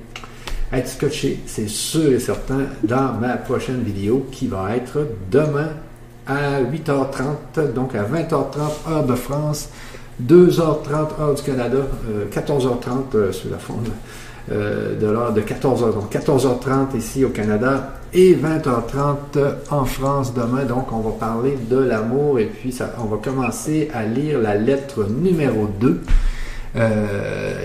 être 0.71 0.87
scotché, 0.87 1.39
c'est 1.45 1.69
sûr 1.69 2.11
et 2.11 2.19
certain, 2.19 2.65
dans 2.83 3.13
ma 3.13 3.37
prochaine 3.37 3.83
vidéo 3.83 4.25
qui 4.31 4.47
va 4.47 4.75
être 4.75 5.07
demain 5.31 5.69
à 6.25 6.61
8h30, 6.61 7.73
donc 7.73 7.93
à 7.95 8.03
20h30 8.03 8.89
heure 8.89 9.05
de 9.05 9.15
France, 9.15 9.69
2h30 10.25 11.21
heure 11.21 11.35
du 11.35 11.43
Canada, 11.43 11.79
14h30 12.31 12.87
euh, 13.15 13.17
euh, 13.17 13.31
sur 13.31 13.51
la 13.51 13.57
forme 13.57 13.83
euh, 14.51 14.99
de 14.99 15.07
l'heure 15.07 15.33
de 15.33 15.41
14h. 15.41 15.93
Donc 15.93 16.11
14h30 16.11 16.97
ici 16.97 17.23
au 17.23 17.29
Canada 17.29 17.99
et 18.13 18.35
20h30 18.35 19.71
en 19.71 19.85
France 19.85 20.33
demain. 20.33 20.63
Donc 20.65 20.91
on 20.91 20.99
va 20.99 21.11
parler 21.11 21.57
de 21.69 21.77
l'amour 21.77 22.39
et 22.39 22.45
puis 22.45 22.77
on 22.99 23.05
va 23.05 23.17
commencer 23.17 23.89
à 23.93 24.03
lire 24.05 24.39
la 24.39 24.55
lettre 24.55 25.05
numéro 25.09 25.67
2. 25.79 26.01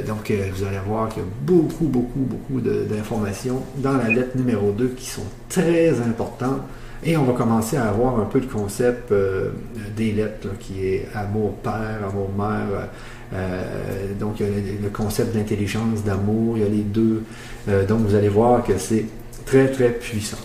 donc, 0.07 0.31
vous 0.31 0.65
allez 0.65 0.79
voir 0.87 1.09
qu'il 1.09 1.23
y 1.23 1.27
a 1.27 1.29
beaucoup, 1.43 1.87
beaucoup, 1.87 2.21
beaucoup 2.21 2.61
d'informations 2.61 3.63
dans 3.77 3.97
la 3.97 4.09
lettre 4.09 4.37
numéro 4.37 4.73
2 4.73 4.89
qui 4.89 5.07
sont 5.07 5.27
très 5.49 5.91
importantes. 6.01 6.63
Et 7.05 7.17
on 7.17 7.25
va 7.25 7.33
commencer 7.33 7.77
à 7.77 7.89
avoir 7.89 8.19
un 8.19 8.25
peu 8.25 8.41
le 8.41 8.47
concept 8.47 9.13
euh, 9.13 9.51
des 9.97 10.13
lettres, 10.13 10.49
qui 10.59 10.85
est 10.85 11.09
amour-père, 11.15 12.01
amour-mère. 12.09 12.89
Euh, 13.35 14.15
donc, 14.19 14.41
il 14.41 14.47
y 14.47 14.49
a 14.49 14.83
le 14.83 14.89
concept 14.91 15.35
d'intelligence, 15.35 16.03
d'amour, 16.05 16.57
il 16.57 16.63
y 16.63 16.67
a 16.67 16.69
les 16.69 16.83
deux. 16.83 17.25
Euh, 17.69 17.87
donc, 17.87 18.01
vous 18.01 18.15
allez 18.15 18.29
voir 18.29 18.65
que 18.65 18.79
c'est 18.79 19.05
très, 19.45 19.71
très 19.71 19.91
puissant. 19.91 20.39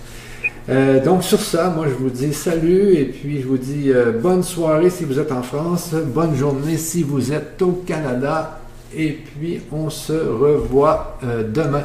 donc, 1.04 1.24
sur 1.24 1.40
ça, 1.40 1.70
moi, 1.70 1.88
je 1.88 1.94
vous 1.94 2.10
dis 2.10 2.34
salut 2.34 2.94
et 2.94 3.06
puis 3.06 3.42
je 3.42 3.48
vous 3.48 3.58
dis 3.58 3.92
bonne 4.22 4.44
soirée 4.44 4.90
si 4.90 5.04
vous 5.04 5.20
êtes 5.20 5.32
en 5.32 5.44
France, 5.44 5.94
bonne 5.94 6.36
journée 6.36 6.78
si 6.78 7.04
vous 7.04 7.34
êtes 7.34 7.62
au 7.62 7.84
Canada. 7.86 8.60
Et 8.96 9.12
puis, 9.12 9.60
on 9.72 9.90
se 9.90 10.14
revoit 10.14 11.20
demain 11.54 11.84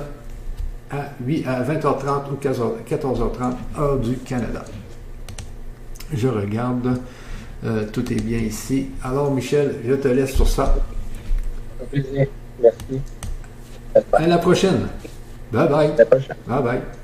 à, 0.90 1.10
20h30 1.26 2.30
ou 2.30 2.36
14h30 2.40 3.52
heure 3.78 3.98
du 3.98 4.16
Canada. 4.18 4.64
Je 6.12 6.28
regarde. 6.28 7.00
Euh, 7.64 7.84
tout 7.92 8.12
est 8.12 8.20
bien 8.20 8.38
ici. 8.38 8.88
Alors, 9.02 9.32
Michel, 9.32 9.76
je 9.86 9.94
te 9.94 10.08
laisse 10.08 10.32
sur 10.34 10.48
ça. 10.48 10.76
Merci. 11.92 13.00
À 14.12 14.26
la 14.26 14.38
prochaine. 14.38 14.88
Bye 15.52 15.68
bye. 15.68 15.90
À 15.92 15.96
la 15.96 16.06
prochaine. 16.06 16.36
Bye 16.46 16.62
bye. 16.62 16.97